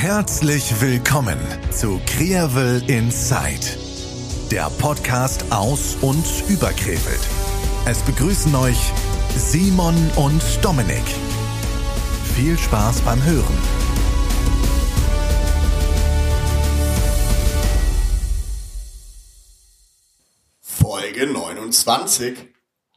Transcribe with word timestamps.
Herzlich 0.00 0.80
willkommen 0.80 1.40
zu 1.72 2.00
Kreavel 2.06 2.88
Inside, 2.88 3.66
der 4.48 4.70
Podcast 4.78 5.50
aus 5.50 5.96
und 6.00 6.24
über 6.48 6.68
Krefeld. 6.68 7.18
Es 7.84 8.00
begrüßen 8.02 8.54
euch 8.54 8.78
Simon 9.34 9.96
und 10.14 10.40
Dominik. 10.62 11.02
Viel 12.36 12.56
Spaß 12.56 13.00
beim 13.00 13.20
Hören. 13.24 13.58
Folge 20.60 21.26
29. 21.26 22.36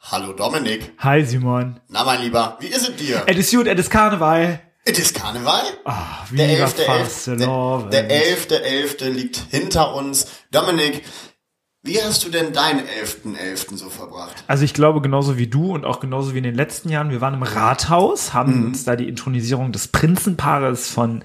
Hallo 0.02 0.34
Dominik. 0.34 0.94
Hi 1.00 1.26
Simon. 1.26 1.80
Na 1.88 2.04
mein 2.04 2.22
Lieber, 2.22 2.60
wie 2.60 2.68
ist 2.68 2.88
es 2.88 2.96
dir? 2.96 3.24
Es 3.26 3.38
ist 3.38 3.52
gut, 3.52 3.66
es 3.66 3.80
ist 3.80 3.90
Karneval. 3.90 4.71
Es 4.84 4.98
ist 4.98 5.16
Karneval. 5.16 5.62
Ah, 5.86 6.26
der 6.32 6.50
viva 6.50 6.66
11.11. 6.66 6.86
Fastelovend. 6.86 7.94
Der, 7.94 8.04
der 8.04 8.22
11.11. 8.38 9.10
liegt 9.10 9.38
hinter 9.52 9.94
uns. 9.96 10.28
Dominik, 10.50 11.04
wie 11.84 12.02
hast 12.02 12.24
du 12.24 12.30
denn 12.30 12.52
deinen 12.52 12.82
11.11. 12.82 13.78
so 13.78 13.90
verbracht? 13.90 14.44
Also 14.48 14.64
ich 14.66 14.74
glaube 14.74 15.02
genauso 15.02 15.38
wie 15.38 15.48
du 15.48 15.74
und 15.74 15.86
auch 15.86 16.00
genauso 16.00 16.34
wie 16.34 16.40
in 16.40 16.44
den 16.44 16.56
letzten 16.56 16.90
Jahren. 16.90 17.12
Wir 17.12 17.22
waren 17.22 17.36
im 17.36 17.44
Rathaus, 17.44 18.34
haben 18.34 18.68
uns 18.68 18.84
da 18.84 18.96
die 18.96 19.08
Intronisierung 19.08 19.72
des 19.72 19.88
Prinzenpaares 19.88 20.90
von 20.90 21.24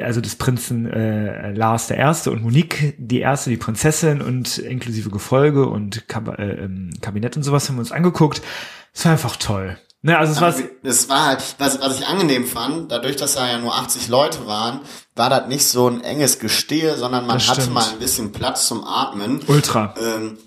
also 0.00 0.20
des 0.20 0.36
Prinzen 0.36 0.86
äh, 0.86 1.52
Lars 1.52 1.86
der 1.86 1.96
Erste 1.96 2.30
und 2.30 2.42
Monique 2.42 2.94
die 2.98 3.20
Erste, 3.20 3.48
die 3.48 3.56
Prinzessin 3.56 4.20
und 4.20 4.58
inklusive 4.58 5.08
Gefolge 5.08 5.66
und 5.66 6.08
Kab 6.08 6.38
äh, 6.38 6.64
ähm, 6.64 6.90
Kabinett 7.00 7.36
und 7.36 7.42
sowas 7.42 7.68
haben 7.68 7.76
wir 7.76 7.80
uns 7.80 7.92
angeguckt. 7.92 8.42
Es 8.92 9.04
war 9.04 9.12
einfach 9.12 9.36
toll. 9.36 9.78
Ne, 10.00 10.16
also 10.16 10.32
es 10.32 10.40
war 10.40 10.54
Das 10.82 11.08
war 11.08 11.26
halt, 11.26 11.56
was, 11.58 11.80
was 11.80 11.98
ich 11.98 12.06
angenehm 12.06 12.46
fand, 12.46 12.92
dadurch, 12.92 13.16
dass 13.16 13.34
da 13.34 13.48
ja 13.48 13.58
nur 13.58 13.74
80 13.74 14.08
Leute 14.08 14.46
waren, 14.46 14.80
war 15.16 15.28
das 15.28 15.48
nicht 15.48 15.64
so 15.64 15.88
ein 15.88 16.02
enges 16.02 16.38
Gestehe, 16.38 16.96
sondern 16.96 17.26
man 17.26 17.40
hatte 17.40 17.62
stimmt. 17.62 17.74
mal 17.74 17.84
ein 17.88 17.98
bisschen 17.98 18.32
Platz 18.32 18.68
zum 18.68 18.84
Atmen. 18.84 19.40
ultra. 19.48 19.94
Ähm, 20.00 20.38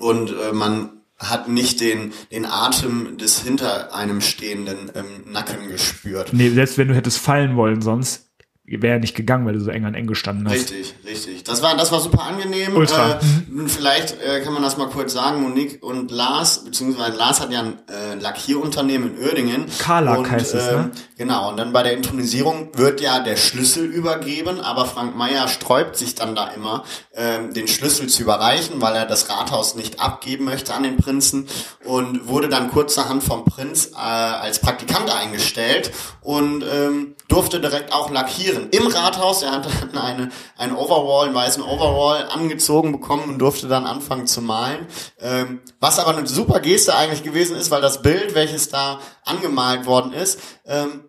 und 0.00 0.30
äh, 0.30 0.52
man 0.52 0.90
hat 1.18 1.48
nicht 1.48 1.80
den, 1.80 2.12
den 2.32 2.44
Atem 2.44 3.16
des 3.16 3.40
hinter 3.40 3.94
einem 3.94 4.20
stehenden 4.20 4.90
ähm, 4.94 5.32
Nacken 5.32 5.68
gespürt. 5.68 6.32
Nee, 6.32 6.50
selbst 6.50 6.78
wenn 6.78 6.88
du 6.88 6.94
hättest 6.94 7.18
fallen 7.18 7.56
wollen 7.56 7.80
sonst, 7.80 8.31
wäre 8.64 9.00
nicht 9.00 9.16
gegangen, 9.16 9.44
weil 9.44 9.54
du 9.54 9.60
so 9.60 9.70
eng 9.70 9.84
an 9.84 9.94
eng 9.94 10.06
gestanden 10.06 10.46
hast. 10.46 10.54
Richtig, 10.54 10.94
richtig. 11.04 11.42
Das 11.42 11.62
war, 11.62 11.76
das 11.76 11.90
war 11.90 12.00
super 12.00 12.22
angenehm. 12.22 12.76
Ultra. 12.76 13.14
Äh, 13.14 13.20
nun 13.50 13.68
vielleicht 13.68 14.20
äh, 14.22 14.40
kann 14.40 14.52
man 14.52 14.62
das 14.62 14.76
mal 14.76 14.88
kurz 14.88 15.12
sagen. 15.12 15.42
Monique 15.42 15.82
und 15.82 16.12
Lars, 16.12 16.64
beziehungsweise 16.64 17.16
Lars 17.16 17.40
hat 17.40 17.50
ja 17.50 17.60
ein 17.60 17.78
äh, 17.88 18.14
Lackierunternehmen 18.20 19.16
in 19.16 19.22
Uerdingen. 19.24 19.66
Karlack 19.80 20.18
Und, 20.18 20.30
heißt 20.30 20.54
es, 20.54 20.66
ne? 20.70 20.90
Genau. 21.18 21.50
Und 21.50 21.56
dann 21.56 21.72
bei 21.72 21.82
der 21.82 21.94
Intronisierung 21.94 22.68
wird 22.74 23.00
ja 23.00 23.18
der 23.18 23.36
Schlüssel 23.36 23.84
übergeben, 23.84 24.60
aber 24.60 24.86
Frank 24.86 25.16
Meyer 25.16 25.48
sträubt 25.48 25.96
sich 25.96 26.14
dann 26.14 26.36
da 26.36 26.48
immer, 26.48 26.84
ähm, 27.14 27.52
den 27.52 27.66
Schlüssel 27.66 28.06
zu 28.06 28.22
überreichen, 28.22 28.80
weil 28.80 28.94
er 28.94 29.06
das 29.06 29.28
Rathaus 29.28 29.74
nicht 29.74 30.00
abgeben 30.00 30.44
möchte 30.44 30.72
an 30.72 30.84
den 30.84 30.98
Prinzen 30.98 31.48
und 31.84 32.28
wurde 32.28 32.48
dann 32.48 32.70
kurzerhand 32.70 33.24
vom 33.24 33.44
Prinz 33.44 33.90
äh, 33.92 33.98
als 33.98 34.60
Praktikant 34.60 35.12
eingestellt 35.12 35.90
und 36.20 36.64
ähm, 36.72 37.16
durfte 37.28 37.60
direkt 37.60 37.92
auch 37.92 38.10
lackieren. 38.10 38.51
Im 38.70 38.86
Rathaus, 38.86 39.42
er 39.42 39.52
hat 39.52 39.66
dann 39.92 39.98
eine, 40.02 40.28
einen 40.56 40.74
Overall, 40.76 41.26
einen 41.26 41.34
weißen 41.34 41.62
Overall 41.62 42.28
angezogen 42.28 42.92
bekommen 42.92 43.24
und 43.24 43.38
durfte 43.38 43.68
dann 43.68 43.84
anfangen 43.86 44.26
zu 44.26 44.42
malen. 44.42 44.86
Ähm, 45.20 45.60
was 45.80 45.98
aber 45.98 46.16
eine 46.16 46.26
super 46.26 46.60
Geste 46.60 46.94
eigentlich 46.94 47.22
gewesen 47.22 47.56
ist, 47.56 47.70
weil 47.70 47.80
das 47.82 48.02
Bild, 48.02 48.34
welches 48.34 48.68
da 48.68 49.00
angemalt 49.24 49.86
worden 49.86 50.12
ist, 50.12 50.38
ähm, 50.66 51.04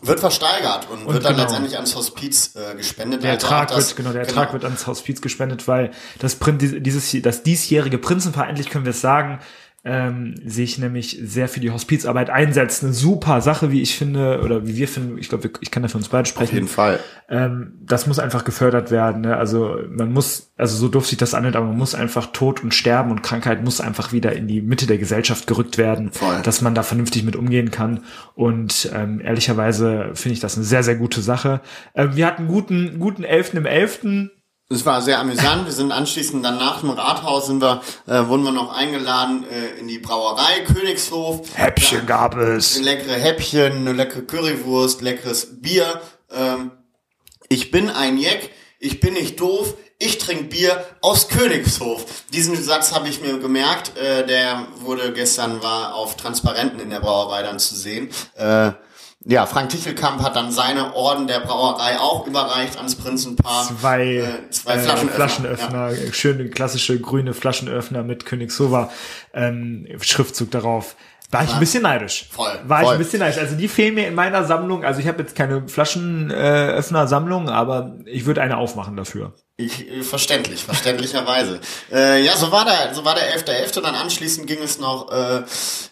wird 0.00 0.20
versteigert 0.20 0.86
und, 0.92 1.06
Und 1.06 1.14
wird 1.14 1.24
dann 1.24 1.32
genau. 1.34 1.44
letztendlich 1.46 1.74
ans 1.74 1.96
Hospiz 1.96 2.54
äh, 2.54 2.76
gespendet. 2.76 3.24
Der 3.24 3.32
Also 3.32 3.46
Ertrag 3.46 3.68
das- 3.68 3.88
wird, 3.88 3.96
genau, 3.96 4.12
der 4.12 4.22
Ertrag 4.22 4.52
wird 4.52 4.64
ans 4.64 4.86
Hospiz 4.86 5.20
gespendet, 5.20 5.66
weil 5.66 5.90
das 6.20 6.36
Prin 6.36 6.58
dieses, 6.58 7.20
das 7.22 7.42
diesjährige 7.42 7.98
Prinzenpaar, 7.98 8.48
endlich 8.48 8.70
können 8.70 8.84
wir 8.84 8.90
es 8.90 9.00
sagen, 9.00 9.40
ähm, 9.84 10.34
sich 10.44 10.78
nämlich 10.78 11.18
sehr 11.22 11.48
für 11.48 11.60
die 11.60 11.70
Hospizarbeit 11.70 12.30
einsetzt. 12.30 12.82
Eine 12.82 12.92
super 12.92 13.40
Sache, 13.40 13.70
wie 13.70 13.80
ich 13.80 13.96
finde, 13.96 14.40
oder 14.42 14.66
wie 14.66 14.76
wir 14.76 14.88
finden, 14.88 15.18
ich 15.18 15.28
glaube, 15.28 15.50
ich 15.60 15.70
kann 15.70 15.82
da 15.82 15.88
für 15.88 15.98
uns 15.98 16.08
beide 16.08 16.22
Auf 16.22 16.28
sprechen. 16.28 16.54
jeden 16.56 16.68
Fall. 16.68 16.98
Ähm, 17.28 17.74
das 17.86 18.08
muss 18.08 18.18
einfach 18.18 18.44
gefördert 18.44 18.90
werden. 18.90 19.22
Ne? 19.22 19.36
Also 19.36 19.78
man 19.88 20.12
muss, 20.12 20.52
also 20.56 20.76
so 20.76 20.88
doof 20.88 21.06
sich 21.06 21.16
das 21.16 21.32
anhört, 21.32 21.54
aber 21.54 21.66
man 21.66 21.78
muss 21.78 21.94
einfach 21.94 22.32
Tod 22.32 22.62
und 22.64 22.74
Sterben 22.74 23.12
und 23.12 23.22
Krankheit 23.22 23.62
muss 23.62 23.80
einfach 23.80 24.12
wieder 24.12 24.32
in 24.32 24.48
die 24.48 24.62
Mitte 24.62 24.86
der 24.86 24.98
Gesellschaft 24.98 25.46
gerückt 25.46 25.78
werden, 25.78 26.10
Voll. 26.12 26.42
dass 26.42 26.60
man 26.60 26.74
da 26.74 26.82
vernünftig 26.82 27.22
mit 27.22 27.36
umgehen 27.36 27.70
kann. 27.70 28.00
Und 28.34 28.90
ähm, 28.92 29.20
ehrlicherweise 29.20 30.10
finde 30.14 30.34
ich 30.34 30.40
das 30.40 30.56
eine 30.56 30.64
sehr, 30.64 30.82
sehr 30.82 30.96
gute 30.96 31.22
Sache. 31.22 31.60
Ähm, 31.94 32.16
wir 32.16 32.26
hatten 32.26 32.48
guten, 32.48 32.98
guten 32.98 33.22
Elften 33.22 33.56
im 33.56 33.66
Elften. 33.66 34.32
Es 34.70 34.84
war 34.84 35.00
sehr 35.00 35.18
amüsant. 35.18 35.64
Wir 35.64 35.72
sind 35.72 35.92
anschließend 35.92 36.44
dann 36.44 36.58
nach 36.58 36.80
dem 36.80 36.90
Rathaus 36.90 37.46
sind 37.46 37.62
wir, 37.62 37.80
äh, 38.06 38.26
wurden 38.26 38.42
wir 38.42 38.52
noch 38.52 38.70
eingeladen 38.70 39.46
äh, 39.50 39.80
in 39.80 39.88
die 39.88 39.98
Brauerei 39.98 40.60
Königshof. 40.60 41.48
Häppchen 41.54 42.04
gab 42.04 42.36
es. 42.36 42.78
leckere 42.78 43.14
Häppchen, 43.14 43.72
eine 43.72 43.92
leckere 43.92 44.20
Currywurst, 44.22 45.00
leckeres 45.00 45.62
Bier. 45.62 46.02
Ähm, 46.30 46.72
ich 47.48 47.70
bin 47.70 47.88
ein 47.88 48.18
Jeck, 48.18 48.50
ich 48.78 49.00
bin 49.00 49.14
nicht 49.14 49.40
doof, 49.40 49.72
ich 49.98 50.18
trinke 50.18 50.44
Bier 50.44 50.84
aus 51.00 51.28
Königshof. 51.28 52.04
Diesen 52.34 52.62
Satz 52.62 52.92
habe 52.92 53.08
ich 53.08 53.22
mir 53.22 53.38
gemerkt, 53.38 53.96
äh, 53.96 54.26
der 54.26 54.66
wurde 54.80 55.14
gestern 55.14 55.62
war 55.62 55.94
auf 55.94 56.16
Transparenten 56.16 56.78
in 56.78 56.90
der 56.90 57.00
Brauerei 57.00 57.42
dann 57.42 57.58
zu 57.58 57.74
sehen. 57.74 58.10
Äh, 58.34 58.72
ja, 59.24 59.46
Frank 59.46 59.70
Tichelkamp 59.70 60.22
hat 60.22 60.36
dann 60.36 60.52
seine 60.52 60.94
Orden 60.94 61.26
der 61.26 61.40
Brauerei 61.40 61.98
auch 61.98 62.26
überreicht 62.26 62.76
ans 62.76 62.94
Prinzenpaar. 62.94 63.64
Zwei, 63.64 64.16
äh, 64.16 64.50
zwei 64.50 64.74
äh, 64.74 64.78
Flaschenöffner. 64.78 65.14
Flaschenöffner 65.14 66.12
schöne 66.12 66.48
klassische 66.48 67.00
grüne 67.00 67.34
Flaschenöffner 67.34 68.02
mit 68.04 68.24
Königshova 68.26 68.90
ähm, 69.34 69.86
Schriftzug 70.00 70.50
darauf. 70.50 70.94
War 71.30 71.44
ich 71.44 71.52
ein 71.52 71.60
bisschen 71.60 71.82
neidisch. 71.82 72.26
Voll, 72.30 72.50
War 72.64 72.80
ich 72.80 72.86
voll. 72.86 72.94
ein 72.94 72.98
bisschen 72.98 73.18
neidisch. 73.18 73.38
Also 73.38 73.54
die 73.54 73.68
fehlen 73.68 73.94
mir 73.94 74.08
in 74.08 74.14
meiner 74.14 74.44
Sammlung. 74.44 74.82
Also 74.84 75.00
ich 75.00 75.08
habe 75.08 75.20
jetzt 75.20 75.36
keine 75.36 75.68
Flaschenöffner-Sammlung, 75.68 77.50
aber 77.50 77.98
ich 78.06 78.24
würde 78.24 78.40
eine 78.40 78.56
aufmachen 78.56 78.96
dafür. 78.96 79.34
Ich, 79.60 79.86
verständlich, 80.02 80.62
verständlicherweise. 80.62 81.58
Äh, 81.90 82.24
ja, 82.24 82.36
so 82.36 82.52
war 82.52 82.64
der, 82.64 82.94
so 82.94 83.04
war 83.04 83.16
der 83.16 83.24
11.11. 83.36 83.80
Dann 83.82 83.96
anschließend 83.96 84.46
ging 84.46 84.60
es 84.62 84.78
noch 84.78 85.10
äh, 85.10 85.42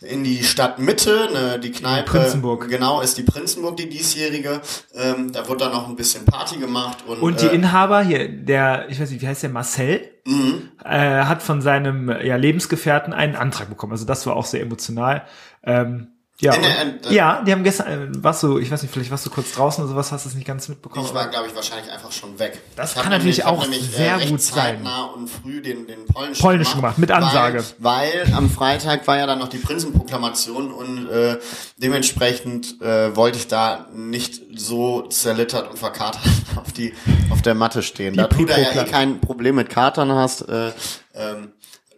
in 0.02 0.22
die 0.22 0.44
Stadtmitte, 0.44 1.28
ne, 1.32 1.58
die 1.58 1.72
Kneipe. 1.72 2.08
Prinzenburg. 2.12 2.68
Genau, 2.68 3.00
ist 3.00 3.18
die 3.18 3.24
Prinzenburg, 3.24 3.76
die 3.76 3.88
diesjährige. 3.88 4.60
Ähm, 4.94 5.32
da 5.32 5.48
wurde 5.48 5.64
dann 5.64 5.72
noch 5.72 5.88
ein 5.88 5.96
bisschen 5.96 6.24
Party 6.24 6.58
gemacht. 6.58 6.98
Und, 7.08 7.20
Und 7.20 7.40
die 7.40 7.46
äh, 7.46 7.54
Inhaber 7.56 8.02
hier, 8.02 8.28
der, 8.28 8.86
ich 8.88 9.00
weiß 9.00 9.10
nicht, 9.10 9.20
wie 9.20 9.26
heißt 9.26 9.42
der, 9.42 9.50
Marcel, 9.50 10.12
Mhm. 10.24 10.70
äh, 10.84 11.24
hat 11.24 11.42
von 11.42 11.60
seinem 11.60 12.08
ja, 12.24 12.36
Lebensgefährten 12.36 13.12
einen 13.12 13.34
Antrag 13.36 13.68
bekommen. 13.68 13.92
Also 13.92 14.04
das 14.06 14.26
war 14.26 14.36
auch 14.36 14.46
sehr 14.46 14.60
emotional. 14.60 15.24
Ähm, 15.64 16.08
ja, 16.40 16.54
In 16.54 16.62
der- 16.62 17.10
äh, 17.10 17.14
ja, 17.14 17.42
die 17.42 17.52
haben 17.52 17.64
gestern, 17.64 18.12
äh, 18.14 18.22
warst 18.22 18.42
du, 18.42 18.58
ich 18.58 18.70
weiß 18.70 18.82
nicht, 18.82 18.92
vielleicht 18.92 19.10
warst 19.10 19.24
du 19.24 19.30
kurz 19.30 19.52
draußen 19.52 19.82
oder 19.82 19.92
sowas, 19.92 20.12
hast 20.12 20.24
du 20.26 20.28
es 20.28 20.34
nicht 20.34 20.46
ganz 20.46 20.68
mitbekommen. 20.68 21.06
ich 21.06 21.14
war, 21.14 21.28
glaube 21.28 21.46
ich, 21.48 21.54
wahrscheinlich 21.54 21.90
einfach 21.90 22.12
schon 22.12 22.38
weg. 22.38 22.60
Das 22.76 22.94
Ich 22.94 23.00
kann 23.02 23.10
natürlich 23.10 23.38
nämlich- 23.38 23.44
auch 23.58 23.62
nämlich, 23.62 23.90
sehr 23.90 24.18
recht 24.18 24.30
gut 24.30 24.42
sein. 24.42 24.86
und 25.14 25.28
früh 25.28 25.62
den, 25.62 25.86
den 25.86 26.04
polnischen, 26.06 26.42
Polnischen 26.42 26.76
gemacht, 26.76 26.98
mit 26.98 27.10
Ansage. 27.10 27.64
Weil, 27.78 28.10
weil 28.26 28.34
am 28.34 28.50
Freitag 28.50 29.06
war 29.06 29.16
ja 29.16 29.26
dann 29.26 29.38
noch 29.38 29.48
die 29.48 29.58
Prinzenproklamation 29.58 30.72
und 30.72 31.08
äh, 31.10 31.38
dementsprechend 31.78 32.80
äh, 32.82 33.14
wollte 33.16 33.38
ich 33.38 33.48
da 33.48 33.86
nicht 33.94 34.42
so 34.54 35.02
zerlittert 35.02 35.70
und 35.70 35.78
verkatert 35.78 36.20
auf 36.56 36.72
die 36.72 36.92
auf 37.30 37.42
der 37.42 37.54
Matte 37.54 37.82
stehen. 37.82 38.14
Da 38.14 38.26
du 38.28 38.44
da 38.44 38.58
ja 38.58 38.72
eh 38.82 38.84
kein 38.84 39.20
Problem 39.20 39.54
mit 39.56 39.70
Katern 39.70 40.12
hast, 40.12 40.42
äh, 40.48 40.72
ähm, 41.14 41.52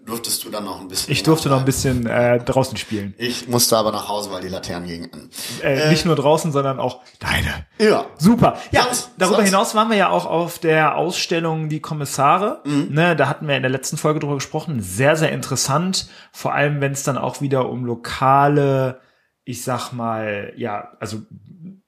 durftest 0.09 0.43
du 0.45 0.51
dann 0.51 0.65
noch 0.65 0.81
ein 0.81 0.89
bisschen. 0.89 1.13
Ich 1.13 1.23
durfte 1.23 1.49
noch 1.49 1.59
ein 1.61 1.65
bisschen 1.65 2.07
äh, 2.07 2.39
draußen 2.43 2.77
spielen. 2.77 3.15
Ich 3.19 3.47
musste 3.49 3.77
aber 3.77 3.93
nach 3.93 4.09
Hause, 4.09 4.31
weil 4.33 4.41
die 4.43 4.49
Laternen 4.49 4.89
gingen 4.89 5.13
an. 5.13 5.31
Äh, 5.63 5.91
nicht 5.91 6.05
nur 6.05 6.17
draußen, 6.17 6.51
sondern 6.51 6.81
auch 6.81 7.03
deine. 7.21 7.67
Ja. 7.79 8.07
Super. 8.19 8.57
Ja, 8.73 8.85
Sonst- 8.85 9.11
darüber 9.19 9.37
sonst- 9.37 9.49
hinaus 9.51 9.75
waren 9.75 9.91
wir 9.91 9.97
ja 9.97 10.09
auch 10.09 10.27
auf 10.27 10.59
der 10.59 10.97
Ausstellung 10.97 11.69
Die 11.69 11.81
Kommissare. 11.81 12.61
Mhm. 12.65 12.89
Ne, 12.91 13.15
da 13.15 13.29
hatten 13.29 13.47
wir 13.47 13.55
in 13.57 13.63
der 13.63 13.71
letzten 13.71 13.97
Folge 13.99 14.19
drüber 14.21 14.35
gesprochen. 14.35 14.81
Sehr, 14.83 15.15
sehr 15.17 15.31
interessant. 15.31 16.09
Vor 16.33 16.55
allem, 16.55 16.81
wenn 16.81 16.93
es 16.93 17.03
dann 17.05 17.19
auch 17.19 17.41
wieder 17.41 17.69
um 17.69 17.85
lokale, 17.85 19.01
ich 19.45 19.63
sag 19.63 19.93
mal, 19.93 20.53
ja, 20.57 20.89
also 21.01 21.19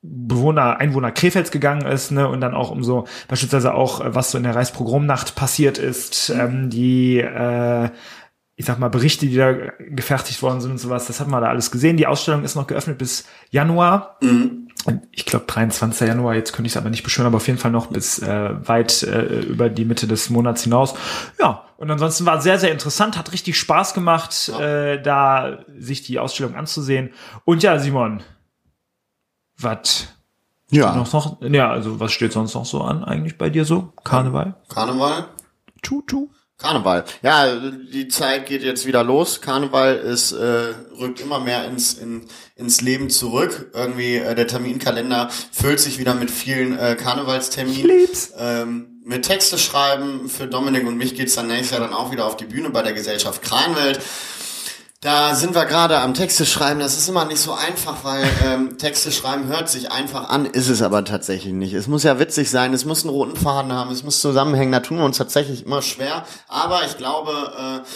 Bewohner, 0.03 0.79
Einwohner 0.79 1.13
Krefelds 1.13 1.51
gegangen 1.51 1.87
ist, 1.87 2.11
ne, 2.11 2.27
und 2.27 2.41
dann 2.41 2.55
auch 2.55 2.71
um 2.71 2.83
so, 2.83 3.05
beispielsweise 3.29 3.75
auch, 3.75 4.01
äh, 4.01 4.15
was 4.15 4.31
so 4.31 4.39
in 4.39 4.45
der 4.45 4.55
Reichspogromnacht 4.57 5.35
passiert 5.35 5.77
ist, 5.77 6.31
ähm, 6.31 6.71
die, 6.71 7.19
äh, 7.19 7.91
ich 8.61 8.67
sag 8.67 8.79
mal, 8.79 8.91
Berichte, 8.91 9.25
die 9.25 9.37
da 9.37 9.53
gefertigt 9.79 10.43
worden 10.43 10.61
sind 10.61 10.73
und 10.73 10.79
sowas, 10.79 11.07
das 11.07 11.19
hat 11.19 11.29
man 11.29 11.41
da 11.41 11.49
alles 11.49 11.71
gesehen. 11.71 11.97
Die 11.97 12.07
Ausstellung 12.07 12.45
ist 12.45 12.57
noch 12.57 12.67
geöffnet 12.67 12.99
bis 12.99 13.25
Januar. 13.49 14.19
Ich 15.13 15.25
glaube 15.25 15.47
23. 15.47 16.07
Januar, 16.07 16.35
jetzt 16.35 16.53
könnte 16.53 16.67
ich 16.67 16.75
es 16.75 16.77
aber 16.77 16.91
nicht 16.91 17.03
beschwören, 17.03 17.27
aber 17.27 17.39
auf 17.39 17.47
jeden 17.47 17.59
Fall 17.59 17.71
noch 17.71 17.87
bis 17.87 18.19
äh, 18.19 18.69
weit 18.69 19.03
äh, 19.03 19.41
über 19.41 19.71
die 19.71 19.87
Mitte 19.87 20.07
des 20.07 20.29
Monats 20.29 20.65
hinaus. 20.65 20.93
Ja, 21.39 21.65
und 21.79 21.91
ansonsten 21.91 22.27
war 22.27 22.43
sehr, 22.43 22.59
sehr 22.59 22.71
interessant, 22.71 23.17
hat 23.17 23.33
richtig 23.33 23.59
Spaß 23.59 23.95
gemacht, 23.95 24.51
äh, 24.51 25.01
da 25.01 25.61
sich 25.79 26.03
die 26.03 26.19
Ausstellung 26.19 26.55
anzusehen. 26.55 27.15
Und 27.47 27.63
ja, 27.63 27.79
Simon, 27.79 28.23
was 29.57 30.09
Ja. 30.71 30.95
Noch, 30.95 31.11
noch, 31.15 31.41
ja, 31.41 31.71
also 31.71 31.99
was 31.99 32.13
steht 32.13 32.33
sonst 32.35 32.53
noch 32.53 32.67
so 32.67 32.83
an 32.83 33.05
eigentlich 33.05 33.39
bei 33.39 33.49
dir 33.49 33.65
so? 33.65 33.95
Karneval? 34.05 34.57
Karneval? 34.69 35.29
Tschu. 35.83 36.29
Karneval. 36.61 37.05
Ja, 37.23 37.57
die 37.57 38.09
Zeit 38.09 38.47
geht 38.47 38.63
jetzt 38.63 38.87
wieder 38.87 39.03
los. 39.03 39.41
Karneval 39.41 39.97
ist 39.97 40.33
äh, 40.33 40.75
rückt 40.99 41.21
immer 41.21 41.41
mehr 41.41 41.65
ins 41.65 41.95
in, 41.95 42.27
ins 42.57 42.81
Leben 42.83 43.09
zurück. 43.09 43.71
Irgendwie 43.73 44.17
äh, 44.17 44.35
der 44.35 44.47
Terminkalender 44.47 45.31
füllt 45.53 45.81
sich 45.81 45.99
wieder 45.99 46.15
mit 46.15 46.31
vielen 46.31 46.79
äh, 46.79 46.97
Karnevalsterminen. 46.97 47.79
Ich 47.79 47.85
lieb's. 47.85 48.33
Ähm, 48.39 49.01
mit 49.05 49.25
Texte 49.25 49.59
schreiben 49.59 50.29
für 50.29 50.47
Dominik 50.47 50.87
und 50.87 50.97
mich 50.97 51.15
geht's 51.15 51.35
dann 51.35 51.47
nächstes 51.47 51.71
Jahr 51.71 51.81
dann 51.81 51.95
auch 51.95 52.13
wieder 52.13 52.27
auf 52.27 52.37
die 52.37 52.45
Bühne 52.45 52.71
bei 52.71 52.83
der 52.83 52.93
Gesellschaft 52.93 53.43
Kranwelt. 53.43 54.01
Da 55.03 55.35
sind 55.35 55.55
wir 55.55 55.65
gerade 55.65 55.99
am 55.99 56.13
Texte 56.13 56.45
schreiben. 56.45 56.79
Das 56.79 56.99
ist 56.99 57.09
immer 57.09 57.25
nicht 57.25 57.41
so 57.41 57.55
einfach, 57.55 58.05
weil 58.05 58.23
ähm, 58.45 58.77
Texte 58.77 59.11
schreiben 59.11 59.47
hört 59.47 59.71
sich 59.71 59.91
einfach 59.91 60.29
an, 60.29 60.45
ist 60.45 60.69
es 60.69 60.83
aber 60.83 61.07
tatsächlich 61.07 61.55
nicht. 61.55 61.73
Es 61.73 61.87
muss 61.87 62.03
ja 62.03 62.19
witzig 62.19 62.51
sein, 62.51 62.75
es 62.75 62.85
muss 62.85 63.03
einen 63.03 63.15
roten 63.15 63.35
Faden 63.35 63.73
haben, 63.73 63.91
es 63.93 64.03
muss 64.03 64.21
zusammenhängen. 64.21 64.73
Da 64.73 64.81
tun 64.81 64.99
wir 64.99 65.07
uns 65.07 65.17
tatsächlich 65.17 65.65
immer 65.65 65.81
schwer. 65.81 66.27
Aber 66.49 66.85
ich 66.85 66.99
glaube, 66.99 67.33
äh, 67.33 67.89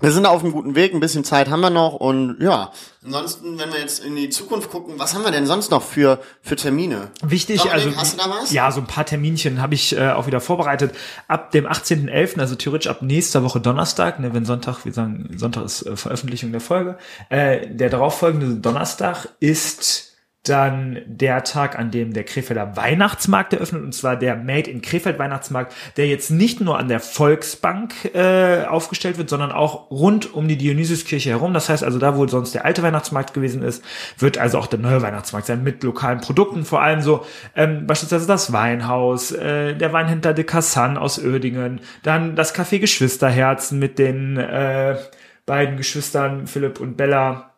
wir 0.00 0.12
sind 0.12 0.26
auf 0.26 0.42
einem 0.42 0.52
guten 0.52 0.74
Weg, 0.74 0.94
ein 0.94 1.00
bisschen 1.00 1.24
Zeit 1.24 1.50
haben 1.50 1.60
wir 1.60 1.70
noch 1.70 1.94
und 1.94 2.38
ja, 2.40 2.72
ansonsten, 3.04 3.58
wenn 3.58 3.72
wir 3.72 3.80
jetzt 3.80 4.02
in 4.02 4.16
die 4.16 4.30
Zukunft 4.30 4.70
gucken, 4.70 4.94
was 4.98 5.14
haben 5.14 5.24
wir 5.24 5.30
denn 5.30 5.46
sonst 5.46 5.70
noch 5.70 5.82
für, 5.82 6.20
für 6.42 6.56
Termine? 6.56 7.10
Wichtig, 7.22 7.62
Dominik, 7.62 7.86
also 7.86 7.96
hast 7.96 8.14
du 8.14 8.18
da 8.18 8.30
was? 8.30 8.52
ja, 8.52 8.70
so 8.72 8.80
ein 8.80 8.86
paar 8.86 9.04
Terminchen 9.04 9.60
habe 9.60 9.74
ich 9.74 9.96
äh, 9.96 10.10
auch 10.10 10.26
wieder 10.26 10.40
vorbereitet. 10.40 10.94
Ab 11.28 11.50
dem 11.50 11.66
18.11., 11.66 12.40
also 12.40 12.54
theoretisch 12.54 12.88
ab 12.88 13.02
nächster 13.02 13.42
Woche 13.44 13.60
Donnerstag, 13.60 14.20
ne, 14.20 14.32
wenn 14.32 14.44
Sonntag, 14.44 14.84
wir 14.84 14.92
sagen, 14.92 15.28
Sonntag 15.36 15.64
ist 15.64 15.86
äh, 15.86 15.96
Veröffentlichung 15.96 16.52
der 16.52 16.60
Folge, 16.60 16.96
äh, 17.28 17.66
der 17.68 17.90
darauffolgende 17.90 18.56
Donnerstag 18.56 19.28
ist 19.38 20.09
dann 20.44 21.02
der 21.04 21.44
Tag, 21.44 21.78
an 21.78 21.90
dem 21.90 22.14
der 22.14 22.24
Krefelder 22.24 22.74
Weihnachtsmarkt 22.74 23.52
eröffnet, 23.52 23.82
und 23.82 23.94
zwar 23.94 24.16
der 24.16 24.36
Made 24.36 24.70
in 24.70 24.80
Krefeld 24.80 25.18
Weihnachtsmarkt, 25.18 25.74
der 25.98 26.06
jetzt 26.06 26.30
nicht 26.30 26.62
nur 26.62 26.78
an 26.78 26.88
der 26.88 27.00
Volksbank 27.00 28.14
äh, 28.14 28.64
aufgestellt 28.64 29.18
wird, 29.18 29.28
sondern 29.28 29.52
auch 29.52 29.90
rund 29.90 30.32
um 30.32 30.48
die 30.48 30.56
Dionysiuskirche 30.56 31.28
herum. 31.28 31.52
Das 31.52 31.68
heißt 31.68 31.84
also, 31.84 31.98
da 31.98 32.16
wo 32.16 32.26
sonst 32.26 32.54
der 32.54 32.64
alte 32.64 32.82
Weihnachtsmarkt 32.82 33.34
gewesen 33.34 33.62
ist, 33.62 33.84
wird 34.16 34.38
also 34.38 34.58
auch 34.58 34.66
der 34.66 34.78
neue 34.78 35.02
Weihnachtsmarkt 35.02 35.46
sein 35.46 35.62
mit 35.62 35.82
lokalen 35.82 36.22
Produkten, 36.22 36.64
vor 36.64 36.80
allem 36.80 37.02
so 37.02 37.26
ähm, 37.54 37.86
beispielsweise 37.86 38.26
das 38.26 38.50
Weinhaus, 38.50 39.32
äh, 39.32 39.74
der 39.74 39.92
Weinhändler 39.92 40.32
de 40.32 40.44
Cassan 40.44 40.96
aus 40.96 41.22
Oerdingen, 41.22 41.80
dann 42.02 42.34
das 42.34 42.54
Café 42.54 42.78
Geschwisterherzen 42.78 43.78
mit 43.78 43.98
den 43.98 44.38
äh, 44.38 44.96
beiden 45.44 45.76
Geschwistern 45.76 46.46
Philipp 46.46 46.80
und 46.80 46.96
Bella 46.96 47.50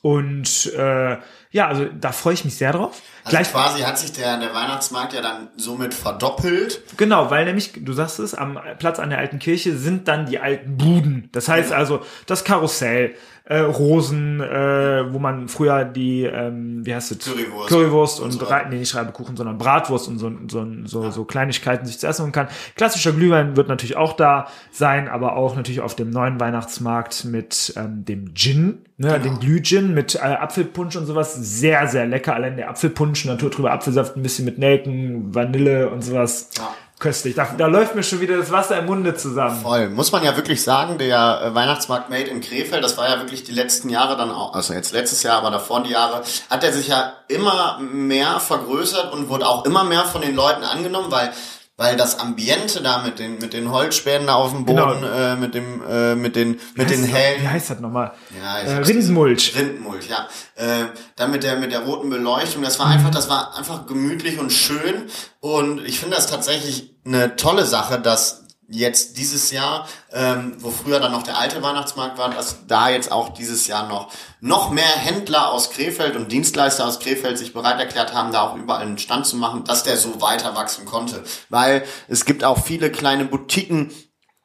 und 0.00 0.72
äh, 0.74 1.18
ja, 1.50 1.66
also 1.68 1.86
da 1.86 2.12
freue 2.12 2.34
ich 2.34 2.44
mich 2.44 2.56
sehr 2.56 2.72
drauf. 2.72 3.00
Also 3.28 3.36
Gleich 3.36 3.52
quasi 3.52 3.82
hat 3.82 3.98
sich 3.98 4.12
der, 4.12 4.38
der 4.38 4.54
Weihnachtsmarkt 4.54 5.12
ja 5.12 5.22
dann 5.22 5.48
somit 5.56 5.94
verdoppelt. 5.94 6.82
Genau, 6.96 7.30
weil 7.30 7.44
nämlich, 7.44 7.72
du 7.76 7.92
sagst 7.92 8.18
es, 8.18 8.34
am 8.34 8.58
Platz 8.78 8.98
an 8.98 9.10
der 9.10 9.18
alten 9.18 9.38
Kirche 9.38 9.76
sind 9.76 10.08
dann 10.08 10.26
die 10.26 10.38
alten 10.38 10.76
Buden. 10.76 11.28
Das 11.32 11.48
heißt 11.48 11.72
also 11.72 12.00
das 12.26 12.44
Karussell, 12.44 13.14
äh, 13.48 13.60
Rosen, 13.60 14.40
äh, 14.42 15.10
wo 15.10 15.18
man 15.18 15.48
früher 15.48 15.84
die, 15.86 16.24
ähm, 16.24 16.84
wie 16.84 16.94
heißt 16.94 17.12
es? 17.12 17.18
Currywurst. 17.24 17.68
Currywurst 17.68 18.20
und, 18.20 18.26
Und 18.26 18.32
so. 18.32 18.46
Nee, 18.68 18.76
nicht 18.76 18.94
Reibekuchen, 18.94 19.36
sondern 19.38 19.56
Bratwurst 19.56 20.06
und 20.06 20.18
so, 20.18 20.30
so, 20.48 20.66
so, 20.84 21.10
so 21.10 21.24
Kleinigkeiten 21.24 21.86
sich 21.86 21.98
zu 21.98 22.06
essen 22.06 22.24
holen 22.24 22.32
kann. 22.32 22.48
Klassischer 22.76 23.12
Glühwein 23.12 23.56
wird 23.56 23.68
natürlich 23.68 23.96
auch 23.96 24.12
da 24.12 24.48
sein, 24.70 25.08
aber 25.08 25.36
auch 25.36 25.56
natürlich 25.56 25.80
auf 25.80 25.96
dem 25.96 26.10
neuen 26.10 26.38
Weihnachtsmarkt 26.38 27.24
mit 27.24 27.72
ähm, 27.76 28.04
dem 28.04 28.34
Gin, 28.34 28.82
ne, 28.98 29.12
Genau. 29.12 29.18
dem 29.22 29.40
Glühgin 29.40 29.94
mit 29.94 30.16
äh, 30.16 30.18
Apfelpunsch 30.18 30.96
und 30.96 31.06
sowas. 31.06 31.34
Sehr, 31.34 31.86
sehr 31.88 32.06
lecker. 32.06 32.34
Allein 32.34 32.58
der 32.58 32.68
Apfelpunsch, 32.68 33.17
naturtrüber 33.24 33.72
Apfelsaft, 33.72 34.16
ein 34.16 34.22
bisschen 34.22 34.44
mit 34.44 34.58
Nelken, 34.58 35.34
Vanille 35.34 35.90
und 35.90 36.02
sowas. 36.02 36.50
Ja. 36.56 36.74
Köstlich. 36.98 37.36
Da, 37.36 37.54
da 37.56 37.68
läuft 37.68 37.94
mir 37.94 38.02
schon 38.02 38.20
wieder 38.20 38.36
das 38.36 38.50
Wasser 38.50 38.76
im 38.80 38.86
Munde 38.86 39.14
zusammen. 39.14 39.60
Voll. 39.60 39.88
Muss 39.88 40.10
man 40.10 40.24
ja 40.24 40.34
wirklich 40.34 40.64
sagen, 40.64 40.98
der 40.98 41.42
äh, 41.44 41.54
Weihnachtsmarkt 41.54 42.10
Made 42.10 42.24
in 42.24 42.40
Krefeld, 42.40 42.82
das 42.82 42.98
war 42.98 43.08
ja 43.08 43.20
wirklich 43.20 43.44
die 43.44 43.52
letzten 43.52 43.88
Jahre 43.88 44.16
dann 44.16 44.32
auch, 44.32 44.52
also 44.52 44.74
jetzt 44.74 44.92
letztes 44.92 45.22
Jahr, 45.22 45.38
aber 45.38 45.52
davor 45.52 45.84
die 45.84 45.90
Jahre, 45.90 46.22
hat 46.50 46.64
er 46.64 46.72
sich 46.72 46.88
ja 46.88 47.12
immer 47.28 47.78
mehr 47.78 48.40
vergrößert 48.40 49.12
und 49.12 49.28
wurde 49.28 49.46
auch 49.46 49.64
immer 49.64 49.84
mehr 49.84 50.06
von 50.06 50.22
den 50.22 50.34
Leuten 50.34 50.64
angenommen, 50.64 51.12
weil 51.12 51.30
weil 51.78 51.96
das 51.96 52.18
Ambiente 52.18 52.82
da 52.82 52.98
mit 53.04 53.18
den 53.20 53.38
mit 53.38 53.52
den 53.54 53.70
Holzspänen 53.70 54.26
da 54.26 54.34
auf 54.34 54.50
dem 54.50 54.66
Boden, 54.66 55.00
Genau. 55.00 55.06
äh, 55.10 55.36
mit 55.36 55.54
dem 55.54 55.80
äh, 55.88 56.14
mit 56.16 56.36
den 56.36 56.60
mit 56.74 56.90
den 56.90 57.06
Wie 57.06 57.10
hellen 57.12 57.40
Wie 57.42 57.48
heißt 57.48 57.70
das 57.70 57.80
nochmal? 57.80 58.12
Ja, 58.38 58.58
äh, 58.58 58.78
Rindenmulch. 58.78 59.54
Rindenmulch, 59.56 60.08
ja. 60.08 60.26
Äh, 60.56 60.86
dann 61.16 61.30
mit 61.30 61.44
der 61.44 61.56
mit 61.56 61.70
der 61.72 61.80
roten 61.80 62.10
Beleuchtung, 62.10 62.62
das 62.62 62.78
war 62.80 62.86
einfach, 62.86 63.10
das 63.10 63.30
war 63.30 63.56
einfach 63.56 63.86
gemütlich 63.86 64.38
und 64.38 64.52
schön. 64.52 65.04
Und 65.40 65.80
ich 65.86 66.00
finde 66.00 66.16
das 66.16 66.26
tatsächlich 66.26 66.94
eine 67.06 67.36
tolle 67.36 67.64
Sache, 67.64 68.00
dass 68.00 68.44
jetzt 68.68 69.16
dieses 69.16 69.50
Jahr, 69.50 69.88
ähm, 70.12 70.56
wo 70.58 70.70
früher 70.70 71.00
dann 71.00 71.12
noch 71.12 71.22
der 71.22 71.38
alte 71.38 71.62
Weihnachtsmarkt 71.62 72.18
war, 72.18 72.30
dass 72.30 72.66
da 72.66 72.90
jetzt 72.90 73.10
auch 73.10 73.30
dieses 73.30 73.66
Jahr 73.66 73.88
noch 73.88 74.12
noch 74.40 74.70
mehr 74.70 74.84
Händler 74.84 75.50
aus 75.50 75.70
Krefeld 75.70 76.16
und 76.16 76.30
Dienstleister 76.30 76.86
aus 76.86 77.00
Krefeld 77.00 77.38
sich 77.38 77.54
bereit 77.54 77.80
erklärt 77.80 78.14
haben, 78.14 78.30
da 78.30 78.42
auch 78.42 78.56
überall 78.56 78.82
einen 78.82 78.98
Stand 78.98 79.26
zu 79.26 79.36
machen, 79.36 79.64
dass 79.64 79.84
der 79.84 79.96
so 79.96 80.20
weiter 80.20 80.54
wachsen 80.54 80.84
konnte. 80.84 81.24
Weil 81.48 81.84
es 82.08 82.26
gibt 82.26 82.44
auch 82.44 82.62
viele 82.62 82.92
kleine 82.92 83.24
Boutiquen, 83.24 83.90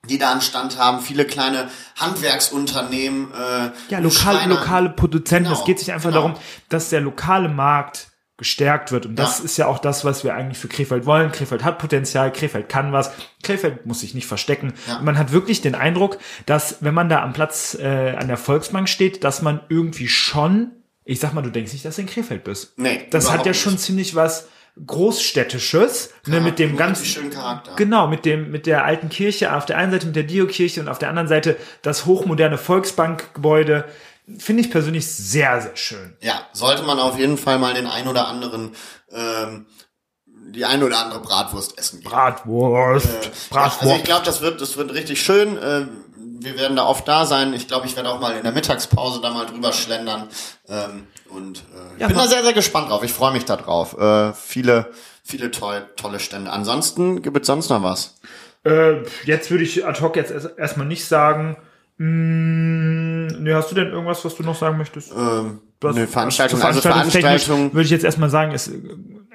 die 0.10 0.18
da 0.18 0.32
einen 0.32 0.42
Stand 0.42 0.78
haben, 0.78 1.02
viele 1.02 1.26
kleine 1.26 1.70
Handwerksunternehmen. 1.98 3.32
Äh, 3.34 3.72
Ja, 3.90 4.00
lokal, 4.00 4.48
lokale 4.50 4.90
Produzenten. 4.90 5.50
Genau, 5.50 5.60
es 5.60 5.66
geht 5.66 5.80
sich 5.80 5.92
einfach 5.92 6.10
genau. 6.10 6.28
darum, 6.28 6.38
dass 6.70 6.90
der 6.90 7.02
lokale 7.02 7.50
Markt 7.50 8.08
gestärkt 8.44 8.92
wird. 8.92 9.06
Und 9.06 9.16
das 9.18 9.40
Ja. 9.40 9.46
ist 9.46 9.58
ja 9.58 9.68
auch 9.68 9.80
das, 9.80 10.04
was 10.04 10.24
wir 10.26 10.34
eigentlich 10.36 10.58
für 10.58 10.68
Krefeld 10.68 11.06
wollen. 11.06 11.32
Krefeld 11.32 11.64
hat 11.64 11.80
Potenzial, 11.80 12.32
Krefeld 12.34 12.68
kann 12.68 12.92
was, 12.92 13.12
Krefeld 13.42 13.86
muss 13.86 14.02
sich 14.02 14.14
nicht 14.14 14.28
verstecken. 14.28 14.74
Ja. 14.88 15.00
Man 15.02 15.18
hat 15.18 15.32
wirklich 15.32 15.62
den 15.62 15.76
Eindruck, 15.76 16.18
dass 16.46 16.78
wenn 16.82 16.94
man 16.94 17.08
da 17.08 17.24
am 17.24 17.32
Platz 17.34 17.78
äh, 17.80 18.16
an 18.18 18.28
der 18.28 18.38
Volksbank 18.38 18.90
steht, 18.90 19.24
dass 19.24 19.42
man 19.42 19.62
irgendwie 19.70 20.10
schon, 20.10 20.72
ich 21.06 21.20
sag 21.22 21.34
mal, 21.34 21.42
du 21.42 21.50
denkst 21.52 21.72
nicht, 21.74 21.86
dass 21.86 21.96
du 21.96 22.02
in 22.02 22.08
Krefeld 22.08 22.44
bist. 22.44 22.78
Nee, 22.78 23.08
das 23.12 23.32
hat 23.32 23.46
ja 23.46 23.54
schon 23.54 23.74
nicht. 23.74 23.84
ziemlich 23.86 24.16
was 24.16 24.50
Großstädtisches, 24.86 26.12
ne, 26.26 26.42
mit 26.42 26.58
dem 26.58 26.76
ganzen 26.78 27.06
schönen 27.06 27.30
Charakter. 27.30 27.74
Genau, 27.76 28.08
mit 28.08 28.26
dem, 28.26 28.50
mit 28.52 28.66
der 28.66 28.84
alten 28.84 29.10
Kirche, 29.10 29.54
auf 29.56 29.66
der 29.68 29.78
einen 29.78 29.92
Seite 29.92 30.08
mit 30.08 30.16
der 30.16 30.24
Dio-Kirche 30.24 30.82
und 30.82 30.88
auf 30.90 30.98
der 30.98 31.10
anderen 31.10 31.28
Seite 31.28 31.58
das 31.84 32.06
hochmoderne 32.08 32.58
Volksbankgebäude. 32.58 33.86
Finde 34.40 34.62
ich 34.64 34.72
persönlich 34.72 35.06
sehr, 35.08 35.62
sehr 35.62 35.76
schön. 35.76 36.16
Ja, 36.22 36.48
sollte 36.54 36.84
man 36.84 37.00
auf 37.00 37.18
jeden 37.20 37.38
Fall 37.38 37.60
mal 37.60 37.74
den 37.74 37.88
ein 37.88 38.08
oder 38.08 38.28
anderen, 38.28 38.74
ähm, 39.12 39.66
die 40.26 40.66
ein 40.66 40.82
oder 40.84 41.00
andere 41.00 41.20
Bratwurst 41.20 41.78
essen 41.78 42.00
gehen. 42.00 42.10
Bratwurst. 42.10 43.06
Ja, 43.08 43.30
Bratwurst. 43.50 43.82
also 43.82 43.96
ich 43.96 44.04
glaube, 44.04 44.26
das 44.26 44.42
wird, 44.42 44.62
das 44.62 44.78
wird 44.78 44.94
richtig 44.94 45.22
schön. 45.22 45.58
Äh, 45.58 45.88
wir 46.40 46.58
werden 46.58 46.76
da 46.78 46.86
oft 46.86 47.08
da 47.08 47.26
sein. 47.26 47.54
Ich 47.54 47.68
glaube, 47.68 47.86
ich 47.88 47.96
werde 47.96 48.10
auch 48.10 48.20
mal 48.20 48.36
in 48.36 48.44
der 48.44 48.52
Mittagspause 48.52 49.20
da 49.22 49.32
mal 49.32 49.46
drüber 49.46 49.72
schlendern. 49.74 50.28
Ähm, 50.68 51.08
und 51.30 51.60
äh, 51.60 51.62
ich 51.96 52.02
Ja, 52.02 52.08
bin 52.08 52.18
da 52.18 52.28
sehr, 52.28 52.44
sehr 52.44 52.54
gespannt 52.54 52.90
drauf. 52.90 53.04
Ich 53.04 53.14
freue 53.14 53.32
mich 53.34 53.46
da 53.46 53.56
drauf. 53.56 53.98
Äh, 53.98 54.34
viele, 54.34 54.92
viele 55.24 55.52
toll, 55.52 55.86
tolle 55.96 56.20
Stände. 56.20 56.52
Ansonsten 56.52 57.22
gibt 57.22 57.38
es 57.42 57.48
sonst 57.48 57.70
noch 57.70 57.82
was. 57.84 58.16
Äh, 58.66 59.04
jetzt 59.26 59.52
würde 59.52 59.64
ich 59.64 59.86
ad 59.86 60.00
hoc 60.02 60.16
jetzt 60.16 60.32
erst- 60.32 60.58
erstmal 60.58 60.88
nicht 60.88 61.06
sagen. 61.06 61.58
Mm, 62.04 63.28
nee, 63.44 63.54
hast 63.54 63.72
du 63.72 63.76
denn 63.76 63.88
irgendwas, 63.90 64.24
was 64.26 64.36
du 64.36 64.44
noch 64.44 64.56
sagen 64.56 64.78
möchtest? 64.78 65.12
Ähm, 65.12 65.60
Was- 65.82 65.96
eine 65.96 66.08
Veranstaltung, 66.08 66.62
also 66.62 66.82
Veranstaltung. 66.82 67.74
Würde 67.74 67.86
ich 67.86 67.92
jetzt 67.92 68.04
erstmal 68.06 68.30
sagen, 68.30 68.52
ist, 68.52 68.72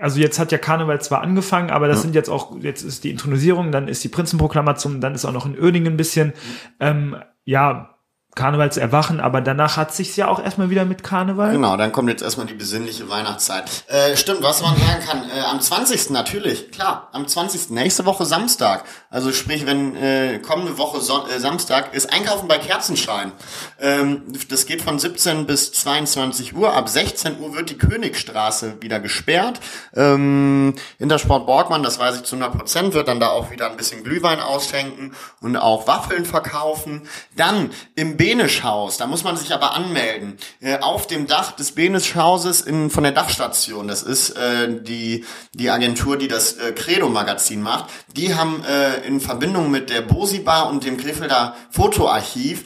also 0.01 0.21
jetzt 0.21 0.39
hat 0.39 0.53
ja 0.53 0.59
Karneval 0.59 1.01
zwar 1.01 1.23
angefangen, 1.23 1.71
aber 1.71 1.89
das 1.89 2.03
sind 2.03 2.15
jetzt 2.15 2.29
auch, 2.29 2.57
jetzt 2.61 2.83
ist 2.83 3.05
die 3.05 3.11
Intronisierung, 3.11 3.73
dann 3.73 3.89
ist 3.89 4.03
die 4.05 4.09
Prinzenproklamation, 4.09 5.01
dann 5.01 5.15
ist 5.15 5.25
auch 5.25 5.33
noch 5.33 5.47
in 5.47 5.59
Oerdingen 5.59 5.95
ein 5.95 5.97
bisschen, 5.97 6.33
ähm, 6.81 7.17
ja, 7.45 7.98
Karneval 8.39 8.71
zu 8.71 8.81
erwachen, 8.81 9.21
aber 9.21 9.41
danach 9.41 9.77
hat 9.77 9.93
sich's 9.93 10.15
ja 10.15 10.29
auch 10.29 10.43
erstmal 10.43 10.71
wieder 10.71 10.85
mit 10.85 11.03
Karneval. 11.03 11.53
Genau, 11.53 11.77
dann 11.77 11.91
kommt 11.91 12.09
jetzt 12.09 12.23
erstmal 12.23 12.47
die 12.47 12.55
besinnliche 12.55 13.11
Weihnachtszeit. 13.11 13.65
Äh, 13.89 14.17
stimmt, 14.17 14.43
was 14.43 14.63
man 14.63 14.77
sagen 14.77 15.05
kann, 15.05 15.31
äh, 15.31 15.41
am 15.41 15.61
20. 15.61 16.11
natürlich, 16.11 16.71
klar, 16.71 17.09
am 17.13 17.27
20. 17.27 17.71
nächste 17.71 18.07
Woche 18.07 18.25
Samstag. 18.25 18.85
Also 19.11 19.33
sprich, 19.33 19.67
wenn 19.67 19.97
äh, 19.97 20.39
kommende 20.39 20.79
Woche 20.79 21.01
Son 21.01 21.29
äh, 21.29 21.41
Samstag 21.41 21.95
ist 21.95 22.13
Einkaufen 22.13 22.47
bei 22.47 22.59
Kerzenschein. 22.59 23.33
Ähm, 23.81 24.23
das 24.49 24.67
geht 24.67 24.83
von 24.83 25.01
17 25.01 25.47
bis 25.47 25.73
22 25.73 26.55
Uhr. 26.55 26.73
Ab 26.75 26.89
16 26.89 27.41
Uhr 27.41 27.57
wird 27.57 27.71
die 27.71 27.79
Königstraße 27.79 28.81
wieder 28.81 29.01
gesperrt. 29.01 29.59
Ähm, 29.97 30.77
Intersport 30.99 31.47
Borgmann, 31.47 31.83
das 31.83 31.99
weiß 31.99 32.17
ich 32.17 32.23
zu 32.23 32.37
100 32.37 32.57
Prozent, 32.57 32.95
wird 32.95 33.09
dann 33.09 33.19
da 33.19 33.31
auch 33.31 33.51
wieder 33.51 33.69
ein 33.69 33.77
bisschen 33.77 34.05
Glühwein 34.05 34.39
ausschenken 34.39 35.15
und 35.41 35.57
auch 35.57 35.89
Waffeln 35.89 36.25
verkaufen. 36.25 37.09
Dann 37.35 37.71
im 37.97 38.17
Benischhaus, 38.29 38.99
da 38.99 39.07
muss 39.07 39.25
man 39.25 39.39
sich 39.39 39.55
aber 39.55 39.75
anmelden, 39.75 40.37
äh, 40.61 40.79
auf 40.81 41.07
dem 41.07 41.27
Dach 41.27 41.53
des 41.53 41.73
Benischhauses 41.73 42.61
in, 42.61 42.91
von 42.91 43.03
der 43.03 43.13
Dachstation, 43.13 43.89
das 43.89 44.03
ist 44.03 44.31
äh, 44.31 44.83
die, 44.83 45.25
die 45.55 45.71
Agentur, 45.71 46.19
die 46.19 46.29
das 46.29 46.53
äh, 46.55 46.73
Credo-Magazin 46.73 47.63
macht, 47.63 47.87
die 48.15 48.35
haben 48.35 48.63
äh, 48.65 49.07
in 49.07 49.21
Verbindung 49.21 49.71
mit 49.71 49.89
der 49.89 50.03
Bosi 50.03 50.41
Bar 50.41 50.69
und 50.69 50.85
dem 50.85 50.99
Krefelder 50.99 51.57
Fotoarchiv 51.71 52.65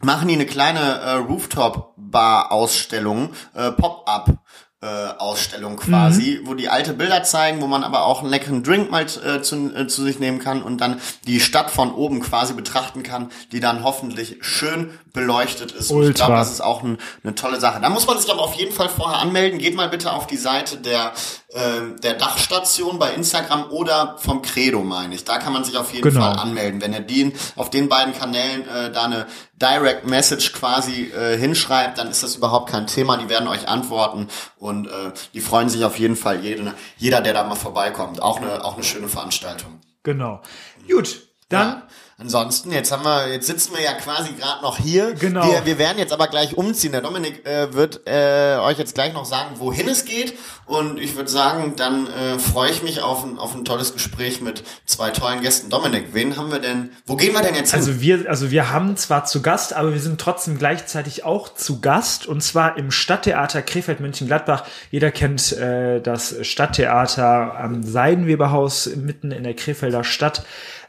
machen 0.00 0.28
die 0.28 0.34
eine 0.34 0.46
kleine 0.46 0.78
äh, 0.78 1.14
Rooftop-Bar-Ausstellung, 1.14 3.30
äh, 3.54 3.72
Pop-up. 3.72 4.44
Äh, 4.84 5.18
Ausstellung 5.18 5.76
quasi, 5.76 6.40
mhm. 6.42 6.46
wo 6.46 6.54
die 6.54 6.68
alte 6.68 6.92
Bilder 6.92 7.22
zeigen, 7.22 7.62
wo 7.62 7.66
man 7.66 7.82
aber 7.82 8.04
auch 8.04 8.20
einen 8.20 8.28
leckeren 8.28 8.62
Drink 8.62 8.90
mal 8.90 9.04
äh, 9.04 9.40
zu, 9.40 9.74
äh, 9.74 9.86
zu 9.86 10.02
sich 10.02 10.18
nehmen 10.18 10.40
kann 10.40 10.62
und 10.62 10.82
dann 10.82 11.00
die 11.26 11.40
Stadt 11.40 11.70
von 11.70 11.92
oben 11.92 12.20
quasi 12.20 12.52
betrachten 12.52 13.02
kann, 13.02 13.30
die 13.50 13.60
dann 13.60 13.82
hoffentlich 13.82 14.36
schön 14.42 14.90
beleuchtet 15.14 15.72
ist. 15.72 15.90
Ultra. 15.90 16.04
Und 16.04 16.10
ich 16.10 16.16
glaube, 16.16 16.32
das 16.34 16.50
ist 16.50 16.60
auch 16.60 16.82
ein, 16.82 16.98
eine 17.22 17.34
tolle 17.34 17.60
Sache. 17.60 17.80
Da 17.80 17.88
muss 17.88 18.06
man 18.06 18.18
sich 18.18 18.30
aber 18.30 18.42
auf 18.42 18.54
jeden 18.54 18.72
Fall 18.72 18.88
vorher 18.88 19.20
anmelden. 19.20 19.60
Geht 19.60 19.76
mal 19.76 19.88
bitte 19.88 20.12
auf 20.12 20.26
die 20.26 20.36
Seite 20.36 20.76
der, 20.76 21.12
äh, 21.50 21.98
der 22.02 22.14
Dachstation 22.14 22.98
bei 22.98 23.14
Instagram 23.14 23.70
oder 23.70 24.16
vom 24.18 24.42
Credo, 24.42 24.82
meine 24.82 25.14
ich. 25.14 25.24
Da 25.24 25.38
kann 25.38 25.52
man 25.52 25.62
sich 25.62 25.78
auf 25.78 25.92
jeden 25.92 26.02
genau. 26.02 26.20
Fall 26.20 26.36
anmelden. 26.36 26.82
Wenn 26.82 26.92
ihr 26.92 27.00
den 27.00 27.32
auf 27.54 27.70
den 27.70 27.88
beiden 27.88 28.12
Kanälen 28.12 28.68
äh, 28.68 28.90
da 28.90 29.04
eine 29.04 29.26
Direct 29.54 30.04
Message 30.04 30.52
quasi 30.52 31.04
äh, 31.04 31.38
hinschreibt, 31.38 31.96
dann 31.96 32.08
ist 32.10 32.24
das 32.24 32.34
überhaupt 32.34 32.70
kein 32.70 32.88
Thema. 32.88 33.16
Die 33.16 33.28
werden 33.28 33.46
euch 33.46 33.68
antworten 33.68 34.26
und 34.58 34.88
äh, 34.88 35.12
die 35.32 35.40
freuen 35.40 35.68
sich 35.68 35.84
auf 35.84 35.96
jeden 35.96 36.16
Fall 36.16 36.40
jeder, 36.40 36.74
jeder, 36.98 37.20
der 37.20 37.34
da 37.34 37.44
mal 37.44 37.54
vorbeikommt. 37.54 38.20
Auch 38.20 38.40
eine, 38.40 38.64
auch 38.64 38.74
eine 38.74 38.82
schöne 38.82 39.08
Veranstaltung. 39.08 39.80
Genau. 40.02 40.42
Gut, 40.88 41.22
dann. 41.48 41.68
Ja. 41.68 41.82
Ansonsten, 42.16 42.70
jetzt 42.70 42.92
haben 42.92 43.04
wir, 43.04 43.32
jetzt 43.32 43.48
sitzen 43.48 43.74
wir 43.74 43.82
ja 43.82 43.92
quasi 43.94 44.34
gerade 44.34 44.62
noch 44.62 44.78
hier. 44.78 45.14
Genau. 45.14 45.50
Wir, 45.50 45.66
wir 45.66 45.78
werden 45.78 45.98
jetzt 45.98 46.12
aber 46.12 46.28
gleich 46.28 46.56
umziehen. 46.56 46.92
Der 46.92 47.00
Dominik 47.00 47.44
äh, 47.44 47.72
wird 47.74 48.02
äh, 48.06 48.56
euch 48.60 48.78
jetzt 48.78 48.94
gleich 48.94 49.12
noch 49.12 49.24
sagen, 49.24 49.56
wohin 49.58 49.88
es 49.88 50.04
geht. 50.04 50.34
Und 50.66 51.00
ich 51.00 51.16
würde 51.16 51.28
sagen, 51.28 51.74
dann 51.76 52.06
äh, 52.06 52.38
freue 52.38 52.70
ich 52.70 52.84
mich 52.84 53.02
auf 53.02 53.24
ein, 53.24 53.36
auf 53.36 53.54
ein 53.56 53.64
tolles 53.64 53.94
Gespräch 53.94 54.40
mit 54.40 54.62
zwei 54.86 55.10
tollen 55.10 55.42
Gästen. 55.42 55.70
Dominik, 55.70 56.10
wen 56.12 56.36
haben 56.36 56.52
wir 56.52 56.60
denn? 56.60 56.90
Wo 57.04 57.16
gehen 57.16 57.32
wir 57.32 57.42
denn 57.42 57.56
jetzt 57.56 57.72
hin? 57.72 57.80
Also 57.80 58.00
wir, 58.00 58.28
also 58.28 58.52
wir 58.52 58.70
haben 58.70 58.96
zwar 58.96 59.24
zu 59.24 59.42
Gast, 59.42 59.72
aber 59.72 59.92
wir 59.92 60.00
sind 60.00 60.20
trotzdem 60.20 60.56
gleichzeitig 60.56 61.24
auch 61.24 61.52
zu 61.52 61.80
Gast. 61.80 62.26
Und 62.26 62.42
zwar 62.42 62.78
im 62.78 62.92
Stadttheater 62.92 63.60
Krefeld 63.60 63.98
München-Gladbach. 63.98 64.62
Jeder 64.92 65.10
kennt 65.10 65.52
äh, 65.52 66.00
das 66.00 66.36
Stadttheater 66.42 67.58
am 67.58 67.82
Seidenweberhaus 67.82 68.86
mitten 68.94 69.32
in 69.32 69.42
der 69.42 69.54
Krefelder 69.54 70.04
Stadt. 70.04 70.44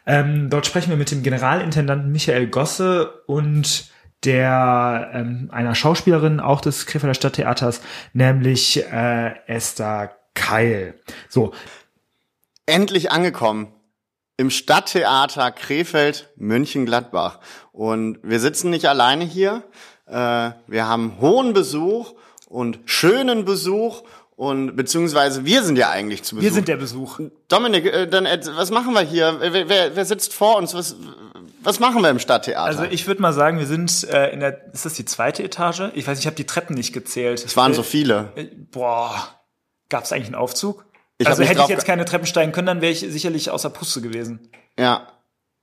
Ähm, 0.06 0.50
dort 0.50 0.66
sprechen 0.66 0.90
wir 0.90 0.98
mit 0.98 1.12
dem 1.12 1.24
Generalintendanten 1.24 2.12
Michael 2.12 2.48
Gosse 2.48 3.24
und 3.26 3.90
der 4.24 5.12
ähm, 5.14 5.50
einer 5.52 5.76
Schauspielerin 5.76 6.40
auch 6.40 6.62
des 6.62 6.86
Krefelder 6.86 7.14
Stadttheaters, 7.14 7.82
nämlich 8.14 8.84
äh, 8.84 9.36
Esther 9.48 10.16
Keil. 10.34 10.96
So. 11.30 11.54
Endlich 12.66 13.12
angekommen 13.12 13.72
im 14.38 14.50
Stadttheater 14.50 15.52
Krefeld 15.52 16.30
München-Gladbach. 16.36 17.40
Und 17.72 18.20
wir 18.24 18.40
sitzen 18.40 18.70
nicht 18.70 18.86
alleine 18.86 19.24
hier. 19.24 19.64
Äh, 20.08 20.52
wir 20.68 20.88
haben 20.88 21.20
hohen 21.22 21.54
Besuch 21.54 22.16
und 22.48 22.80
schönen 22.86 23.46
Besuch 23.46 24.04
und 24.36 24.76
beziehungsweise 24.76 25.46
wir 25.46 25.64
sind 25.64 25.78
ja 25.78 25.90
eigentlich 25.90 26.24
zu 26.24 26.36
Besuch. 26.36 26.44
Wir 26.44 26.54
sind 26.54 26.68
der 26.68 26.76
Besuch. 26.76 27.20
Dominik, 27.48 27.86
äh, 27.86 28.08
dann 28.08 28.26
äh, 28.26 28.40
was 28.56 28.70
machen 28.70 28.94
wir 28.94 29.02
hier? 29.02 29.38
Wer, 29.40 29.70
wer, 29.70 29.96
wer 29.96 30.06
sitzt 30.06 30.34
vor 30.34 30.58
uns? 30.58 30.74
Was, 30.74 30.98
was 31.64 31.80
machen 31.80 32.02
wir 32.02 32.10
im 32.10 32.20
Stadttheater? 32.20 32.66
Also 32.66 32.84
ich 32.84 33.08
würde 33.08 33.22
mal 33.22 33.32
sagen, 33.32 33.60
wir 33.60 33.66
sind 33.66 34.04
äh, 34.10 34.32
in 34.32 34.42
der, 34.42 34.74
ist 34.74 34.86
das 34.86 34.94
die 34.94 35.06
zweite 35.06 35.42
Etage? 35.42 35.92
Ich 35.94 36.06
weiß, 36.06 36.20
ich 36.20 36.26
habe 36.26 36.36
die 36.36 36.46
Treppen 36.46 36.76
nicht 36.76 36.92
gezählt. 36.92 37.46
Es 37.46 37.56
waren 37.56 37.72
äh, 37.72 37.76
so 37.76 37.84
viele. 37.84 38.34
Äh, 38.36 38.48
boah, 38.72 39.16
gab 39.88 40.04
es 40.04 40.12
eigentlich 40.12 40.28
einen 40.28 40.36
Aufzug? 40.36 40.86
Ich 41.18 41.28
also 41.28 41.44
hätte 41.44 41.62
ich 41.62 41.68
jetzt 41.70 41.86
keine 41.86 42.04
Treppen 42.04 42.28
steigen 42.28 42.52
können, 42.52 42.68
dann 42.68 42.82
wäre 42.82 42.92
ich 42.92 43.00
sicherlich 43.00 43.50
außer 43.50 43.70
Puste 43.70 44.02
gewesen. 44.02 44.50
Ja. 44.78 45.08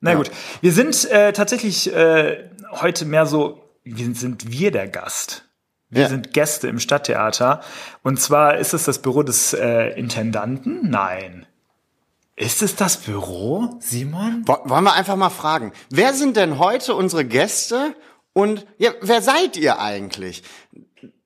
Na 0.00 0.12
ja. 0.12 0.16
gut, 0.16 0.30
wir 0.62 0.72
sind 0.72 1.10
äh, 1.10 1.34
tatsächlich 1.34 1.92
äh, 1.94 2.48
heute 2.80 3.04
mehr 3.04 3.26
so, 3.26 3.62
wie 3.84 4.14
sind 4.14 4.50
wir 4.50 4.70
der 4.70 4.88
Gast? 4.88 5.44
Wir 5.92 6.04
ja. 6.04 6.08
sind 6.08 6.32
Gäste 6.32 6.68
im 6.68 6.80
Stadttheater. 6.80 7.60
Und 8.02 8.18
zwar 8.18 8.56
ist 8.56 8.72
es 8.72 8.84
das 8.84 9.00
Büro 9.02 9.22
des 9.22 9.52
äh, 9.52 9.88
Intendanten? 9.90 10.88
Nein. 10.88 11.44
Ist 12.34 12.62
es 12.62 12.76
das 12.76 12.96
Büro, 12.96 13.76
Simon? 13.78 14.42
Wollen 14.46 14.84
wir 14.84 14.94
einfach 14.94 15.16
mal 15.16 15.28
fragen. 15.28 15.72
Wer 15.90 16.14
sind 16.14 16.38
denn 16.38 16.58
heute 16.58 16.94
unsere 16.94 17.26
Gäste? 17.26 17.94
Und 18.32 18.66
ja, 18.78 18.92
wer 19.02 19.20
seid 19.20 19.58
ihr 19.58 19.80
eigentlich? 19.80 20.42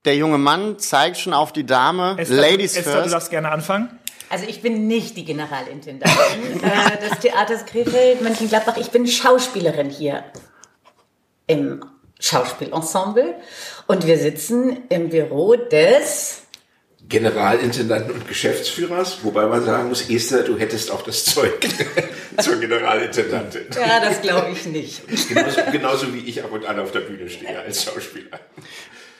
Der 0.04 0.16
junge 0.16 0.38
Mann 0.38 0.80
zeigt 0.80 1.18
schon 1.18 1.32
auf 1.32 1.52
die 1.52 1.64
Dame. 1.64 2.16
Esther, 2.18 2.36
Ladies 2.36 2.76
Esther, 2.76 2.92
first. 2.92 3.06
du 3.06 3.10
darfst 3.12 3.30
gerne 3.30 3.52
anfangen. 3.52 3.96
Also 4.30 4.46
ich 4.48 4.62
bin 4.62 4.88
nicht 4.88 5.16
die 5.16 5.24
Generalintendantin 5.24 6.60
äh, 6.62 7.08
des 7.08 7.20
Theaters 7.20 7.66
Krefeld 7.66 8.20
Mönchengladbach. 8.20 8.76
Ich 8.78 8.90
bin 8.90 9.06
Schauspielerin 9.06 9.90
hier 9.90 10.24
im 11.46 11.84
Schauspielensemble 12.20 13.34
und 13.86 14.06
wir 14.06 14.18
sitzen 14.18 14.84
im 14.88 15.10
Büro 15.10 15.56
des 15.56 16.42
Generalintendanten 17.08 18.12
und 18.12 18.26
Geschäftsführers, 18.26 19.18
wobei 19.22 19.46
man 19.46 19.64
sagen 19.64 19.88
muss, 19.88 20.10
Esther, 20.10 20.42
du 20.42 20.58
hättest 20.58 20.90
auch 20.90 21.02
das 21.02 21.24
Zeug 21.24 21.52
zur 22.38 22.56
Generalintendantin. 22.56 23.66
Ja, 23.74 24.00
das 24.00 24.22
glaube 24.22 24.50
ich 24.50 24.66
nicht. 24.66 25.02
Genauso, 25.28 25.60
genauso, 25.70 26.14
wie 26.14 26.20
ich 26.20 26.42
ab 26.42 26.50
und 26.50 26.66
an 26.66 26.80
auf 26.80 26.90
der 26.90 27.00
Bühne 27.00 27.28
stehe 27.30 27.58
als 27.58 27.84
Schauspieler. 27.84 28.40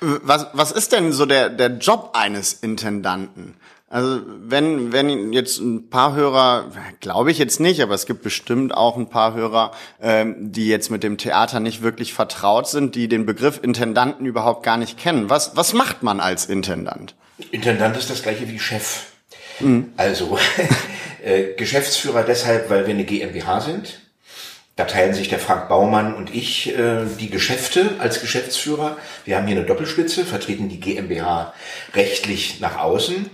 Was, 0.00 0.48
was 0.52 0.72
ist 0.72 0.92
denn 0.92 1.12
so 1.12 1.26
der, 1.26 1.48
der 1.48 1.68
Job 1.68 2.10
eines 2.14 2.54
Intendanten? 2.54 3.54
Also 3.88 4.20
wenn, 4.26 4.92
wenn 4.92 5.32
jetzt 5.32 5.58
ein 5.58 5.90
paar 5.90 6.14
Hörer, 6.16 6.72
glaube 7.00 7.30
ich 7.30 7.38
jetzt 7.38 7.60
nicht, 7.60 7.80
aber 7.80 7.94
es 7.94 8.06
gibt 8.06 8.22
bestimmt 8.22 8.74
auch 8.74 8.96
ein 8.96 9.08
paar 9.08 9.34
Hörer, 9.34 9.70
ähm, 10.02 10.50
die 10.50 10.66
jetzt 10.66 10.90
mit 10.90 11.04
dem 11.04 11.18
Theater 11.18 11.60
nicht 11.60 11.82
wirklich 11.82 12.12
vertraut 12.12 12.66
sind, 12.66 12.96
die 12.96 13.06
den 13.06 13.26
Begriff 13.26 13.60
Intendanten 13.62 14.26
überhaupt 14.26 14.64
gar 14.64 14.76
nicht 14.76 14.98
kennen. 14.98 15.30
Was, 15.30 15.54
was 15.54 15.72
macht 15.72 16.02
man 16.02 16.18
als 16.18 16.46
Intendant? 16.46 17.14
Intendant 17.52 17.96
ist 17.96 18.10
das 18.10 18.22
gleiche 18.22 18.48
wie 18.48 18.58
Chef. 18.58 19.04
Mhm. 19.60 19.92
Also 19.96 20.36
äh, 21.24 21.54
Geschäftsführer 21.56 22.24
deshalb, 22.24 22.68
weil 22.70 22.88
wir 22.88 22.94
eine 22.94 23.04
GmbH 23.04 23.60
sind. 23.60 24.00
Da 24.74 24.84
teilen 24.84 25.14
sich 25.14 25.28
der 25.28 25.38
Frank 25.38 25.68
Baumann 25.68 26.14
und 26.14 26.34
ich 26.34 26.76
äh, 26.76 27.06
die 27.18 27.30
Geschäfte 27.30 27.94
als 27.98 28.20
Geschäftsführer. 28.20 28.96
Wir 29.24 29.36
haben 29.36 29.46
hier 29.46 29.56
eine 29.56 29.64
Doppelspitze, 29.64 30.26
vertreten 30.26 30.68
die 30.68 30.80
GmbH 30.80 31.54
rechtlich 31.94 32.60
nach 32.60 32.78
außen 32.78 33.30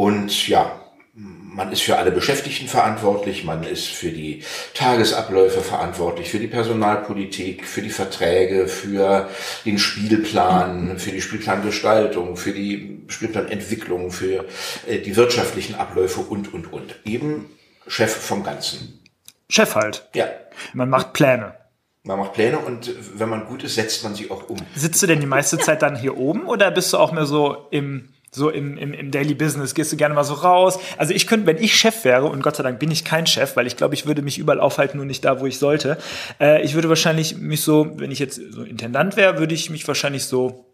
und 0.00 0.48
ja, 0.48 0.80
man 1.12 1.70
ist 1.72 1.82
für 1.82 1.98
alle 1.98 2.10
Beschäftigten 2.10 2.68
verantwortlich, 2.68 3.44
man 3.44 3.64
ist 3.64 3.88
für 3.88 4.08
die 4.08 4.42
Tagesabläufe 4.72 5.60
verantwortlich, 5.60 6.30
für 6.30 6.38
die 6.38 6.46
Personalpolitik, 6.46 7.66
für 7.66 7.82
die 7.82 7.90
Verträge, 7.90 8.66
für 8.66 9.28
den 9.66 9.78
Spielplan, 9.78 10.98
für 10.98 11.10
die 11.10 11.20
Spielplangestaltung, 11.20 12.38
für 12.38 12.52
die 12.52 13.04
Spielplanentwicklung, 13.08 14.10
für 14.10 14.46
äh, 14.88 15.00
die 15.00 15.16
wirtschaftlichen 15.16 15.74
Abläufe 15.74 16.20
und, 16.20 16.54
und, 16.54 16.72
und. 16.72 16.96
Eben 17.04 17.50
Chef 17.86 18.10
vom 18.10 18.42
Ganzen. 18.42 19.02
Chef 19.50 19.74
halt. 19.74 20.08
Ja. 20.14 20.28
Man 20.72 20.88
macht 20.88 21.12
Pläne. 21.12 21.56
Man 22.04 22.20
macht 22.20 22.32
Pläne 22.32 22.58
und 22.58 22.90
wenn 23.18 23.28
man 23.28 23.44
gut 23.44 23.64
ist, 23.64 23.74
setzt 23.74 24.02
man 24.02 24.14
sie 24.14 24.30
auch 24.30 24.48
um. 24.48 24.56
Sitzt 24.74 25.02
du 25.02 25.06
denn 25.06 25.20
die 25.20 25.26
meiste 25.26 25.58
Zeit 25.58 25.82
dann 25.82 25.94
hier 25.94 26.16
oben 26.16 26.46
oder 26.46 26.70
bist 26.70 26.90
du 26.94 26.96
auch 26.96 27.12
mehr 27.12 27.26
so 27.26 27.66
im 27.70 28.08
so 28.30 28.50
im, 28.50 28.76
im, 28.76 28.92
im 28.92 29.10
Daily 29.10 29.34
Business 29.34 29.74
gehst 29.74 29.92
du 29.92 29.96
gerne 29.96 30.14
mal 30.14 30.24
so 30.24 30.34
raus. 30.34 30.78
Also 30.96 31.12
ich 31.14 31.26
könnte, 31.26 31.46
wenn 31.46 31.56
ich 31.56 31.74
Chef 31.74 32.04
wäre, 32.04 32.26
und 32.26 32.42
Gott 32.42 32.56
sei 32.56 32.62
Dank 32.62 32.78
bin 32.78 32.90
ich 32.90 33.04
kein 33.04 33.26
Chef, 33.26 33.56
weil 33.56 33.66
ich 33.66 33.76
glaube, 33.76 33.94
ich 33.94 34.06
würde 34.06 34.22
mich 34.22 34.38
überall 34.38 34.60
aufhalten, 34.60 34.98
nur 34.98 35.06
nicht 35.06 35.24
da, 35.24 35.40
wo 35.40 35.46
ich 35.46 35.58
sollte. 35.58 35.98
Äh, 36.40 36.62
ich 36.62 36.74
würde 36.74 36.88
wahrscheinlich 36.88 37.36
mich 37.36 37.62
so, 37.62 37.92
wenn 37.96 38.10
ich 38.10 38.18
jetzt 38.18 38.40
so 38.50 38.62
Intendant 38.62 39.16
wäre, 39.16 39.38
würde 39.38 39.54
ich 39.54 39.70
mich 39.70 39.86
wahrscheinlich 39.88 40.24
so 40.24 40.66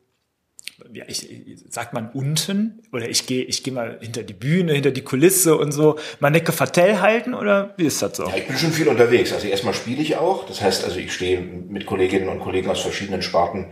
ja, 0.93 1.05
ich, 1.09 1.29
sagt 1.71 1.95
man 1.95 2.11
unten 2.13 2.83
oder 2.93 3.09
ich 3.09 3.27
gehe 3.27 3.45
ich 3.45 3.63
gehe 3.63 3.73
mal 3.73 3.99
hinter 4.01 4.23
die 4.23 4.35
Bühne, 4.35 4.75
hinter 4.75 4.91
die 4.91 5.03
Kulisse 5.03 5.57
und 5.57 5.73
so 5.73 5.99
mal 6.21 6.31
Necke 6.31 6.53
Vertell 6.53 7.01
halten 7.01 7.35
oder 7.35 7.75
wie 7.77 7.87
ist 7.87 8.03
das 8.03 8.17
so? 8.17 8.27
Ja, 8.27 8.37
ich 8.37 8.47
bin 8.47 8.57
schon 8.57 8.73
viel 8.73 8.89
unterwegs. 8.89 9.33
Also 9.33 9.47
erstmal 9.47 9.75
spiele 9.75 10.03
ich 10.03 10.17
auch. 10.17 10.47
Das 10.47 10.61
heißt 10.61 10.85
also, 10.85 10.99
ich 10.99 11.13
stehe 11.13 11.41
mit 11.41 11.87
Kolleginnen 11.87 12.29
und 12.29 12.41
Kollegen 12.41 12.71
aus 12.71 12.81
verschiedenen 12.81 13.23
Sparten 13.23 13.67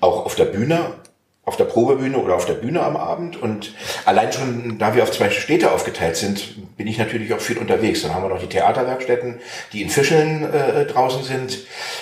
auch 0.00 0.24
auf 0.24 0.34
der 0.34 0.46
Bühne 0.46 0.94
auf 1.44 1.56
der 1.56 1.64
Probebühne 1.64 2.18
oder 2.18 2.36
auf 2.36 2.46
der 2.46 2.54
Bühne 2.54 2.82
am 2.82 2.96
Abend. 2.96 3.40
Und 3.40 3.74
allein 4.04 4.32
schon, 4.32 4.78
da 4.78 4.94
wir 4.94 5.02
auf 5.02 5.10
zwei 5.10 5.28
Städte 5.30 5.72
aufgeteilt 5.72 6.16
sind, 6.16 6.76
bin 6.76 6.86
ich 6.86 6.98
natürlich 6.98 7.32
auch 7.34 7.40
viel 7.40 7.58
unterwegs. 7.58 8.02
Dann 8.02 8.14
haben 8.14 8.22
wir 8.22 8.28
noch 8.28 8.40
die 8.40 8.48
Theaterwerkstätten, 8.48 9.40
die 9.72 9.82
in 9.82 9.90
Fischeln 9.90 10.44
äh, 10.52 10.86
draußen 10.86 11.24
sind. 11.24 11.58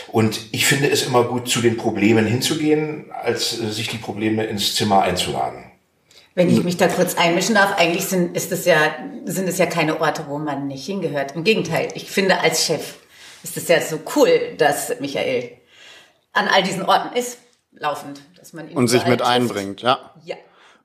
Und 0.08 0.40
ich 0.52 0.66
finde 0.66 0.90
es 0.90 1.06
immer 1.06 1.24
gut, 1.24 1.48
zu 1.48 1.62
den 1.62 1.78
Problemen 1.78 2.26
hinzugehen, 2.26 3.06
als 3.10 3.58
äh, 3.58 3.70
sich 3.70 3.88
die 3.88 3.98
Probleme 3.98 4.44
ins 4.44 4.74
Zimmer 4.74 5.02
einzuladen. 5.02 5.64
Wenn 6.34 6.48
ich 6.48 6.62
mich 6.62 6.76
da 6.76 6.86
kurz 6.86 7.16
einmischen 7.16 7.56
darf, 7.56 7.76
eigentlich 7.76 8.04
sind, 8.04 8.36
ist 8.36 8.52
es 8.52 8.64
ja, 8.64 8.94
sind 9.24 9.48
es 9.48 9.58
ja 9.58 9.66
keine 9.66 10.00
Orte, 10.00 10.26
wo 10.28 10.38
man 10.38 10.68
nicht 10.68 10.86
hingehört. 10.86 11.34
Im 11.34 11.44
Gegenteil, 11.44 11.88
ich 11.94 12.10
finde 12.10 12.40
als 12.40 12.64
Chef 12.64 12.94
ist 13.42 13.56
es 13.56 13.68
ja 13.68 13.80
so 13.80 13.98
cool, 14.14 14.54
dass 14.56 15.00
Michael 15.00 15.50
an 16.32 16.46
all 16.46 16.62
diesen 16.62 16.84
Orten 16.84 17.16
ist 17.16 17.38
laufend, 17.72 18.20
dass 18.40 18.52
man 18.54 18.68
ihn 18.68 18.76
und 18.76 18.88
sich 18.88 19.06
mit 19.06 19.22
einbringt, 19.22 19.82
ja. 19.82 19.98
Ja. 20.24 20.36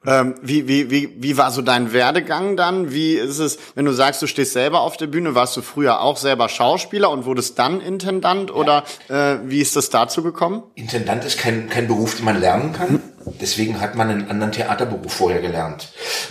Ähm, 0.05 0.35
wie, 0.41 0.67
wie, 0.67 0.91
wie, 0.91 1.15
wie 1.17 1.37
war 1.37 1.49
so 1.51 1.61
dein 1.61 1.91
Werdegang 1.91 2.57
dann? 2.57 2.91
Wie 2.91 3.13
ist 3.13 3.39
es, 3.39 3.57
wenn 3.73 3.85
du 3.85 3.91
sagst, 3.91 4.21
du 4.21 4.27
stehst 4.27 4.53
selber 4.53 4.81
auf 4.81 4.97
der 4.97 5.07
Bühne, 5.07 5.33
warst 5.33 5.57
du 5.57 5.61
früher 5.61 6.01
auch 6.01 6.17
selber 6.17 6.47
Schauspieler 6.47 7.09
und 7.09 7.25
wurdest 7.25 7.57
dann 7.57 7.81
Intendant 7.81 8.49
ja. 8.51 8.55
oder 8.55 8.83
äh, 9.09 9.37
wie 9.45 9.61
ist 9.61 9.75
das 9.75 9.89
dazu 9.89 10.21
gekommen? 10.21 10.63
Intendant 10.75 11.23
ist 11.25 11.39
kein, 11.39 11.69
kein 11.69 11.87
Beruf, 11.87 12.17
den 12.17 12.25
man 12.25 12.39
lernen 12.39 12.73
kann. 12.73 13.01
Deswegen 13.39 13.81
hat 13.81 13.95
man 13.95 14.09
einen 14.09 14.29
anderen 14.29 14.51
Theaterberuf 14.51 15.13
vorher 15.13 15.41
gelernt. 15.41 15.89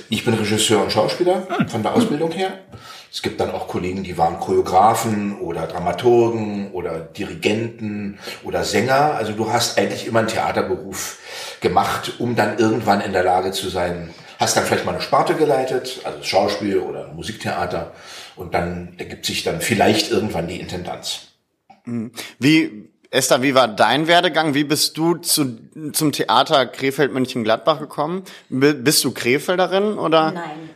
Ich 0.08 0.24
bin 0.24 0.34
Regisseur 0.34 0.82
und 0.82 0.92
Schauspieler 0.92 1.46
von 1.68 1.82
der 1.82 1.94
Ausbildung 1.94 2.30
her. 2.32 2.58
Es 3.12 3.22
gibt 3.22 3.40
dann 3.40 3.52
auch 3.52 3.68
Kollegen, 3.68 4.02
die 4.02 4.18
waren 4.18 4.40
Choreografen 4.40 5.38
oder 5.38 5.66
Dramaturgen 5.66 6.72
oder 6.72 6.98
Dirigenten 6.98 8.18
oder 8.42 8.64
Sänger. 8.64 9.14
Also 9.14 9.32
du 9.32 9.52
hast 9.52 9.78
eigentlich 9.78 10.06
immer 10.06 10.18
einen 10.20 10.28
Theaterberuf 10.28 11.18
gemacht, 11.60 12.14
um 12.18 12.34
dann 12.34 12.58
irgendwann 12.58 13.00
in 13.00 13.12
der 13.12 13.22
Lage 13.22 13.52
zu 13.52 13.68
sein, 13.68 14.10
hast 14.38 14.56
dann 14.56 14.64
vielleicht 14.64 14.84
mal 14.84 14.92
eine 14.92 15.00
Sparte 15.00 15.34
geleitet, 15.34 16.00
also 16.04 16.22
Schauspiel 16.22 16.78
oder 16.78 17.08
Musiktheater 17.08 17.92
und 18.36 18.54
dann 18.54 18.94
ergibt 18.98 19.26
sich 19.26 19.44
dann 19.44 19.60
vielleicht 19.60 20.10
irgendwann 20.10 20.48
die 20.48 20.58
Intendanz. 20.60 21.28
Wie, 22.38 22.90
Esther, 23.14 23.42
wie 23.42 23.54
war 23.54 23.68
dein 23.68 24.08
Werdegang? 24.08 24.54
Wie 24.54 24.64
bist 24.64 24.98
du 24.98 25.14
zu, 25.14 25.56
zum 25.92 26.10
Theater 26.10 26.66
Krefeld-München-Gladbach 26.66 27.78
gekommen? 27.78 28.24
B 28.48 28.72
bist 28.72 29.04
du 29.04 29.12
Krefelderin 29.12 29.98
oder? 29.98 30.32
Nein, 30.32 30.70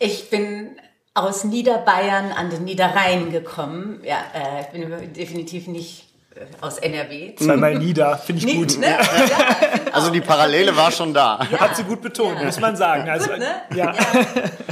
ich 0.00 0.28
bin 0.28 0.76
aus 1.14 1.44
Niederbayern 1.44 2.32
an 2.32 2.50
den 2.50 2.64
Niederrhein 2.64 3.30
gekommen. 3.30 4.00
Ja, 4.02 4.16
äh, 4.34 4.62
ich 4.62 4.66
bin 4.68 5.12
definitiv 5.12 5.68
nicht 5.68 6.08
äh, 6.34 6.40
aus 6.60 6.78
NRW. 6.78 7.36
Zweimal 7.36 7.78
nieder, 7.78 8.18
finde 8.18 8.44
ich 8.44 8.56
gut. 8.56 8.76
Ne? 8.76 8.88
Ja, 8.88 9.04
find 9.04 9.94
Also 9.94 10.10
die 10.10 10.20
Parallele 10.20 10.76
war 10.76 10.90
schon 10.90 11.14
da. 11.14 11.38
Ja. 11.52 11.60
Hat 11.60 11.76
sie 11.76 11.84
gut 11.84 12.02
betont, 12.02 12.42
muss 12.42 12.58
man 12.58 12.74
sagen. 12.74 13.08
Also, 13.08 13.30
Gut, 13.30 13.38
ne? 13.38 13.54
ja. 13.76 13.94
ja, 13.94 13.94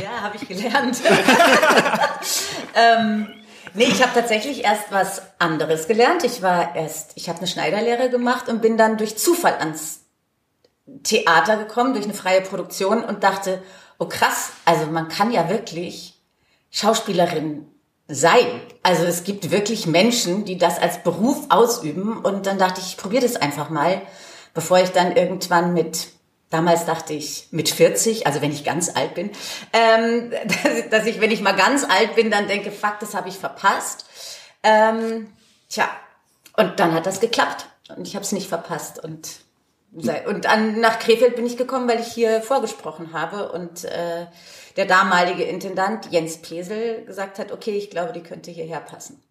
ja 0.03 0.23
habe 0.23 0.37
ich 0.37 0.49
gelernt. 0.49 1.01
ähm, 2.75 3.29
nee, 3.75 3.85
ich 3.85 4.03
habe 4.03 4.13
tatsächlich 4.15 4.65
erst 4.65 4.91
was 4.91 5.23
anderes 5.39 5.89
gelernt. 5.89 6.25
Ich 6.25 6.43
war 6.43 6.75
erst, 6.77 7.13
ich 7.15 7.29
habe 7.29 7.39
eine 7.39 7.47
Schneiderlehre 7.47 8.11
gemacht 8.11 8.49
und 8.49 8.63
bin 8.63 8.77
dann 8.77 8.99
durch 8.99 9.19
Zufall 9.19 9.55
ans 9.59 10.01
Theater 11.03 11.57
gekommen, 11.57 11.95
durch 11.95 12.05
eine 12.05 12.15
freie 12.15 12.41
Produktion 12.41 13.05
und 13.05 13.23
dachte, 13.23 13.63
oh 13.99 14.07
krass, 14.07 14.51
also 14.65 14.87
man 14.87 15.09
kann 15.09 15.33
ja 15.33 15.49
wirklich 15.49 16.21
Schauspielerin 16.71 17.67
sein. 18.09 18.61
Also 18.83 19.05
es 19.05 19.25
gibt 19.25 19.51
wirklich 19.51 19.87
Menschen, 19.87 20.45
die 20.45 20.59
das 20.59 20.79
als 20.79 21.03
Beruf 21.03 21.47
ausüben 21.49 22.19
und 22.19 22.47
dann 22.47 22.59
dachte 22.59 22.81
ich, 22.81 22.89
ich 22.89 22.97
probiere 22.97 23.23
das 23.23 23.37
einfach 23.37 23.71
mal, 23.71 24.03
bevor 24.55 24.79
ich 24.79 24.91
dann 24.91 25.17
irgendwann 25.17 25.73
mit, 25.73 26.09
damals 26.53 26.85
dachte 26.85 27.15
ich 27.15 27.49
mit 27.51 27.69
40, 27.69 28.27
also 28.27 28.43
wenn 28.43 28.53
ich 28.53 28.65
ganz 28.65 28.95
alt 28.95 29.15
bin, 29.15 29.31
ähm, 29.73 30.31
dass, 30.47 30.91
dass 30.91 31.07
ich, 31.07 31.21
wenn 31.21 31.31
ich 31.31 31.41
mal 31.41 31.57
ganz 31.57 31.85
alt 31.85 32.15
bin, 32.15 32.31
dann 32.31 32.49
denke, 32.49 32.71
fuck, 32.71 32.99
das 33.01 33.15
habe 33.15 33.29
ich 33.29 33.37
verpasst. 33.37 34.07
Ähm, 34.63 35.29
tja, 35.69 35.89
und 36.57 36.79
dann 36.79 36.93
hat 36.93 37.07
das 37.07 37.21
geklappt 37.21 37.67
und 37.97 38.07
ich 38.07 38.15
habe 38.15 38.25
es 38.25 38.33
nicht 38.33 38.49
verpasst 38.49 39.03
und 39.03 39.41
und 40.27 40.47
dann 40.47 40.81
nach 40.81 40.99
Krefeld 41.01 41.37
bin 41.37 41.45
ich 41.45 41.59
gekommen, 41.59 41.87
weil 41.87 42.01
ich 42.01 42.07
hier 42.07 42.41
vorgesprochen 42.41 43.13
habe 43.13 43.53
und 43.53 43.85
äh, 43.85 44.25
der 44.79 44.87
damalige 44.87 45.43
Intendant 45.43 46.11
Jens 46.11 46.39
Pesel 46.39 47.05
gesagt 47.05 47.39
hat, 47.39 47.53
okay, 47.53 47.73
ich 47.73 47.91
glaube, 47.91 48.15
die 48.15 48.23
könnte 48.23 48.51
hierher 48.51 48.81
passen. 48.81 49.23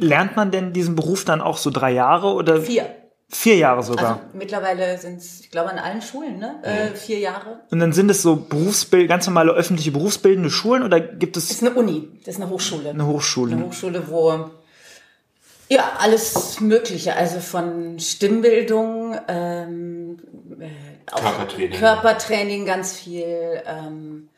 Lernt 0.00 0.34
man 0.34 0.50
denn 0.50 0.72
diesen 0.72 0.96
Beruf 0.96 1.26
dann 1.26 1.42
auch 1.42 1.58
so 1.58 1.68
drei 1.68 1.90
Jahre 1.90 2.32
oder 2.32 2.62
Vier. 2.62 2.86
Vier 3.28 3.56
Jahre 3.56 3.82
sogar? 3.82 4.12
Also 4.12 4.20
mittlerweile 4.32 4.96
sind 4.98 5.18
es, 5.18 5.40
ich 5.40 5.50
glaube, 5.50 5.70
an 5.70 5.78
allen 5.78 6.02
Schulen, 6.02 6.38
ne? 6.38 6.56
Äh, 6.62 6.94
vier 6.96 7.18
Jahre. 7.18 7.60
Und 7.70 7.78
dann 7.78 7.92
sind 7.92 8.10
es 8.10 8.22
so 8.22 8.36
Berufsbild, 8.36 9.08
ganz 9.08 9.26
normale 9.26 9.52
öffentliche 9.52 9.90
berufsbildende 9.90 10.50
Schulen 10.50 10.82
oder 10.82 11.00
gibt 11.00 11.36
Das 11.36 11.44
es 11.44 11.50
ist 11.50 11.62
eine 11.62 11.72
Uni, 11.74 12.08
das 12.24 12.36
ist 12.36 12.40
eine 12.40 12.50
Hochschule. 12.50 12.90
eine 12.90 13.06
Hochschule? 13.06 13.52
Eine 13.54 13.66
Hochschule, 13.66 14.08
wo 14.08 14.50
ja 15.68 15.92
alles 15.98 16.60
Mögliche, 16.60 17.14
also 17.16 17.40
von 17.40 17.98
Stimmbildung, 18.00 19.18
ähm, 19.28 20.18
äh, 20.58 20.70
auch 21.12 21.20
Körpertraining. 21.20 21.78
Körpertraining 21.78 22.66
ganz 22.66 22.94
viel, 22.96 23.62
ähm, 23.66 24.28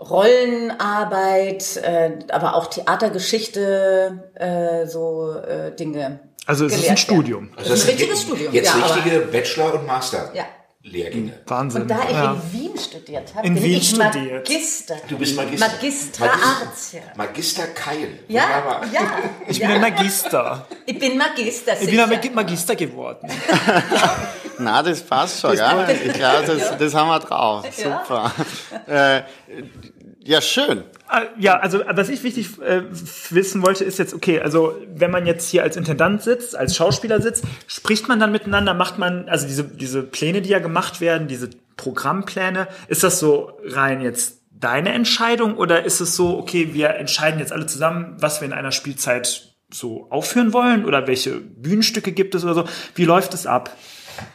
Rollenarbeit, 0.00 1.76
äh, 1.76 2.10
aber 2.30 2.54
auch 2.54 2.66
Theatergeschichte, 2.68 4.30
äh, 4.34 4.86
so 4.86 5.34
äh, 5.34 5.74
Dinge. 5.76 6.20
Also 6.46 6.66
es 6.66 6.76
ist 6.76 6.88
ein 6.88 6.96
Studium. 6.96 7.50
werden. 7.50 7.56
Das 7.58 7.70
ist 7.70 7.84
ein 7.84 7.90
richtiges 7.90 8.22
Studium. 8.22 8.52
Jetzt 8.52 8.66
ja, 8.74 8.82
aber- 8.82 8.96
richtige 8.96 9.20
Bachelor- 9.20 9.74
und 9.74 9.86
Master. 9.86 10.30
Ja. 10.34 10.44
Lehrgänge. 10.82 11.34
Wahnsinn. 11.46 11.82
Und 11.82 11.88
da 11.90 12.00
ich 12.08 12.12
ja. 12.12 12.32
in 12.32 12.52
Wien 12.58 12.78
studiert 12.78 13.34
habe, 13.34 13.46
In 13.46 13.52
bin 13.54 13.62
Wien 13.62 13.76
ich 13.76 13.90
studiert. 13.90 14.48
Magister. 14.48 14.96
Du 15.08 15.18
bist 15.18 15.36
Magister. 15.36 15.68
Magistra 15.68 16.24
Magister- 16.24 16.46
Arts, 16.66 16.92
ja. 16.92 17.00
Magister 17.16 17.66
Keil. 17.74 18.08
Ja, 18.28 18.42
Wunderbar. 18.44 18.86
ja. 18.90 19.00
ich 19.46 19.58
ja. 19.58 19.66
bin 19.66 19.76
ein 19.76 19.80
Magister. 19.82 20.66
Ich 20.86 20.98
bin 20.98 21.18
Magister. 21.18 21.74
Ich 21.74 21.80
bin 21.80 22.00
ein 22.00 22.08
sicher. 22.08 22.22
Mag- 22.24 22.34
Magister 22.34 22.76
geworden. 22.76 23.28
Na, 24.60 24.82
das 24.82 25.02
passt 25.02 25.40
schon, 25.40 25.56
ja. 25.56 25.88
Ich 25.88 26.12
glaube, 26.12 26.46
das, 26.46 26.76
das 26.78 26.94
haben 26.94 27.08
wir 27.08 27.18
drauf. 27.20 27.64
Ja. 27.78 28.02
Super. 28.06 28.32
Äh, 28.86 29.22
ja, 30.22 30.40
schön. 30.40 30.84
Ah, 31.08 31.22
Ja, 31.38 31.58
also 31.58 31.80
was 31.90 32.08
ich 32.08 32.22
wichtig 32.22 32.60
äh, 32.60 32.82
wissen 33.30 33.62
wollte, 33.62 33.84
ist 33.84 33.98
jetzt, 33.98 34.12
okay, 34.14 34.40
also 34.40 34.76
wenn 34.94 35.10
man 35.10 35.26
jetzt 35.26 35.48
hier 35.48 35.62
als 35.62 35.76
Intendant 35.76 36.22
sitzt, 36.22 36.54
als 36.56 36.76
Schauspieler 36.76 37.20
sitzt, 37.22 37.44
spricht 37.66 38.06
man 38.08 38.20
dann 38.20 38.30
miteinander, 38.30 38.74
macht 38.74 38.98
man, 38.98 39.28
also 39.28 39.46
diese, 39.46 39.64
diese 39.64 40.02
Pläne, 40.02 40.42
die 40.42 40.50
ja 40.50 40.58
gemacht 40.58 41.00
werden, 41.00 41.26
diese 41.26 41.48
Programmpläne, 41.76 42.68
ist 42.88 43.02
das 43.02 43.18
so 43.18 43.52
rein 43.64 44.02
jetzt 44.02 44.40
deine 44.50 44.92
Entscheidung 44.92 45.56
oder 45.56 45.84
ist 45.84 46.00
es 46.00 46.14
so, 46.16 46.38
okay, 46.38 46.74
wir 46.74 46.90
entscheiden 46.90 47.40
jetzt 47.40 47.52
alle 47.52 47.66
zusammen, 47.66 48.16
was 48.18 48.40
wir 48.42 48.46
in 48.46 48.52
einer 48.52 48.72
Spielzeit 48.72 49.54
so 49.72 50.06
aufführen 50.10 50.52
wollen 50.52 50.84
oder 50.84 51.06
welche 51.06 51.36
Bühnenstücke 51.40 52.12
gibt 52.12 52.34
es 52.34 52.44
oder 52.44 52.54
so? 52.54 52.64
Wie 52.94 53.04
läuft 53.04 53.32
es 53.34 53.46
ab? 53.46 53.74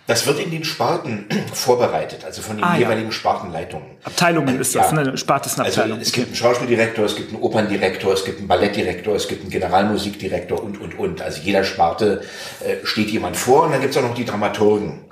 Das 0.08 0.28
wird 0.28 0.40
in 0.40 0.52
den 0.52 0.64
Sparten 0.64 1.26
vorbereitet, 1.54 2.24
also 2.26 2.42
von 2.42 2.58
den 2.58 2.64
Ah, 2.64 2.74
ja. 2.76 2.82
jeweiligen 2.82 3.12
Spartenleitungen. 3.12 3.88
Abteilungen 4.04 4.60
ist 4.60 4.76
das, 4.76 4.92
Ja. 4.92 5.02
ne? 5.04 5.18
Sparte 5.18 5.50
ist 5.50 5.58
eine 5.60 5.66
Also 5.68 5.82
es 6.00 6.12
gibt 6.12 6.28
einen 6.28 6.36
Schauspieldirektor, 6.36 7.06
es 7.06 7.16
gibt 7.16 7.34
einen 7.34 7.42
Operndirektor, 7.42 8.14
es 8.14 8.24
gibt 8.24 8.40
einen 8.40 8.48
Ballettdirektor, 8.48 9.16
es 9.16 9.28
gibt 9.28 9.42
einen 9.42 9.50
Generalmusikdirektor 9.52 10.62
und, 10.64 10.80
und, 10.80 10.98
und. 11.00 11.22
Also 11.22 11.42
jeder 11.42 11.64
Sparte 11.64 12.22
äh, 12.64 12.86
steht 12.86 13.10
jemand 13.10 13.36
vor 13.38 13.64
und 13.64 13.72
dann 13.72 13.82
gibt 13.82 13.96
es 13.96 13.98
auch 14.02 14.08
noch 14.08 14.14
die 14.16 14.26
Dramaturgen, 14.26 15.05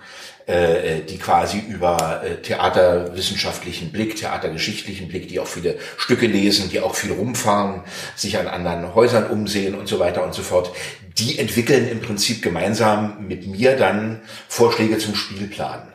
äh, 0.45 1.01
die 1.01 1.17
quasi 1.17 1.59
über 1.59 2.21
äh, 2.23 2.35
theaterwissenschaftlichen 2.41 3.91
Blick, 3.91 4.15
theatergeschichtlichen 4.15 5.07
Blick, 5.07 5.27
die 5.29 5.39
auch 5.39 5.47
viele 5.47 5.77
Stücke 5.97 6.27
lesen, 6.27 6.69
die 6.69 6.81
auch 6.81 6.95
viel 6.95 7.13
rumfahren, 7.13 7.81
sich 8.15 8.37
an 8.37 8.47
anderen 8.47 8.93
Häusern 8.93 9.29
umsehen 9.29 9.75
und 9.75 9.87
so 9.87 9.99
weiter 9.99 10.23
und 10.23 10.33
so 10.33 10.41
fort. 10.41 10.71
Die 11.17 11.39
entwickeln 11.39 11.87
im 11.89 12.01
Prinzip 12.01 12.41
gemeinsam 12.41 13.27
mit 13.27 13.47
mir 13.47 13.77
dann 13.77 14.21
Vorschläge 14.47 14.97
zum 14.97 15.15
Spielplan. 15.15 15.93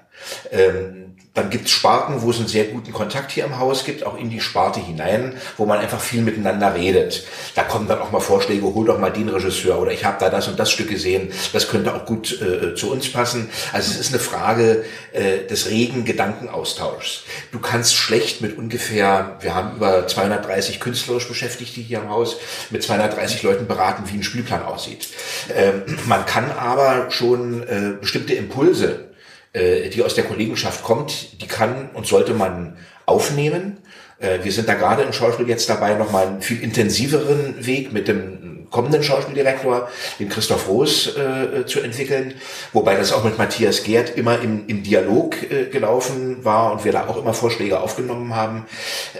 Ähm, 0.51 1.08
dann 1.35 1.51
gibt 1.51 1.67
es 1.67 1.71
Sparten, 1.71 2.23
wo 2.23 2.31
es 2.31 2.39
einen 2.39 2.49
sehr 2.49 2.65
guten 2.65 2.93
Kontakt 2.93 3.31
hier 3.31 3.45
im 3.45 3.59
Haus 3.59 3.85
gibt, 3.85 4.05
auch 4.05 4.19
in 4.19 4.31
die 4.31 4.41
Sparte 4.41 4.81
hinein, 4.81 5.35
wo 5.57 5.67
man 5.67 5.79
einfach 5.79 6.01
viel 6.01 6.23
miteinander 6.23 6.75
redet. 6.75 7.25
Da 7.55 7.63
kommen 7.63 7.87
dann 7.87 8.01
auch 8.01 8.11
mal 8.11 8.21
Vorschläge, 8.21 8.63
hol 8.63 8.87
doch 8.87 8.99
mal 8.99 9.11
den 9.11 9.29
Regisseur 9.29 9.79
oder 9.79 9.93
ich 9.93 10.05
habe 10.05 10.17
da 10.19 10.31
das 10.31 10.49
und 10.49 10.59
das 10.59 10.71
Stück 10.71 10.89
gesehen, 10.89 11.31
das 11.53 11.69
könnte 11.69 11.95
auch 11.95 12.07
gut 12.07 12.41
äh, 12.41 12.75
zu 12.75 12.91
uns 12.91 13.11
passen. 13.13 13.51
Also 13.73 13.93
es 13.93 14.01
ist 14.01 14.13
eine 14.13 14.21
Frage 14.21 14.85
äh, 15.13 15.47
des 15.47 15.71
regen 15.71 16.05
Gedankenaustauschs. 16.05 17.25
Du 17.53 17.61
kannst 17.61 17.95
schlecht 17.95 18.41
mit 18.41 18.59
ungefähr, 18.59 19.37
wir 19.41 19.55
haben 19.55 19.77
über 19.77 20.07
230 20.07 20.81
künstlerisch 20.81 21.29
Beschäftigte 21.29 21.81
hier 21.81 22.01
im 22.01 22.09
Haus, 22.09 22.37
mit 22.71 22.83
230 22.83 23.43
Leuten 23.43 23.67
beraten, 23.67 24.05
wie 24.07 24.17
ein 24.17 24.23
Spielplan 24.23 24.63
aussieht. 24.63 25.09
Ähm, 25.55 25.83
man 26.07 26.27
kann 26.27 26.51
aber 26.51 27.11
schon 27.11 27.63
äh, 27.63 27.93
bestimmte 28.01 28.35
Impulse 28.35 29.08
äh, 29.53 29.89
die 29.89 30.03
aus 30.03 30.15
der 30.15 30.25
Kollegenschaft 30.25 30.83
kommt, 30.83 31.41
die 31.41 31.47
kann 31.47 31.91
und 31.95 32.07
sollte 32.07 32.35
man 32.35 32.77
aufnehmen. 33.07 33.79
Äh, 34.19 34.39
Wir 34.43 34.53
sind 34.53 34.69
da 34.69 34.75
gerade 34.75 35.03
im 35.03 35.13
Schauspiel 35.13 35.49
jetzt 35.49 35.69
dabei, 35.69 35.95
nochmal 35.95 36.27
einen 36.27 36.43
viel 36.43 36.63
intensiveren 36.63 37.65
Weg 37.65 37.93
mit 37.93 38.09
dem 38.09 38.49
kommenden 38.71 39.03
Schauspieldirektor, 39.03 39.89
dem 40.19 40.29
Christoph 40.29 40.69
Roos, 40.69 41.17
äh, 41.17 41.65
zu 41.67 41.81
entwickeln. 41.81 42.35
Wobei 42.73 42.97
das 42.97 43.13
auch 43.13 43.25
mit 43.25 43.39
Matthias 43.39 43.85
Gerd 43.85 44.17
immer 44.17 44.41
im, 44.41 44.67
im 44.67 44.83
Dialog 44.83 45.37
äh, 45.51 45.67
gelaufen 45.67 46.45
war 46.45 46.73
und 46.73 46.85
wir 46.85 46.93
da 46.93 47.07
auch 47.07 47.17
immer 47.17 47.35
Vorschläge 47.35 47.81
aufgenommen 47.81 48.35
haben. 48.37 48.67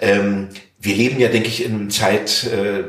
Ähm, 0.01 0.49
wir 0.81 0.95
leben 0.95 1.19
ja, 1.19 1.29
denke 1.29 1.49
ich, 1.49 1.65
in 1.65 1.75
einer 1.75 1.89
Zeit, 1.89 2.45
äh, 2.45 2.85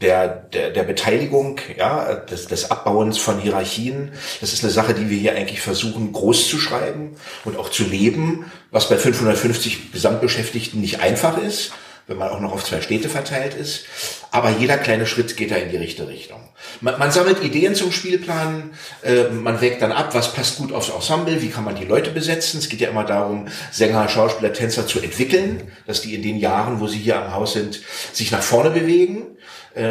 der, 0.00 0.28
der, 0.28 0.70
der 0.70 0.82
Beteiligung, 0.82 1.58
ja, 1.76 2.14
des, 2.14 2.46
des 2.46 2.70
Abbauens 2.70 3.18
von 3.18 3.40
Hierarchien. 3.40 4.12
Das 4.40 4.52
ist 4.52 4.62
eine 4.62 4.72
Sache, 4.72 4.94
die 4.94 5.08
wir 5.08 5.16
hier 5.16 5.34
eigentlich 5.34 5.60
versuchen 5.60 6.12
groß 6.12 6.48
zu 6.48 6.58
schreiben 6.58 7.16
und 7.44 7.56
auch 7.56 7.70
zu 7.70 7.84
leben, 7.84 8.50
was 8.70 8.88
bei 8.88 8.96
550 8.96 9.92
Gesamtbeschäftigten 9.92 10.80
nicht 10.80 11.00
einfach 11.00 11.38
ist, 11.38 11.72
wenn 12.08 12.18
man 12.18 12.28
auch 12.28 12.40
noch 12.40 12.52
auf 12.52 12.64
zwei 12.64 12.82
Städte 12.82 13.08
verteilt 13.08 13.54
ist. 13.54 13.86
aber 14.30 14.50
jeder 14.50 14.76
kleine 14.76 15.06
Schritt 15.06 15.36
geht 15.36 15.50
da 15.50 15.56
in 15.56 15.70
die 15.70 15.78
richtige 15.78 16.08
Richtung. 16.08 16.40
Man, 16.82 16.98
man 16.98 17.10
sammelt 17.10 17.42
Ideen 17.42 17.74
zum 17.74 17.90
Spielplan, 17.90 18.74
äh, 19.02 19.24
man 19.30 19.62
wägt 19.62 19.80
dann 19.80 19.92
ab, 19.92 20.14
was 20.14 20.34
passt 20.34 20.58
gut 20.58 20.72
aufs 20.72 20.90
Ensemble, 20.90 21.40
wie 21.40 21.48
kann 21.48 21.64
man 21.64 21.74
die 21.74 21.86
Leute 21.86 22.10
besetzen. 22.10 22.58
Es 22.58 22.68
geht 22.68 22.80
ja 22.80 22.90
immer 22.90 23.04
darum, 23.04 23.48
Sänger, 23.72 24.08
Schauspieler, 24.08 24.52
Tänzer 24.52 24.86
zu 24.86 25.00
entwickeln, 25.00 25.72
dass 25.86 26.02
die 26.02 26.14
in 26.14 26.22
den 26.22 26.36
Jahren, 26.36 26.80
wo 26.80 26.86
sie 26.86 26.98
hier 26.98 27.18
am 27.18 27.32
Haus 27.32 27.54
sind, 27.54 27.80
sich 28.12 28.30
nach 28.30 28.42
vorne 28.42 28.70
bewegen 28.70 29.35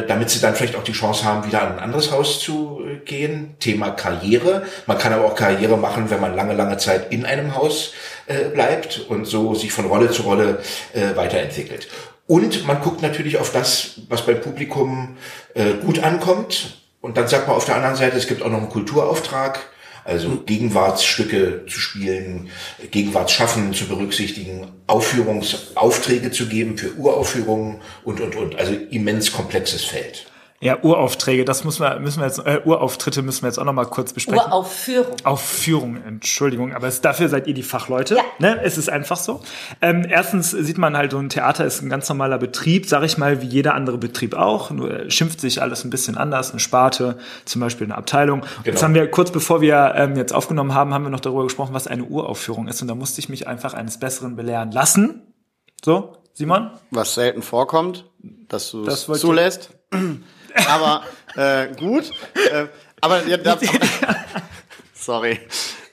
damit 0.08 0.30
sie 0.32 0.41
dann 0.41 0.56
vielleicht 0.56 0.76
auch 0.76 0.84
die 0.84 0.93
Chance 0.93 1.24
haben, 1.24 1.45
wieder 1.45 1.62
an 1.62 1.74
ein 1.74 1.80
anderes 1.80 2.12
Haus 2.12 2.39
zu 2.39 2.82
äh, 2.84 2.98
gehen. 3.06 3.56
Thema 3.60 3.91
Karriere. 3.91 4.63
Man 4.88 4.98
kann 4.98 5.13
aber 5.13 5.26
auch 5.26 5.36
Karriere 5.36 5.78
machen, 5.78 6.10
wenn 6.10 6.19
man 6.19 6.36
lange, 6.36 6.54
lange 6.54 6.78
Zeit 6.78 7.12
in 7.12 7.26
einem 7.26 7.56
Haus 7.56 7.93
äh, 8.26 8.45
bleibt 8.45 9.06
und 9.08 9.26
so 9.26 9.54
sich 9.54 9.71
von 9.71 9.86
Rolle 9.86 10.10
zu 10.10 10.24
Rolle 10.24 10.60
äh, 10.93 11.15
weiterentwickelt. 11.15 11.88
Und 12.28 12.65
man 12.65 12.82
guckt 12.82 13.02
natürlich 13.04 13.38
auf 13.38 13.52
das, 13.52 14.02
was 14.10 14.26
beim 14.26 14.41
Publikum 14.41 15.17
äh, 15.54 15.74
gut 15.86 16.00
ankommt. 16.04 16.78
Und 17.02 17.17
dann 17.17 17.28
sagt 17.28 17.48
man 17.48 17.56
auf 17.56 17.65
der 17.65 17.76
anderen 17.76 17.95
Seite, 17.95 18.17
es 18.17 18.28
gibt 18.28 18.41
auch 18.41 18.50
noch 18.50 18.58
einen 18.58 18.69
Kulturauftrag, 18.69 19.60
also 20.06 20.38
Gegenwartsstücke 20.46 21.65
zu 21.68 21.80
spielen, 21.80 22.50
Gegenwartsschaffen 22.91 23.74
zu 23.74 23.88
berücksichtigen, 23.88 24.68
Aufführungsaufträge 24.88 26.32
zu 26.32 26.48
geben 26.48 26.78
für 26.78 26.94
Uraufführungen 26.96 27.82
und, 28.04 28.22
und, 28.22 28.36
und. 28.36 28.56
Also 28.56 28.74
immens 28.91 29.32
komplexes 29.32 29.84
Feld. 29.84 30.28
Ja, 30.62 30.82
Uraufträge, 30.82 31.44
das 31.44 31.65
müssen 31.65 31.84
wir, 31.84 32.00
müssen 32.00 32.22
wir 32.22 32.28
jetzt, 32.28 32.39
äh, 32.39 32.62
Urauftritte 32.63 33.22
müssen 33.22 33.44
wir 33.44 33.50
jetzt 33.50 33.58
auch 33.58 33.65
noch 33.65 33.74
mal 33.74 33.86
kurz 33.86 34.13
besprechen. 34.13 34.41
Uraufführung. 34.41 35.15
Aufführung, 35.26 35.98
Entschuldigung, 36.02 36.74
aber 36.74 36.88
es, 36.88 37.02
dafür 37.02 37.28
seid 37.28 37.48
ihr 37.48 37.54
die 37.54 37.62
Fachleute. 37.62 38.15
Ja. 38.15 38.24
Ne? 38.39 38.62
Es 38.63 38.78
ist 38.78 38.89
einfach 38.89 39.18
so. 39.18 39.41
Ähm, 39.82 40.06
erstens 40.10 40.52
sieht 40.52 40.78
man 40.78 40.96
halt, 40.96 41.12
so 41.12 41.18
ein 41.18 41.28
Theater 41.28 41.65
ist 41.65 41.82
ein 41.82 41.89
ganz 41.89 42.08
normaler 42.08 42.38
Betrieb, 42.38 42.88
sag 42.88 43.04
ich 43.04 43.18
mal, 43.18 43.41
wie 43.41 43.48
jeder 43.48 43.76
andere 43.76 43.98
Betrieb 43.98 44.34
auch. 44.34 44.72
Nur 44.72 45.12
schimpft 45.12 45.41
sich 45.41 45.62
alles 45.62 45.84
ein 45.84 45.89
bisschen 45.89 46.18
anders. 46.18 46.52
Eine 46.52 46.62
Sparte, 46.62 47.18
zum 47.44 47.60
Beispiel 47.60 47.88
eine 47.88 47.98
Abteilung. 47.98 48.46
Jetzt 48.63 48.82
haben 48.82 48.94
wir 48.94 49.12
kurz 49.12 49.32
bevor 49.32 49.60
wir 49.60 49.94
ähm, 49.98 50.15
jetzt 50.15 50.34
aufgenommen 50.34 50.74
haben, 50.74 50.94
haben 50.94 51.04
wir 51.04 51.10
noch 51.10 51.20
darüber 51.20 51.44
gesprochen, 51.44 51.74
was 51.74 51.86
eine 51.86 52.06
Uraufführung 52.06 52.70
ist. 52.70 52.82
Und 52.82 52.88
da 52.88 52.96
musste 52.96 53.20
ich 53.20 53.28
mich 53.28 53.48
einfach 53.48 53.74
eines 53.74 54.00
Besseren 54.00 54.38
belehren 54.38 54.72
lassen. 54.72 55.34
So, 55.84 56.18
Simon? 56.34 56.72
Was 56.91 57.13
selten 57.13 57.41
vorkommt, 57.41 58.10
dass 58.48 58.72
du 58.72 58.86
Das 58.86 59.06
zulässt. 59.06 59.72
Aber 60.70 61.04
äh, 61.36 61.68
gut. 61.76 62.12
Äh, 62.52 62.68
aber 63.02 63.26
ja, 63.28 63.38
da, 63.38 63.58
sorry. 64.94 65.39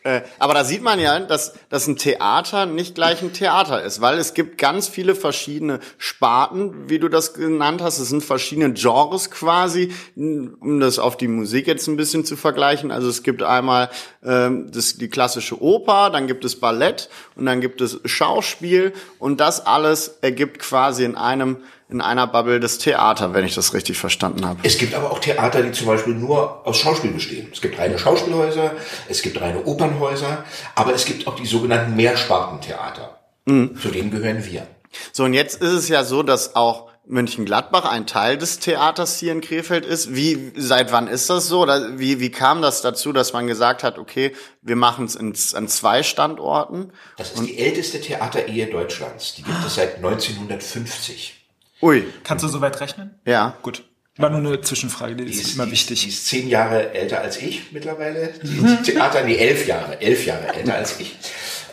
Äh, 0.04 0.22
aber 0.38 0.54
da 0.54 0.64
sieht 0.64 0.82
man 0.82 0.98
ja, 0.98 1.20
dass, 1.20 1.54
dass 1.68 1.86
ein 1.86 1.96
Theater 1.96 2.66
nicht 2.66 2.96
gleich 2.96 3.22
ein 3.22 3.32
Theater 3.32 3.82
ist, 3.82 4.00
weil 4.00 4.18
es 4.18 4.34
gibt 4.34 4.58
ganz 4.58 4.88
viele 4.88 5.14
verschiedene 5.14 5.78
Sparten, 5.96 6.88
wie 6.88 6.98
du 6.98 7.08
das 7.08 7.34
genannt 7.34 7.82
hast. 7.82 8.00
Es 8.00 8.08
sind 8.08 8.24
verschiedene 8.24 8.72
Genres 8.72 9.30
quasi, 9.30 9.92
um 10.16 10.80
das 10.80 10.98
auf 10.98 11.16
die 11.16 11.28
Musik 11.28 11.68
jetzt 11.68 11.86
ein 11.86 11.96
bisschen 11.96 12.24
zu 12.24 12.36
vergleichen. 12.36 12.90
Also 12.90 13.08
es 13.08 13.22
gibt 13.22 13.44
einmal 13.44 13.90
ähm, 14.24 14.70
das, 14.72 14.96
die 14.96 15.08
klassische 15.08 15.60
Oper, 15.60 16.10
dann 16.10 16.26
gibt 16.26 16.44
es 16.44 16.58
Ballett 16.58 17.08
und 17.36 17.46
dann 17.46 17.60
gibt 17.60 17.80
es 17.80 18.00
Schauspiel 18.04 18.92
und 19.18 19.40
das 19.40 19.64
alles 19.66 20.18
ergibt 20.20 20.58
quasi 20.58 21.04
in 21.04 21.16
einem 21.16 21.58
in 21.88 22.00
einer 22.00 22.26
Bubble 22.26 22.58
das 22.58 22.78
Theater, 22.78 23.34
wenn 23.34 23.44
ich 23.44 23.54
das 23.54 23.74
richtig 23.74 23.98
verstanden 23.98 24.46
habe. 24.46 24.60
Es 24.62 24.78
gibt 24.78 24.94
aber 24.94 25.10
auch 25.10 25.18
Theater, 25.18 25.62
die 25.62 25.72
zum 25.72 25.88
Beispiel 25.88 26.14
nur 26.14 26.66
aus 26.66 26.78
Schauspiel 26.78 27.10
bestehen. 27.10 27.48
Es 27.52 27.60
gibt 27.60 27.78
reine 27.78 27.98
Schauspielhäuser, 27.98 28.72
es 29.10 29.20
gibt 29.20 29.38
reine 29.38 29.62
Opernhäuser, 29.66 30.42
aber 30.74 30.94
es 30.94 31.04
gibt 31.04 31.26
auch 31.26 31.36
die 31.36 31.44
sogenannten 31.44 31.94
Mehrspartentheater. 31.94 33.18
Zu 33.46 33.88
denen 33.88 34.10
gehören 34.10 34.42
wir. 34.46 34.66
So, 35.12 35.24
und 35.24 35.34
jetzt 35.34 35.60
ist 35.60 35.72
es 35.72 35.88
ja 35.88 36.04
so, 36.04 36.22
dass 36.22 36.56
auch 36.56 36.91
Mönchengladbach 37.06 37.84
ein 37.84 38.06
Teil 38.06 38.38
des 38.38 38.58
Theaters 38.60 39.18
hier 39.18 39.32
in 39.32 39.40
Krefeld 39.40 39.84
ist. 39.84 40.14
Wie, 40.14 40.52
seit 40.56 40.92
wann 40.92 41.08
ist 41.08 41.28
das 41.30 41.48
so? 41.48 41.62
Oder 41.62 41.98
wie, 41.98 42.20
wie 42.20 42.30
kam 42.30 42.62
das 42.62 42.80
dazu, 42.80 43.12
dass 43.12 43.32
man 43.32 43.46
gesagt 43.46 43.82
hat, 43.82 43.98
okay, 43.98 44.32
wir 44.62 44.76
machen 44.76 45.06
es 45.06 45.16
in, 45.16 45.34
an 45.54 45.68
zwei 45.68 46.02
Standorten? 46.02 46.92
Das 47.16 47.32
ist 47.32 47.44
die 47.44 47.58
älteste 47.58 48.00
Theaterehe 48.00 48.66
Deutschlands. 48.66 49.34
Die 49.34 49.42
gibt 49.42 49.64
es 49.66 49.74
seit 49.74 49.96
1950. 49.96 51.46
Ui, 51.82 52.04
Kannst 52.22 52.44
du 52.44 52.48
soweit 52.48 52.80
rechnen? 52.80 53.18
ja. 53.24 53.56
Gut. 53.62 53.84
War 54.18 54.28
nur 54.28 54.40
eine 54.40 54.60
Zwischenfrage, 54.60 55.16
die 55.16 55.24
ist, 55.24 55.54
immer 55.54 55.64
die, 55.64 55.72
wichtig. 55.72 56.02
Die 56.02 56.10
ist 56.10 56.26
zehn 56.26 56.46
Jahre 56.46 56.92
älter 56.92 57.22
als 57.22 57.38
ich 57.38 57.72
mittlerweile. 57.72 58.34
Die 58.42 58.82
Theater, 58.84 59.24
nee, 59.24 59.36
elf 59.36 59.66
Jahre, 59.66 59.98
elf 60.02 60.26
Jahre 60.26 60.54
älter 60.54 60.74
als 60.74 61.00
ich. 61.00 61.16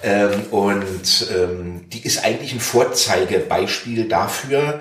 Ähm, 0.03 0.43
und 0.51 1.27
ähm, 1.35 1.89
die 1.89 2.01
ist 2.01 2.23
eigentlich 2.23 2.53
ein 2.53 2.61
Vorzeigebeispiel 2.61 4.07
dafür, 4.07 4.79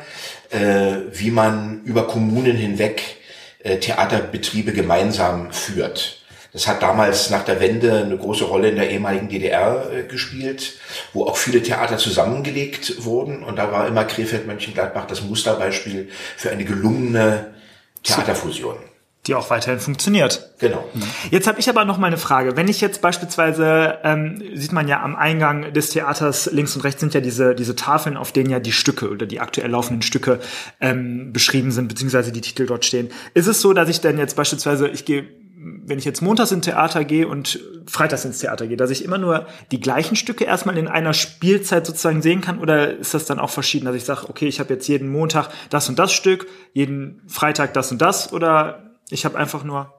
wie 0.51 1.31
man 1.31 1.83
über 1.85 2.07
Kommunen 2.07 2.57
hinweg 2.57 3.19
äh, 3.61 3.79
Theaterbetriebe 3.79 4.73
gemeinsam 4.73 5.53
führt. 5.53 6.23
Das 6.53 6.67
hat 6.67 6.83
damals 6.83 7.29
nach 7.31 7.45
der 7.45 7.61
Wende 7.61 8.05
eine 8.05 8.17
große 8.17 8.45
Rolle 8.45 8.71
in 8.71 8.77
der 8.77 8.91
ehemaligen 8.91 9.29
DDR 9.29 9.91
äh, 9.93 10.03
gespielt, 10.05 10.75
wo 11.13 11.25
auch 11.25 11.37
viele 11.37 11.63
Theater 11.63 11.99
zusammengelegt 11.99 13.05
wurden. 13.05 13.43
Und 13.43 13.57
da 13.57 13.71
war 13.71 13.87
immer 13.87 14.05
Krefeld-Mönchengladbach 14.05 15.07
das 15.07 15.23
Musterbeispiel 15.23 16.09
für 16.37 16.51
eine 16.51 16.65
gelungene 16.65 17.55
Theaterfusion. 18.03 18.77
Die 19.29 19.35
auch 19.35 19.51
weiterhin 19.51 19.79
funktioniert. 19.79 20.51
Genau. 20.59 20.89
Jetzt 21.31 21.47
habe 21.47 21.61
ich 21.61 21.69
aber 21.69 21.85
noch 21.85 21.99
mal 21.99 22.07
eine 22.07 22.17
Frage. 22.17 22.57
Wenn 22.57 22.67
ich 22.67 22.81
jetzt 22.81 23.03
beispielsweise, 23.03 23.99
ähm, 24.03 24.43
sieht 24.55 24.73
man 24.73 24.89
ja 24.89 25.03
am 25.03 25.15
Eingang 25.15 25.73
des 25.75 25.91
Theaters, 25.91 26.51
links 26.51 26.75
und 26.75 26.83
rechts 26.83 27.01
sind 27.01 27.13
ja 27.15 27.21
diese, 27.21 27.55
diese 27.55 27.77
Tafeln, 27.77 28.17
auf 28.17 28.33
denen 28.33 28.51
ja 28.51 28.59
die 28.59 28.73
Stücke 28.73 29.11
oder 29.11 29.27
die 29.27 29.41
aktuell 29.41 29.71
laufenden 29.71 30.03
Stücke 30.03 30.41
ähm, 30.81 31.33
beschrieben 31.33 31.71
sind, 31.71 31.89
beziehungsweise 31.89 32.33
die 32.33 32.41
Titel 32.41 32.67
dort 32.67 32.87
stehen. 32.87 33.11
Ist 33.35 33.47
es 33.47 33.61
so, 33.61 33.75
dass 33.75 33.89
ich 33.89 34.01
dann 34.01 34.19
jetzt 34.19 34.35
beispielsweise, 34.35 34.89
ich 34.89 35.05
gehe, 35.05 35.29
wenn 35.61 35.99
ich 35.99 36.05
jetzt 36.05 36.23
montags 36.23 36.53
ins 36.53 36.65
Theater 36.65 37.05
gehe 37.05 37.29
und 37.29 37.61
freitags 37.87 38.25
ins 38.25 38.39
Theater 38.39 38.67
gehe, 38.67 38.77
dass 38.77 38.91
ich 38.91 39.05
immer 39.05 39.19
nur 39.19 39.47
die 39.73 39.81
gleichen 39.81 40.17
Stücke 40.17 40.45
erstmal 40.45 40.79
in 40.79 40.89
einer 40.89 41.13
Spielzeit 41.13 41.87
sozusagen 41.87 42.23
sehen 42.23 42.41
kann? 42.41 42.61
Oder 42.61 42.97
ist 42.97 43.13
das 43.13 43.27
dann 43.27 43.39
auch 43.39 43.51
verschieden, 43.51 43.87
dass 43.87 43.97
ich 43.97 44.05
sage, 44.05 44.29
okay, 44.29 44.47
ich 44.47 44.61
habe 44.61 44.73
jetzt 44.73 44.89
jeden 44.89 45.11
Montag 45.11 45.51
das 45.69 45.89
und 45.89 45.99
das 45.99 46.13
Stück, 46.13 46.47
jeden 46.73 47.21
Freitag 47.27 47.75
das 47.75 47.91
und 47.91 48.01
das? 48.01 48.33
Oder 48.33 48.88
ich 49.11 49.25
habe 49.25 49.39
einfach 49.39 49.65
nur 49.65 49.95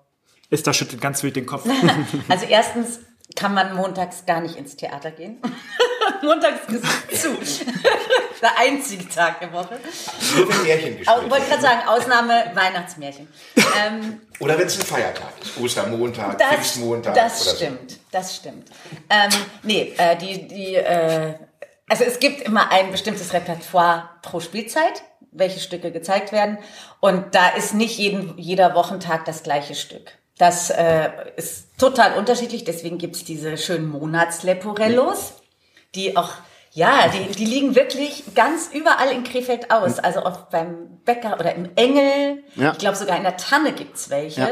ist 0.50 0.66
da 0.66 0.74
schüttelt 0.74 1.02
ganz 1.02 1.22
wild 1.24 1.36
den 1.36 1.46
Kopf. 1.46 1.66
Also 2.30 2.46
erstens 2.46 3.00
kann 3.36 3.54
man 3.54 3.76
montags 3.76 4.26
gar 4.26 4.42
nicht 4.42 4.56
ins 4.56 4.76
Theater 4.76 5.12
gehen. 5.12 5.40
montags 6.24 6.62
ist 6.68 6.84
es 7.12 7.22
zu. 7.22 7.30
Der 8.42 8.58
einzige 8.58 9.08
Tag 9.10 9.42
der 9.42 9.52
Woche. 9.52 9.78
Nur 10.38 10.48
wenn 10.48 10.64
Märchen 10.64 11.02
Ich 11.02 11.08
wollte 11.08 11.46
gerade 11.46 11.62
sagen, 11.62 11.88
Ausnahme 11.90 12.52
Weihnachtsmärchen. 12.54 13.28
Ähm, 13.78 14.22
Oder 14.40 14.58
wenn 14.58 14.66
es 14.66 14.80
ein 14.80 14.86
Feiertag 14.86 15.34
ist. 15.42 15.60
Ostermontag, 15.60 16.38
das 16.38 16.48
Pfingstmontag. 16.48 17.16
das 17.16 17.42
oder 17.42 17.52
so. 17.52 17.56
stimmt, 17.58 18.00
das 18.12 18.36
stimmt. 18.38 18.70
Ähm, 19.10 19.30
nee, 19.64 19.94
äh, 19.98 20.16
die, 20.16 20.48
die, 20.48 20.76
äh, 20.76 21.34
also 21.90 22.06
es 22.06 22.20
gibt 22.20 22.42
immer 22.44 22.72
ein 22.72 22.92
bestimmtes 22.92 23.34
Repertoire 23.34 24.10
pro 24.22 24.40
Spielzeit, 24.40 25.04
welche 25.32 25.60
Stücke 25.60 25.92
gezeigt 25.92 26.32
werden. 26.32 26.58
Und 27.00 27.36
da 27.36 27.50
ist 27.50 27.74
nicht 27.74 27.98
jeden, 27.98 28.38
jeder 28.38 28.76
Wochentag 28.76 29.26
das 29.26 29.44
gleiche 29.44 29.76
Stück. 29.76 30.12
Das 30.38 30.70
äh, 30.70 31.10
ist 31.36 31.78
total 31.78 32.18
unterschiedlich, 32.18 32.64
deswegen 32.64 32.98
gibt's 32.98 33.26
diese 33.26 33.58
schönen 33.58 33.90
Monatsleporellos, 33.90 35.34
die 35.96 36.16
auch, 36.16 36.32
ja, 36.72 37.08
die, 37.08 37.32
die 37.34 37.46
liegen 37.46 37.76
wirklich 37.76 38.24
ganz 38.36 38.70
überall 38.72 39.12
in 39.12 39.24
Krefeld 39.24 39.72
aus. 39.72 39.98
Also 39.98 40.24
auch 40.24 40.42
beim 40.48 41.00
Bäcker 41.04 41.40
oder 41.40 41.56
im 41.56 41.70
Engel. 41.76 42.44
Ja. 42.56 42.74
Ich 42.74 42.78
glaube 42.78 42.96
sogar 42.96 43.18
in 43.18 43.24
der 43.24 43.38
Tanne 43.38 43.74
gibt's 43.74 44.12
welche. 44.12 44.42
Ja. 44.42 44.50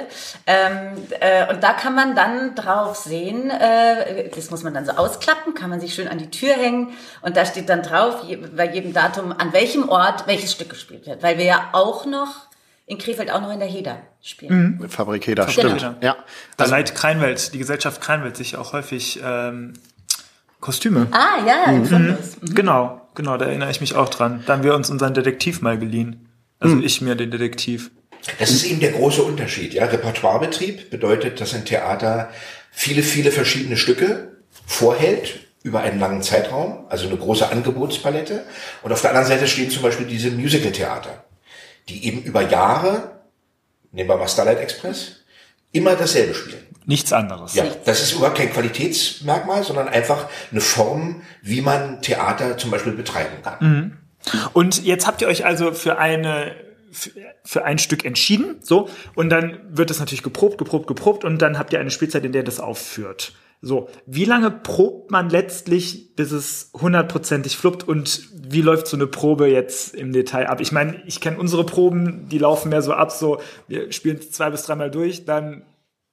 Ähm, 0.48 0.94
äh, 1.20 1.54
und 1.54 1.62
da 1.62 1.74
kann 1.74 1.94
man 1.94 2.16
dann 2.16 2.56
drauf 2.56 2.96
sehen, 2.96 3.52
äh, 3.52 4.30
das 4.30 4.50
muss 4.50 4.64
man 4.64 4.74
dann 4.74 4.86
so 4.86 4.94
ausklappen, 4.94 5.54
kann 5.54 5.70
man 5.70 5.80
sich 5.80 5.94
schön 5.94 6.08
an 6.08 6.18
die 6.18 6.32
Tür 6.32 6.54
hängen 6.54 6.90
und 7.22 7.38
da 7.38 7.46
steht 7.46 7.70
dann 7.70 7.84
drauf, 7.84 8.24
je, 8.24 8.38
bei 8.38 8.68
jedem 8.68 8.94
Datum, 8.94 9.32
an 9.32 9.54
welchem 9.54 9.88
Ort 9.88 10.26
welches 10.26 10.52
Stück 10.52 10.70
gespielt 10.70 11.06
wird. 11.06 11.22
Weil 11.22 11.38
wir 11.38 11.46
ja 11.46 11.70
auch 11.74 12.06
noch 12.08 12.48
in 12.88 12.98
Krefeld 12.98 13.30
auch 13.32 13.42
noch 13.42 13.52
in 13.52 13.60
der 13.60 13.68
Heder 13.68 14.02
spielen. 14.22 14.84
Fabrik 14.90 15.28
Heder, 15.28 15.48
stimmt. 15.50 15.82
Genau. 15.82 15.96
Ja. 16.02 16.16
Da 16.56 16.66
leiht 16.66 16.96
Kreinwelt, 16.96 17.54
die 17.54 17.60
Gesellschaft 17.60 18.02
Kreinwelt 18.02 18.38
sich 18.38 18.56
auch 18.56 18.74
häufig 18.74 19.20
ähm, 19.24 19.74
Kostüme. 20.68 21.08
Ah 21.12 21.46
ja, 21.48 21.72
im 21.72 21.86
Fundus. 21.86 22.36
Genau, 22.42 23.00
genau, 23.16 23.38
da 23.38 23.46
erinnere 23.46 23.72
ich 23.72 23.80
mich 23.80 23.96
auch 23.96 24.10
dran. 24.10 24.44
Da 24.46 24.52
haben 24.52 24.64
wir 24.64 24.76
uns 24.76 24.90
unseren 24.90 25.14
Detektiv 25.14 25.62
mal 25.62 25.80
geliehen. 25.80 26.28
Also 26.60 26.80
ich 26.80 27.00
mir 27.00 27.16
den 27.16 27.32
Detektiv. 27.32 27.90
Das 28.38 28.52
ist 28.52 28.66
eben 28.66 28.82
der 28.82 28.92
große 28.92 29.24
Unterschied. 29.24 29.74
Ja? 29.74 29.86
Repertoirebetrieb 29.86 30.90
bedeutet, 30.90 31.40
dass 31.40 31.54
ein 31.54 31.64
Theater 31.64 32.30
viele, 32.70 33.02
viele 33.02 33.32
verschiedene 33.32 33.78
Stücke 33.78 34.34
vorhält 34.66 35.40
über 35.64 35.80
einen 35.80 36.02
langen 36.02 36.22
Zeitraum, 36.22 36.84
also 36.90 37.08
eine 37.08 37.16
große 37.16 37.50
Angebotspalette. 37.50 38.44
Und 38.84 38.92
auf 38.92 39.00
der 39.00 39.12
anderen 39.12 39.30
Seite 39.30 39.48
stehen 39.48 39.70
zum 39.70 39.84
Beispiel 39.84 40.06
diese 40.06 40.32
Musical-Theater, 40.32 41.24
die 41.88 42.06
eben 42.06 42.24
über 42.24 42.42
Jahre, 42.42 43.22
nehmen 43.94 44.10
wir 44.10 44.18
mal 44.18 44.28
Starlight 44.28 44.60
Express, 44.60 45.22
immer 45.72 45.96
dasselbe 45.96 46.34
spielen. 46.34 46.67
Nichts 46.88 47.12
anderes. 47.12 47.54
Ja, 47.54 47.66
das 47.84 48.02
ist 48.02 48.14
überhaupt 48.14 48.38
kein 48.38 48.50
Qualitätsmerkmal, 48.50 49.62
sondern 49.62 49.90
einfach 49.90 50.28
eine 50.52 50.62
Form, 50.62 51.22
wie 51.42 51.60
man 51.60 52.02
Theater 52.02 52.58
zum 52.58 52.72
Beispiel 52.72 52.94
betreiben 52.94 53.44
kann. 53.44 54.00
Und 54.54 54.84
jetzt 54.84 55.06
habt 55.06 55.22
ihr 55.22 55.28
euch 55.28 55.46
also 55.46 55.74
für 55.74 55.98
eine 55.98 56.56
für, 57.44 57.66
ein 57.66 57.78
Stück 57.78 58.06
entschieden, 58.06 58.56
so 58.62 58.90
und 59.14 59.30
dann 59.30 59.60
wird 59.70 59.92
es 59.92 60.00
natürlich 60.00 60.24
geprobt, 60.24 60.58
geprobt, 60.58 60.88
geprobt 60.88 61.26
und 61.26 61.42
dann 61.42 61.60
habt 61.60 61.74
ihr 61.74 61.80
eine 61.80 61.92
Spielzeit, 61.92 62.24
in 62.24 62.32
der 62.32 62.44
das 62.44 62.62
aufführt. 62.62 63.34
So, 63.62 63.90
wie 64.06 64.24
lange 64.24 64.50
probt 64.50 65.12
man 65.12 65.30
letztlich, 65.30 66.16
bis 66.16 66.32
es 66.32 66.72
hundertprozentig 66.74 67.58
fluppt 67.58 67.86
und 67.86 68.30
wie 68.34 68.62
läuft 68.62 68.88
so 68.88 68.96
eine 68.96 69.08
Probe 69.08 69.48
jetzt 69.48 69.94
im 69.94 70.14
Detail 70.14 70.48
ab? 70.48 70.62
Ich 70.62 70.72
meine, 70.72 71.02
ich 71.06 71.20
kenne 71.20 71.38
unsere 71.38 71.66
Proben, 71.66 72.30
die 72.30 72.38
laufen 72.38 72.70
mehr 72.70 72.82
so 72.82 72.94
ab, 72.94 73.12
so 73.12 73.42
wir 73.68 73.92
spielen 73.92 74.22
zwei 74.22 74.50
bis 74.50 74.64
dreimal 74.64 74.90
durch, 74.90 75.26
dann 75.26 75.64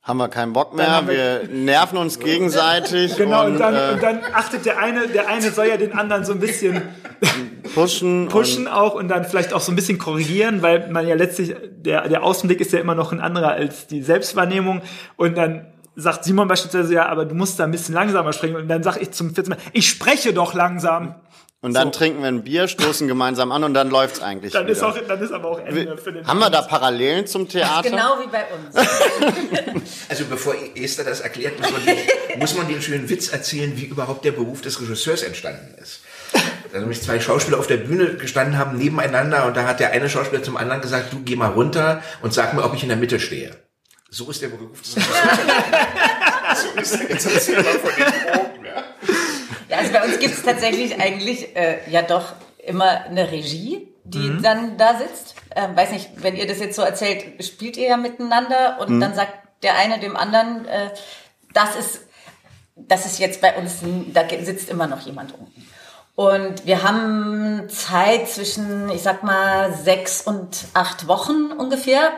haben 0.05 0.19
wir 0.19 0.29
keinen 0.29 0.53
Bock 0.53 0.75
mehr, 0.75 1.03
wir, 1.07 1.43
wir- 1.43 1.49
nerven 1.49 1.97
uns 1.99 2.19
gegenseitig 2.21 3.17
genau 3.17 3.47
und, 3.47 3.53
und, 3.55 3.59
dann, 3.59 3.75
äh, 3.75 3.93
und 3.95 4.03
dann 4.03 4.21
achtet 4.35 4.67
der 4.67 4.79
eine, 4.79 5.09
der 5.09 5.29
eine 5.29 5.51
soll 5.51 5.67
ja 5.67 5.77
den 5.79 5.93
anderen 5.95 6.25
so 6.25 6.33
ein 6.33 6.41
bisschen 6.41 6.83
pushen. 7.75 8.29
pushen 8.29 8.69
auch 8.69 8.95
und 8.95 9.09
dann 9.09 9.25
vielleicht 9.25 9.53
auch 9.53 9.61
so 9.61 9.73
ein 9.73 9.77
bisschen 9.77 9.99
korrigieren, 9.99 10.63
weil 10.63 10.91
man 10.91 11.09
ja 11.09 11.15
letztlich, 11.15 11.55
der, 11.77 12.09
der 12.09 12.23
Außenblick 12.23 12.61
ist 12.61 12.73
ja 12.73 12.81
immer 12.81 12.95
noch 12.95 13.13
ein 13.13 13.21
anderer 13.21 13.53
als 13.53 13.87
die 13.87 14.03
Selbstwahrnehmung 14.03 14.83
und 15.17 15.37
dann 15.37 15.67
sagt 15.97 16.25
Simon 16.25 16.49
beispielsweise, 16.49 16.93
ja, 16.95 17.07
aber 17.07 17.25
du 17.25 17.35
musst 17.35 17.59
da 17.61 17.65
ein 17.65 17.71
bisschen 17.71 17.95
langsamer 17.95 18.33
sprechen 18.33 18.57
und 18.57 18.69
dann 18.69 18.83
sage 18.83 19.01
ich 19.01 19.13
zum 19.13 19.35
vierten 19.35 19.51
Mal, 19.51 19.59
ich 19.73 19.89
spreche 19.89 20.33
doch 20.35 20.53
langsam. 20.55 21.15
Und, 21.65 21.73
dann 21.73 21.93
so. 21.95 21.99
trinken 21.99 22.21
wir 22.21 22.29
ein 22.29 22.45
Bier, 22.45 22.69
stoßen 22.69 23.09
gemeinsam 23.09 23.51
an 23.51 23.65
und 23.65 23.73
dann 23.73 23.89
läuft's 23.89 24.21
eigentlich 24.21 24.53
Dann 24.53 24.65
wieder. 24.65 24.73
ist, 24.73 24.83
auch, 24.83 24.99
dann 25.09 25.23
ist 25.23 25.33
aber 25.33 25.49
auch 25.49 25.59
Ende 25.59 25.97
für 25.97 26.13
den 26.13 26.27
Haben 26.27 26.39
wir 26.39 26.51
da 26.51 26.61
Parallelen 26.61 27.27
zum 27.27 27.49
Theater? 27.49 27.89
Genau 27.89 28.19
wie 28.23 28.29
bei 28.29 28.45
uns. 28.53 29.83
Also 30.11 30.27
bevor 30.27 30.55
Esther 30.75 31.05
das 31.05 31.21
erklärt, 31.21 31.59
muss 31.59 31.73
man, 31.73 31.87
den, 31.87 32.39
muss 32.39 32.55
man 32.55 32.69
den 32.69 32.83
schönen 32.83 33.09
Witz 33.09 33.33
erzählen, 33.33 33.73
wie 33.77 33.85
überhaupt 33.85 34.27
der 34.27 34.33
Beruf 34.33 34.61
des 34.61 34.79
Regisseurs 34.79 35.23
entstanden 35.23 35.75
ist. 35.83 36.01
Da 36.71 36.81
nämlich 36.81 37.03
zwei 37.03 37.19
Schauspieler 37.19 37.59
auf 37.59 37.67
der 37.67 37.79
Bühne 37.79 38.15
gestanden 38.17 38.59
haben, 38.59 38.77
nebeneinander, 38.77 39.47
und 39.47 39.57
da 39.57 39.65
hat 39.65 39.81
der 39.81 39.93
eine 39.93 40.11
Schauspieler 40.11 40.43
zum 40.43 40.59
anderen 40.59 40.83
gesagt, 40.83 41.13
du 41.13 41.23
geh 41.25 41.37
mal 41.37 41.51
runter 41.51 42.03
und 42.21 42.35
sag 42.35 42.53
mir, 42.53 42.63
ob 42.63 42.75
ich 42.75 42.83
in 42.83 42.91
der 42.91 42.99
Mitte 42.99 43.19
stehe. 43.19 43.57
So 44.11 44.31
ist 44.31 44.43
der 44.43 44.49
Beruf 44.49 44.83
des 44.83 44.97
Regisseurs. 44.97 45.39
so 46.75 46.81
ist 46.81 47.01
er 47.01 47.11
jetzt 47.11 47.27
erzähl 47.33 47.63
mal 47.63 47.65
von 47.65 47.91
den 47.97 48.33
Proben, 48.33 48.65
ja. 48.67 48.85
Ja, 49.69 49.79
also 49.79 49.84
bei 49.95 50.05
uns 50.05 50.19
gibt 50.19 50.35
es 50.35 50.43
tatsächlich 50.43 51.01
eigentlich 51.01 51.57
äh, 51.57 51.79
ja 51.91 52.03
doch 52.03 52.35
immer 52.59 53.05
eine 53.05 53.31
Regie, 53.31 53.89
die 54.05 54.43
dann 54.43 54.77
da 54.77 54.99
sitzt. 54.99 55.35
Ähm, 55.55 55.75
weiß 55.75 55.93
nicht, 55.93 56.11
wenn 56.17 56.37
ihr 56.37 56.47
das 56.47 56.59
jetzt 56.59 56.77
so 56.77 56.83
erzählt, 56.83 57.43
spielt 57.45 57.77
ihr 57.77 57.89
ja 57.89 57.97
miteinander 57.97 58.79
und 58.81 59.01
dann 59.01 59.15
sagt 59.15 59.33
der 59.63 59.77
eine 59.77 59.99
dem 59.99 60.17
anderen, 60.17 60.67
äh, 60.67 60.91
das 61.53 61.77
ist, 61.77 62.01
das 62.77 63.07
ist 63.07 63.19
jetzt 63.19 63.41
bei 63.41 63.57
uns, 63.57 63.77
da 64.13 64.29
sitzt 64.29 64.69
immer 64.69 64.87
noch 64.87 65.01
jemand 65.01 65.33
unten. 65.33 65.67
Und 66.17 66.67
wir 66.67 66.83
haben 66.83 67.69
Zeit 67.69 68.29
zwischen, 68.29 68.91
ich 68.91 69.03
sag 69.03 69.25
mal, 69.25 69.73
sechs 69.73 70.23
und 70.23 70.67
acht 70.75 71.09
Wochen 71.09 71.53
ungefähr 71.53 72.13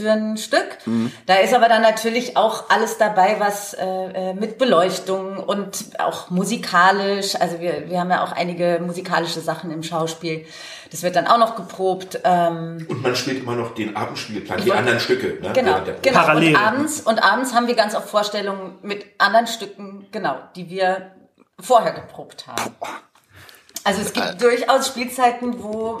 für 0.00 0.10
ein 0.10 0.36
Stück. 0.36 0.78
Da 1.26 1.36
ist 1.36 1.54
aber 1.54 1.68
dann 1.68 1.82
natürlich 1.82 2.36
auch 2.36 2.70
alles 2.70 2.98
dabei, 2.98 3.36
was 3.38 3.74
äh, 3.74 3.84
äh, 3.84 4.34
mit 4.34 4.58
Beleuchtung 4.58 5.36
und 5.38 5.98
auch 5.98 6.30
musikalisch. 6.30 7.36
Also 7.36 7.60
wir, 7.60 7.88
wir 7.88 8.00
haben 8.00 8.10
ja 8.10 8.24
auch 8.24 8.32
einige 8.32 8.80
musikalische 8.84 9.40
Sachen 9.40 9.70
im 9.70 9.82
Schauspiel. 9.82 10.46
Das 10.90 11.02
wird 11.02 11.16
dann 11.16 11.26
auch 11.26 11.38
noch 11.38 11.54
geprobt. 11.54 12.20
Ähm, 12.24 12.86
Und 12.88 13.02
man 13.02 13.14
spielt 13.14 13.42
immer 13.42 13.54
noch 13.54 13.74
den 13.74 13.96
Abendspielplan, 13.96 14.62
die 14.64 14.72
anderen 14.72 15.00
Stücke. 15.00 15.38
Ne, 15.40 15.52
genau, 15.52 15.80
genau. 16.02 16.18
Parallel. 16.18 16.56
Und 16.56 16.60
abends 16.60 17.00
und 17.00 17.22
abends 17.22 17.54
haben 17.54 17.66
wir 17.66 17.74
ganz 17.74 17.94
oft 17.94 18.08
Vorstellungen 18.08 18.78
mit 18.82 19.04
anderen 19.18 19.46
Stücken, 19.46 20.06
genau, 20.10 20.38
die 20.56 20.68
wir 20.68 21.12
vorher 21.60 21.92
geprobt 21.92 22.46
haben. 22.46 22.74
Also 23.84 24.02
es 24.02 24.12
gibt 24.12 24.42
durchaus 24.42 24.88
Spielzeiten, 24.88 25.62
wo 25.62 25.98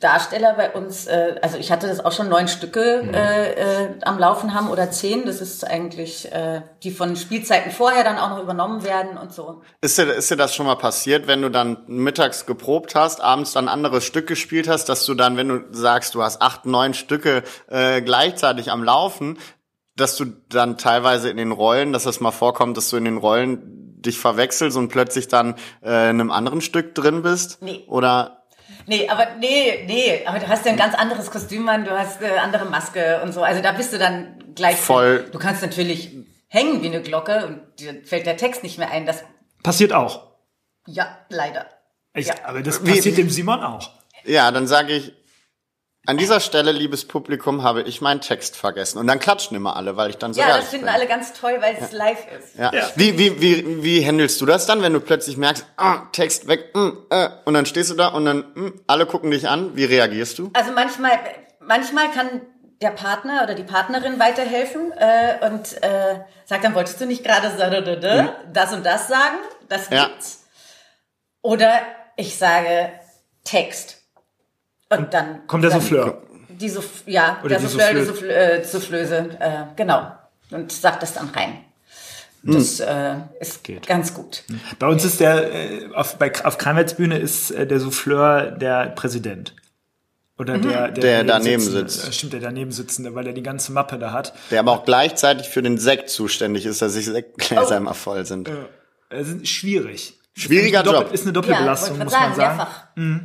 Darsteller 0.00 0.54
bei 0.54 0.70
uns, 0.72 1.06
äh, 1.06 1.36
also 1.42 1.58
ich 1.58 1.72
hatte 1.72 1.88
das 1.88 2.04
auch 2.04 2.12
schon 2.12 2.28
neun 2.28 2.46
Stücke 2.46 3.02
äh, 3.12 3.84
äh, 3.84 3.88
am 4.02 4.18
Laufen 4.18 4.54
haben 4.54 4.70
oder 4.70 4.92
zehn. 4.92 5.26
Das 5.26 5.40
ist 5.40 5.66
eigentlich, 5.66 6.30
äh, 6.30 6.62
die 6.84 6.92
von 6.92 7.16
Spielzeiten 7.16 7.72
vorher 7.72 8.04
dann 8.04 8.16
auch 8.16 8.30
noch 8.30 8.40
übernommen 8.40 8.84
werden 8.84 9.18
und 9.18 9.32
so. 9.32 9.62
Ist 9.80 9.98
dir, 9.98 10.04
ist 10.04 10.30
dir 10.30 10.36
das 10.36 10.54
schon 10.54 10.66
mal 10.66 10.76
passiert, 10.76 11.26
wenn 11.26 11.42
du 11.42 11.50
dann 11.50 11.78
mittags 11.88 12.46
geprobt 12.46 12.94
hast, 12.94 13.20
abends 13.20 13.52
dann 13.52 13.66
anderes 13.66 14.04
Stück 14.04 14.28
gespielt 14.28 14.68
hast, 14.68 14.88
dass 14.88 15.04
du 15.04 15.14
dann, 15.14 15.36
wenn 15.36 15.48
du 15.48 15.64
sagst, 15.72 16.14
du 16.14 16.22
hast 16.22 16.40
acht, 16.40 16.64
neun 16.64 16.94
Stücke 16.94 17.42
äh, 17.68 18.00
gleichzeitig 18.00 18.70
am 18.70 18.84
Laufen, 18.84 19.36
dass 19.96 20.16
du 20.16 20.26
dann 20.48 20.78
teilweise 20.78 21.28
in 21.28 21.36
den 21.38 21.50
Rollen, 21.50 21.92
dass 21.92 22.04
das 22.04 22.20
mal 22.20 22.30
vorkommt, 22.30 22.76
dass 22.76 22.90
du 22.90 22.96
in 22.96 23.04
den 23.04 23.16
Rollen 23.16 23.78
dich 24.00 24.18
verwechselst 24.20 24.76
und 24.76 24.90
plötzlich 24.90 25.26
dann 25.26 25.56
äh, 25.82 26.10
in 26.10 26.20
einem 26.20 26.30
anderen 26.30 26.60
Stück 26.60 26.94
drin 26.94 27.22
bist? 27.22 27.60
Nee. 27.62 27.84
Oder 27.88 28.37
Nee, 28.88 29.08
aber 29.08 29.26
nee, 29.38 29.84
nee, 29.86 30.22
aber 30.26 30.38
du 30.38 30.48
hast 30.48 30.64
ja 30.64 30.72
ein 30.72 30.78
ganz 30.78 30.94
anderes 30.94 31.30
Kostüm 31.30 31.68
an, 31.68 31.84
du 31.84 31.90
hast 31.90 32.22
eine 32.22 32.40
andere 32.40 32.64
Maske 32.64 33.20
und 33.22 33.32
so. 33.32 33.42
Also 33.42 33.62
da 33.62 33.72
bist 33.72 33.92
du 33.92 33.98
dann 33.98 34.42
gleich 34.54 34.76
Voll. 34.76 35.28
Du 35.30 35.38
kannst 35.38 35.62
natürlich 35.62 36.16
hängen 36.48 36.82
wie 36.82 36.86
eine 36.86 37.02
Glocke 37.02 37.46
und 37.46 37.60
dir 37.78 38.02
fällt 38.04 38.24
der 38.26 38.36
Text 38.38 38.62
nicht 38.62 38.78
mehr 38.78 38.90
ein. 38.90 39.04
Das 39.06 39.22
Passiert 39.62 39.92
auch. 39.92 40.32
ja, 40.86 41.18
leider. 41.28 41.66
Echt, 42.14 42.28
Ja. 42.28 42.34
aber 42.44 42.62
das 42.62 42.84
Wie- 42.84 42.90
passiert 42.90 43.18
dem 43.18 43.28
Simon 43.30 43.62
auch. 43.62 43.90
ja, 44.24 44.50
dann 44.50 44.66
sage 44.66 44.94
ich, 44.94 45.12
an 46.08 46.16
dieser 46.16 46.40
Stelle, 46.40 46.72
liebes 46.72 47.06
Publikum, 47.06 47.62
habe 47.62 47.82
ich 47.82 48.00
meinen 48.00 48.22
Text 48.22 48.56
vergessen. 48.56 48.98
Und 48.98 49.06
dann 49.06 49.18
klatschen 49.18 49.54
immer 49.56 49.76
alle, 49.76 49.96
weil 49.98 50.08
ich 50.08 50.16
dann 50.16 50.32
so 50.32 50.40
Ja, 50.40 50.56
das 50.56 50.68
finden 50.70 50.86
bin. 50.86 50.94
alle 50.94 51.06
ganz 51.06 51.34
toll, 51.34 51.58
weil 51.60 51.76
es 51.78 51.92
live 51.92 52.26
ist. 52.38 52.56
Ja. 52.58 52.72
Ja. 52.74 52.90
Wie, 52.96 53.18
wie, 53.18 53.40
wie, 53.42 53.82
wie 53.82 54.06
handelst 54.06 54.40
du 54.40 54.46
das 54.46 54.64
dann, 54.64 54.80
wenn 54.80 54.94
du 54.94 55.00
plötzlich 55.00 55.36
merkst, 55.36 55.66
ah, 55.76 56.06
Text 56.12 56.48
weg, 56.48 56.74
mm, 56.74 56.88
äh, 57.10 57.28
und 57.44 57.52
dann 57.52 57.66
stehst 57.66 57.90
du 57.90 57.94
da 57.94 58.08
und 58.08 58.24
dann, 58.24 58.38
mm, 58.54 58.80
alle 58.86 59.04
gucken 59.04 59.30
dich 59.30 59.48
an. 59.50 59.76
Wie 59.76 59.84
reagierst 59.84 60.38
du? 60.38 60.50
Also 60.54 60.72
manchmal, 60.72 61.12
manchmal 61.60 62.10
kann 62.10 62.40
der 62.80 62.90
Partner 62.92 63.42
oder 63.44 63.54
die 63.54 63.64
Partnerin 63.64 64.18
weiterhelfen 64.18 64.92
äh, 64.92 65.46
und 65.46 65.82
äh, 65.82 66.20
sagt 66.46 66.64
dann, 66.64 66.74
wolltest 66.74 66.98
du 67.02 67.06
nicht 67.06 67.22
gerade 67.22 67.50
so, 67.50 67.58
da, 67.58 67.80
da, 67.82 67.96
da, 67.96 68.36
das 68.50 68.72
und 68.72 68.86
das 68.86 69.08
sagen? 69.08 69.36
Das 69.68 69.90
Ja. 69.90 70.06
gibt's. 70.06 70.44
Oder 71.42 71.82
ich 72.16 72.38
sage 72.38 72.92
Text. 73.44 73.97
Und 74.90 75.12
dann 75.12 75.46
Kommt 75.46 75.64
der 75.64 75.70
Souffleur. 75.72 76.22
Die 76.48 76.68
Souff 76.68 77.02
ja, 77.06 77.38
Oder 77.40 77.50
der 77.50 77.58
die 77.60 77.66
Souffleur, 77.66 77.94
die 77.94 78.04
Soufflöse. 78.04 78.06
Soufflö 78.14 78.32
äh, 78.32 78.64
Soufflöse, 78.64 79.16
äh, 79.40 79.50
genau. 79.76 80.12
Und 80.50 80.72
sagt 80.72 81.02
das 81.02 81.14
dann 81.14 81.28
rein. 81.30 81.58
Das 82.42 82.80
äh, 82.80 83.16
ist 83.40 83.64
Geht. 83.64 83.86
ganz 83.86 84.14
gut. 84.14 84.44
Bei 84.78 84.86
uns 84.86 85.04
ist 85.04 85.20
der, 85.20 85.52
äh, 85.52 85.88
auf, 85.94 86.16
bei, 86.16 86.32
auf 86.44 86.56
Kranwärtsbühne 86.56 87.18
ist 87.18 87.50
äh, 87.50 87.66
der 87.66 87.80
Souffleur 87.80 88.52
der 88.52 88.86
Präsident. 88.90 89.54
Oder 90.38 90.56
der, 90.56 90.92
Der 90.92 91.24
daneben 91.24 91.60
Sitzende. 91.60 91.90
sitzt. 91.90 92.08
Äh, 92.08 92.12
Stimmt, 92.12 92.32
der 92.32 92.40
daneben 92.40 92.70
sitzende, 92.70 93.14
weil 93.16 93.26
er 93.26 93.32
die 93.32 93.42
ganze 93.42 93.72
Mappe 93.72 93.98
da 93.98 94.12
hat. 94.12 94.32
Der 94.52 94.60
aber 94.60 94.70
auch 94.72 94.84
gleichzeitig 94.84 95.48
für 95.48 95.62
den 95.62 95.78
Sekt 95.78 96.10
zuständig 96.10 96.64
ist, 96.64 96.80
dass 96.80 96.92
sich 96.92 97.06
Sektgläser 97.06 97.74
Oh. 97.74 97.76
immer 97.78 97.94
voll 97.94 98.24
sind. 98.24 98.48
Es 99.10 99.28
ist 99.28 99.48
schwierig. 99.48 100.17
Schwieriger 100.38 100.80
ist 100.80 100.86
eine 100.88 100.92
Doppel- 100.92 101.06
Job. 101.06 101.14
Ist 101.14 101.20
eine 101.22 101.28
Ja, 101.28 101.32
Doppelbelastung, 101.32 101.90
wollte 101.90 102.04
muss 102.04 102.12
grad 102.12 102.28
man 102.28 102.36
sagen. 102.36 102.56
mehrfach. 102.56 102.84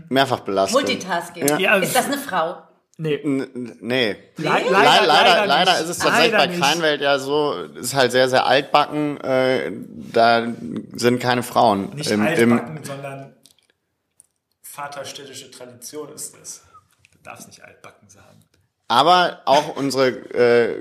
Mehrfach 0.10 0.39
belastet. 0.41 0.73
Multitasking. 0.82 1.60
Ja. 1.60 1.76
Ist 1.78 1.95
das 1.95 2.06
eine 2.06 2.17
Frau? 2.17 2.62
Nee. 2.97 3.15
N- 3.15 3.78
Nee. 3.82 4.12
Le 4.38 4.43
Leider, 4.43 4.71
leider, 4.71 5.06
leider, 5.08 5.45
leider 5.47 5.80
ist 5.80 5.89
es 5.89 5.97
tatsächlich 5.97 6.32
Leider 6.32 6.38
bei 6.38 6.47
nicht. 6.47 6.58
Kleinwelt 6.62 7.02
ja 7.02 7.17
so, 7.19 7.54
ist 7.76 7.95
halt 7.95 8.12
sehr, 8.12 8.30
sehr 8.30 8.45
altbacken, 8.45 9.19
äh, 9.21 9.71
da 10.12 10.47
sind 10.93 11.19
keine 11.19 11.41
Frauen 11.43 11.89
Nicht 11.95 12.12
im, 12.12 12.21
im, 12.28 12.54
altbacken, 12.54 12.84
sondern 12.84 13.34
vaterstädtische 14.62 15.52
Tradition 15.52 16.12
ist 16.13 16.36
es. 16.41 16.62
Du 17.12 17.17
darfst 17.23 17.47
nicht 17.47 17.63
altbacken 17.63 18.10
sagen. 18.10 18.33
Aber 18.94 19.42
auch 19.46 19.76
unsere, 19.76 20.10
äh, 20.10 20.76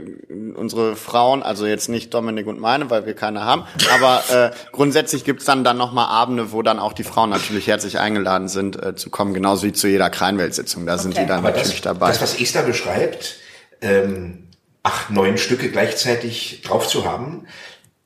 unsere 0.55 0.97
Frauen, 0.97 1.43
also 1.43 1.65
jetzt 1.65 1.89
nicht 1.89 2.13
Dominik 2.13 2.47
und 2.47 2.61
meine, 2.61 2.91
weil 2.91 3.07
wir 3.07 3.15
keine 3.15 3.43
haben, 3.47 3.65
aber 3.95 4.23
äh, 4.31 4.51
grundsätzlich 4.71 5.25
gibt's 5.25 5.47
dann, 5.47 5.65
dann 5.65 5.79
nochmal 5.79 6.09
Abende, 6.09 6.53
wo 6.53 6.61
dann 6.61 6.79
auch 6.79 6.93
die 6.93 7.05
Frauen 7.05 7.31
natürlich 7.31 7.69
herzlich 7.69 7.99
eingeladen 7.99 8.49
sind, 8.49 8.77
äh, 8.83 8.95
zu 8.95 9.09
kommen, 9.09 9.33
genauso 9.33 9.67
wie 9.67 9.73
zu 9.73 9.89
jeder 9.89 10.11
Kreinwelt-Sitzung. 10.11 10.85
Da 10.85 10.99
sind 10.99 11.13
Okay. 11.13 11.23
die 11.23 11.27
dann 11.27 11.39
Aber 11.39 11.53
natürlich 11.53 11.81
das, 11.81 11.95
dabei. 11.95 12.09
das, 12.09 12.21
was 12.21 12.39
Esther 12.39 12.65
beschreibt, 12.65 13.37
ähm, 13.81 14.51
acht, 14.83 15.09
neun 15.11 15.39
Stücke 15.39 15.71
gleichzeitig 15.71 16.61
drauf 16.67 16.87
zu 16.89 17.07
haben, 17.07 17.47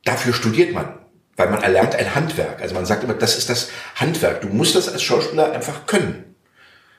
dafür 0.04 0.32
studiert 0.34 0.72
man. 0.72 1.00
Weil 1.36 1.50
man 1.50 1.64
erlernt 1.64 1.96
ein 1.96 2.14
Handwerk. 2.14 2.62
Also 2.62 2.76
man 2.76 2.86
sagt 2.86 3.02
immer, 3.02 3.14
das 3.14 3.36
ist 3.36 3.50
das 3.50 3.70
Handwerk. 3.96 4.42
Du 4.42 4.48
musst 4.48 4.76
das 4.76 4.88
als 4.88 5.02
Schauspieler 5.02 5.50
einfach 5.50 5.86
können. 5.86 6.35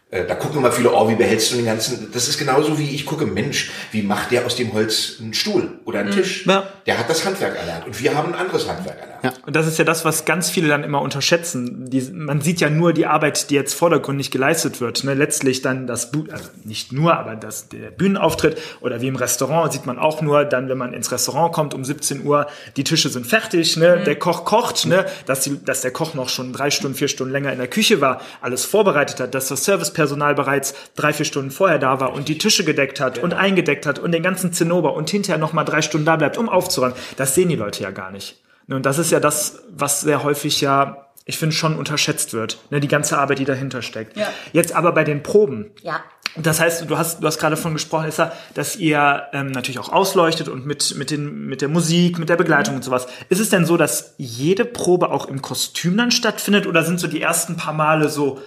Äh, 0.10 0.26
Da 0.26 0.36
gucken 0.36 0.60
immer 0.60 0.72
viele, 0.72 0.94
oh, 0.94 1.10
wie 1.10 1.16
behältst 1.16 1.52
du 1.52 1.58
den 1.58 1.66
ganzen, 1.66 2.12
das 2.14 2.28
ist 2.30 2.38
genauso 2.38 2.80
wie 2.80 2.96
ich 2.96 3.06
gucke, 3.06 3.26
Mensch, 3.26 3.72
wie 3.92 4.02
macht 4.02 4.32
der 4.32 4.46
aus 4.46 4.56
dem 4.56 4.72
Holz 4.74 5.18
einen 5.20 5.34
Stuhl 5.34 5.80
oder 5.84 6.00
einen 6.00 6.12
Tisch? 6.12 6.46
Ja. 6.46 6.64
Der 6.86 6.98
hat 6.98 7.10
das 7.10 7.26
Handwerk 7.26 7.58
erlernt 7.58 7.86
und 7.86 8.02
wir 8.02 8.16
haben 8.16 8.34
ein 8.34 8.40
anderes 8.40 8.70
Handwerk 8.70 8.98
erlernt. 9.00 9.18
Und 9.46 9.56
das 9.56 9.68
ist 9.68 9.78
ja 9.78 9.84
das, 9.84 10.06
was 10.06 10.26
ganz 10.26 10.50
viele 10.50 10.68
dann 10.70 10.84
immer 10.84 11.02
unterschätzen. 11.02 11.90
Die, 11.90 12.02
man 12.14 12.42
sieht 12.42 12.62
ja 12.62 12.70
nur 12.70 12.94
die 12.94 13.06
Arbeit, 13.06 13.50
die 13.50 13.56
jetzt 13.56 13.74
vordergründig 13.74 14.32
geleistet 14.32 14.80
wird. 14.80 15.04
Ne? 15.04 15.14
Letztlich 15.14 15.62
dann 15.62 15.88
das, 15.88 16.12
also 16.14 16.50
nicht 16.64 16.92
nur, 16.92 17.18
aber 17.18 17.36
das, 17.36 17.68
der 17.68 17.92
Bühnenauftritt 17.92 18.58
oder 18.82 19.02
wie 19.02 19.08
im 19.08 19.16
Restaurant 19.16 19.74
sieht 19.74 19.86
man 19.86 20.00
auch 20.00 20.22
nur 20.22 20.46
dann, 20.46 20.70
wenn 20.70 20.78
man 20.78 20.94
ins 20.94 21.12
Restaurant 21.12 21.54
kommt 21.54 21.74
um 21.74 21.84
17 21.84 22.26
Uhr, 22.26 22.48
die 22.78 22.84
Tische 22.84 23.10
sind 23.10 23.28
fertig, 23.28 23.78
ne? 23.78 24.04
der 24.06 24.18
Koch 24.18 24.46
kocht, 24.46 24.86
ne? 24.86 25.06
dass, 25.26 25.42
die, 25.42 25.64
dass 25.64 25.82
der 25.82 25.92
Koch 25.92 26.14
noch 26.14 26.30
schon 26.30 26.54
drei 26.54 26.72
Stunden, 26.72 26.96
vier 26.96 27.08
Stunden 27.08 27.34
länger 27.34 27.52
in 27.52 27.58
der 27.60 27.68
Küche 27.68 28.02
war, 28.02 28.22
alles 28.42 28.66
vorbereitet 28.66 29.20
hat, 29.20 29.34
dass 29.34 29.48
das 29.48 29.64
Service 29.64 29.92
Personal 29.98 30.36
bereits 30.36 30.76
drei, 30.96 31.12
vier 31.12 31.26
Stunden 31.26 31.50
vorher 31.50 31.80
da 31.80 32.00
war 32.00 32.14
und 32.14 32.28
die 32.28 32.38
Tische 32.38 32.64
gedeckt 32.64 33.00
hat 33.00 33.18
und 33.18 33.34
eingedeckt 33.34 33.88
hat 33.88 33.98
und 33.98 34.12
den 34.12 34.22
ganzen 34.22 34.54
Zinnober 34.54 34.94
und 34.94 35.10
hinterher 35.10 35.40
nochmal 35.40 35.66
drei 35.66 35.82
Stunden 35.82 36.06
da 36.06 36.18
bleibt, 36.18 36.38
um 36.38 36.50
aufzuräumen. 36.50 36.96
Das 37.16 37.34
sehen 37.34 37.50
die 37.50 37.56
Leute 37.56 37.82
ja 37.82 37.90
gar 37.90 38.12
nicht. 38.12 38.40
Ne, 38.68 38.76
Und 38.76 38.86
das 38.86 39.00
ist 39.00 39.12
ja 39.12 39.20
das, 39.20 39.64
was 39.72 40.02
sehr 40.02 40.24
häufig 40.24 40.62
ja, 40.62 41.08
ich 41.26 41.40
finde, 41.40 41.56
schon 41.56 41.76
unterschätzt 41.76 42.34
wird. 42.34 42.60
Ne, 42.70 42.80
die 42.80 42.88
ganze 42.88 43.18
Arbeit, 43.18 43.40
die 43.40 43.46
dahinter 43.46 43.82
steckt. 43.82 44.16
Ja. 44.16 44.28
Jetzt 44.54 44.76
aber 44.76 44.92
bei 44.92 45.04
den 45.04 45.24
Proben. 45.24 45.72
Ja. 45.82 46.04
Das 46.36 46.60
heißt, 46.60 46.88
du 46.88 46.96
hast, 46.96 47.24
du 47.24 47.26
hast 47.26 47.40
gerade 47.40 47.58
von 47.58 47.74
gesprochen, 47.74 48.08
Issa, 48.08 48.32
dass 48.54 48.76
ihr 48.76 49.24
ähm, 49.34 49.48
natürlich 49.48 49.80
auch 49.80 49.92
ausleuchtet 49.92 50.48
und 50.48 50.68
mit, 50.68 50.96
mit, 50.96 51.10
den, 51.10 51.48
mit 51.48 51.62
der 51.62 51.70
Musik, 51.70 52.20
mit 52.20 52.30
der 52.30 52.36
Begleitung 52.36 52.76
und 52.76 52.84
sowas. 52.84 53.08
Ist 53.30 53.40
es 53.40 53.50
denn 53.50 53.66
so, 53.66 53.78
dass 53.78 54.14
jede 54.18 54.64
Probe 54.64 55.10
auch 55.10 55.26
im 55.26 55.42
Kostüm 55.42 55.98
dann 55.98 56.12
stattfindet 56.12 56.68
oder 56.68 56.84
sind 56.84 57.00
so 57.00 57.08
die 57.08 57.20
ersten 57.20 57.58
paar 57.58 57.74
Male 57.74 58.10
so, 58.10 58.40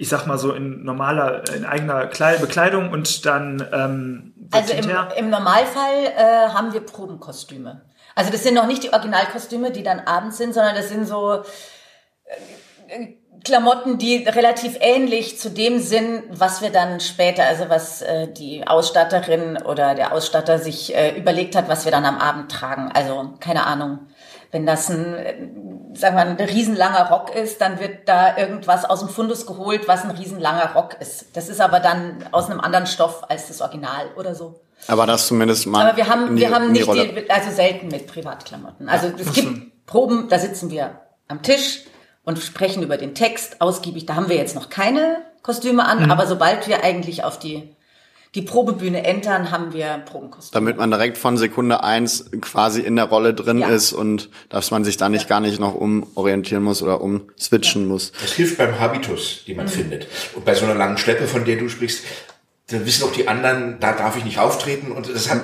ich 0.00 0.08
sag 0.08 0.26
mal 0.26 0.38
so 0.38 0.52
in 0.52 0.82
normaler, 0.82 1.44
in 1.54 1.66
eigener 1.66 2.06
Klei- 2.06 2.38
Bekleidung 2.38 2.90
und 2.90 3.26
dann 3.26 3.62
ähm, 3.70 4.34
Also 4.50 4.72
im, 4.72 4.90
im 5.18 5.28
Normalfall 5.28 6.06
äh, 6.16 6.48
haben 6.48 6.72
wir 6.72 6.80
Probenkostüme. 6.80 7.82
Also 8.14 8.32
das 8.32 8.42
sind 8.42 8.54
noch 8.54 8.66
nicht 8.66 8.82
die 8.82 8.94
Originalkostüme, 8.94 9.70
die 9.72 9.82
dann 9.82 10.00
abends 10.00 10.38
sind, 10.38 10.54
sondern 10.54 10.74
das 10.74 10.88
sind 10.88 11.06
so 11.06 11.42
äh, 12.88 13.08
Klamotten, 13.44 13.98
die 13.98 14.24
relativ 14.26 14.78
ähnlich 14.80 15.38
zu 15.38 15.50
dem 15.50 15.78
sind, 15.80 16.22
was 16.30 16.62
wir 16.62 16.70
dann 16.70 17.00
später, 17.00 17.44
also 17.44 17.68
was 17.68 18.00
äh, 18.00 18.32
die 18.32 18.66
Ausstatterin 18.66 19.58
oder 19.62 19.94
der 19.94 20.12
Ausstatter 20.14 20.58
sich 20.58 20.94
äh, 20.96 21.14
überlegt 21.18 21.54
hat, 21.56 21.68
was 21.68 21.84
wir 21.84 21.92
dann 21.92 22.06
am 22.06 22.16
Abend 22.16 22.50
tragen. 22.50 22.90
Also 22.94 23.34
keine 23.38 23.66
Ahnung. 23.66 23.98
Wenn 24.50 24.64
das 24.64 24.88
ein, 24.88 25.14
äh, 25.14 25.36
sagen 26.00 26.16
wir, 26.16 26.24
mal, 26.24 26.30
ein 26.36 26.48
riesenlanger 26.48 27.08
Rock 27.10 27.34
ist, 27.34 27.60
dann 27.60 27.78
wird 27.78 28.08
da 28.08 28.36
irgendwas 28.36 28.84
aus 28.84 29.00
dem 29.00 29.08
Fundus 29.08 29.46
geholt, 29.46 29.86
was 29.86 30.02
ein 30.04 30.10
riesenlanger 30.10 30.72
Rock 30.74 30.96
ist. 31.00 31.26
Das 31.36 31.48
ist 31.48 31.60
aber 31.60 31.80
dann 31.80 32.24
aus 32.32 32.50
einem 32.50 32.60
anderen 32.60 32.86
Stoff 32.86 33.24
als 33.28 33.48
das 33.48 33.60
Original 33.60 34.06
oder 34.16 34.34
so. 34.34 34.60
Aber 34.88 35.06
das 35.06 35.26
zumindest 35.26 35.66
mal. 35.66 35.86
Aber 35.86 35.96
wir 35.96 36.08
haben, 36.08 36.28
in 36.28 36.36
die- 36.36 36.42
wir 36.42 36.50
haben 36.54 36.68
in 36.68 36.74
die 36.74 36.80
nicht 36.80 36.88
Rolle. 36.88 37.06
die, 37.08 37.30
also 37.30 37.50
selten 37.50 37.88
mit 37.88 38.06
Privatklamotten. 38.06 38.88
Also 38.88 39.08
es 39.18 39.32
gibt 39.34 39.86
Proben, 39.86 40.28
da 40.28 40.38
sitzen 40.38 40.70
wir 40.70 41.00
am 41.28 41.42
Tisch 41.42 41.82
und 42.24 42.38
sprechen 42.38 42.82
über 42.82 42.96
den 42.96 43.14
Text 43.14 43.60
ausgiebig. 43.60 44.06
Da 44.06 44.14
haben 44.14 44.28
wir 44.28 44.36
jetzt 44.36 44.54
noch 44.54 44.70
keine 44.70 45.18
Kostüme 45.42 45.84
an, 45.84 46.04
Mhm. 46.04 46.10
aber 46.10 46.26
sobald 46.26 46.66
wir 46.68 46.82
eigentlich 46.82 47.24
auf 47.24 47.38
die, 47.38 47.74
die 48.36 48.42
Probebühne 48.42 49.04
entern, 49.04 49.50
haben 49.50 49.72
wir 49.72 49.98
Probenkostüme. 50.06 50.52
damit 50.52 50.76
man 50.76 50.90
direkt 50.90 51.18
von 51.18 51.36
Sekunde 51.36 51.82
eins 51.82 52.26
quasi 52.40 52.80
in 52.80 52.94
der 52.96 53.06
Rolle 53.06 53.34
drin 53.34 53.58
Ja. 53.58 53.68
ist 53.68 53.92
und 53.92 54.28
dass 54.48 54.70
man 54.70 54.84
sich 54.84 54.96
da 54.96 55.08
nicht 55.08 55.28
gar 55.28 55.40
nicht 55.40 55.58
noch 55.58 55.74
umorientieren 55.74 56.62
muss 56.62 56.80
oder 56.82 57.00
umswitchen 57.00 57.88
muss. 57.88 58.12
Das 58.20 58.32
hilft 58.32 58.58
beim 58.58 58.78
Habitus, 58.78 59.44
den 59.46 59.56
man 59.56 59.66
Mhm. 59.66 59.70
findet. 59.70 60.06
Und 60.34 60.44
bei 60.44 60.54
so 60.54 60.64
einer 60.64 60.76
langen 60.76 60.96
Schleppe, 60.96 61.26
von 61.26 61.44
der 61.44 61.56
du 61.56 61.68
sprichst, 61.68 62.04
dann 62.68 62.86
wissen 62.86 63.02
auch 63.02 63.12
die 63.12 63.26
anderen, 63.26 63.78
da 63.80 63.94
darf 63.94 64.16
ich 64.16 64.24
nicht 64.24 64.38
auftreten 64.38 64.92
und 64.92 65.12
das 65.12 65.28
hat, 65.28 65.42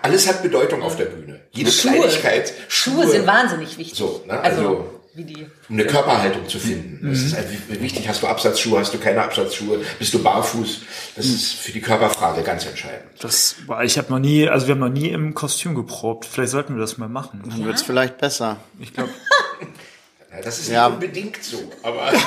alles 0.00 0.26
hat 0.26 0.42
Bedeutung 0.42 0.82
auf 0.82 0.96
der 0.96 1.04
Bühne. 1.04 1.40
Jede 1.50 1.70
Schuhe. 1.70 1.92
Kleinigkeit. 1.92 2.54
Schuhe 2.68 3.06
sind 3.08 3.26
wahnsinnig 3.26 3.76
wichtig. 3.76 3.98
So, 3.98 4.22
ne, 4.26 4.40
Also, 4.40 4.60
also- 4.62 4.84
wie 5.14 5.24
die. 5.24 5.42
Um 5.68 5.74
eine 5.78 5.84
Körperhaltung 5.86 6.48
zu 6.48 6.58
finden. 6.58 7.08
Das 7.10 7.18
Mhm. 7.20 7.26
ist 7.26 7.34
einfach 7.34 7.52
wichtig. 7.80 8.08
Hast 8.08 8.22
du 8.22 8.26
Absatzschuhe, 8.28 8.78
hast 8.80 8.94
du 8.94 8.98
keine 8.98 9.22
Absatzschuhe, 9.22 9.84
bist 9.98 10.14
du 10.14 10.22
barfuß? 10.22 10.80
Das 11.16 11.26
Mhm. 11.26 11.34
ist 11.34 11.52
für 11.54 11.72
die 11.72 11.80
Körperfrage 11.82 12.42
ganz 12.42 12.64
entscheidend. 12.66 13.10
Das 13.20 13.56
war, 13.66 13.84
ich 13.84 13.98
habe 13.98 14.10
noch 14.10 14.18
nie, 14.18 14.48
also 14.48 14.66
wir 14.68 14.72
haben 14.74 14.80
noch 14.80 14.88
nie 14.88 15.08
im 15.10 15.34
Kostüm 15.34 15.74
geprobt. 15.74 16.24
Vielleicht 16.24 16.52
sollten 16.52 16.74
wir 16.74 16.80
das 16.80 16.96
mal 16.98 17.08
machen. 17.08 17.42
Dann 17.46 17.64
wird's 17.64 17.82
vielleicht 17.82 18.18
besser. 18.18 18.56
Ich 18.78 18.92
glaube, 18.94 19.10
Ja, 20.34 20.40
das 20.40 20.58
ist 20.60 20.68
Ja. 20.70 20.88
nicht 20.88 20.94
unbedingt 20.94 21.44
so, 21.44 21.70
aber 21.82 22.10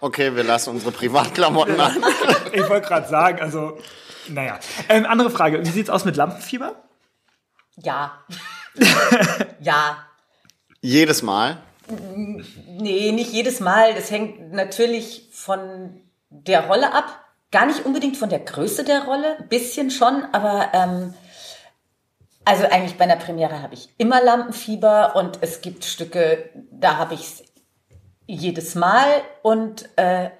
Okay, 0.00 0.34
wir 0.34 0.44
lassen 0.44 0.70
unsere 0.70 0.92
Privatklamotten 0.92 1.78
an. 1.78 2.02
ich 2.52 2.66
wollte 2.68 2.88
gerade 2.88 3.06
sagen, 3.08 3.40
also, 3.40 3.78
naja. 4.28 4.58
Ähm, 4.88 5.04
andere 5.06 5.30
Frage, 5.30 5.64
wie 5.64 5.70
sieht's 5.70 5.90
aus 5.90 6.04
mit 6.06 6.16
Lampenfieber? 6.16 6.74
Ja. 7.76 8.18
ja. 9.60 10.06
Jedes 10.80 11.22
Mal. 11.22 11.58
Nee, 11.88 13.12
nicht 13.12 13.32
jedes 13.32 13.60
Mal. 13.60 13.94
Das 13.94 14.10
hängt 14.10 14.52
natürlich 14.52 15.28
von 15.32 16.00
der 16.30 16.66
Rolle 16.66 16.92
ab. 16.94 17.24
Gar 17.50 17.66
nicht 17.66 17.84
unbedingt 17.84 18.16
von 18.16 18.28
der 18.28 18.38
Größe 18.38 18.84
der 18.84 19.04
Rolle. 19.04 19.38
Ein 19.38 19.48
bisschen 19.48 19.90
schon, 19.90 20.24
aber 20.32 20.68
ähm, 20.72 21.14
also 22.44 22.64
eigentlich 22.64 22.96
bei 22.96 23.04
einer 23.04 23.16
Premiere 23.16 23.62
habe 23.62 23.74
ich 23.74 23.90
immer 23.98 24.22
Lampenfieber 24.22 25.16
und 25.16 25.38
es 25.40 25.60
gibt 25.60 25.84
Stücke, 25.84 26.50
da 26.70 26.96
habe 26.96 27.14
ich 27.14 27.20
es 27.20 27.44
jedes 28.26 28.74
Mal 28.74 29.06
und 29.42 29.88
äh, 29.96 30.30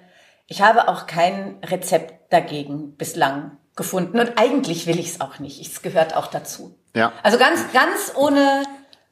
ich 0.47 0.61
habe 0.61 0.87
auch 0.87 1.05
kein 1.05 1.57
Rezept 1.63 2.33
dagegen 2.33 2.95
bislang 2.95 3.57
gefunden 3.75 4.19
und 4.19 4.37
eigentlich 4.37 4.87
will 4.87 4.99
ich 4.99 5.09
es 5.09 5.21
auch 5.21 5.39
nicht. 5.39 5.61
Es 5.65 5.81
gehört 5.81 6.15
auch 6.15 6.27
dazu. 6.27 6.77
Ja. 6.95 7.13
Also 7.23 7.37
ganz, 7.37 7.71
ganz 7.73 8.13
ohne 8.15 8.63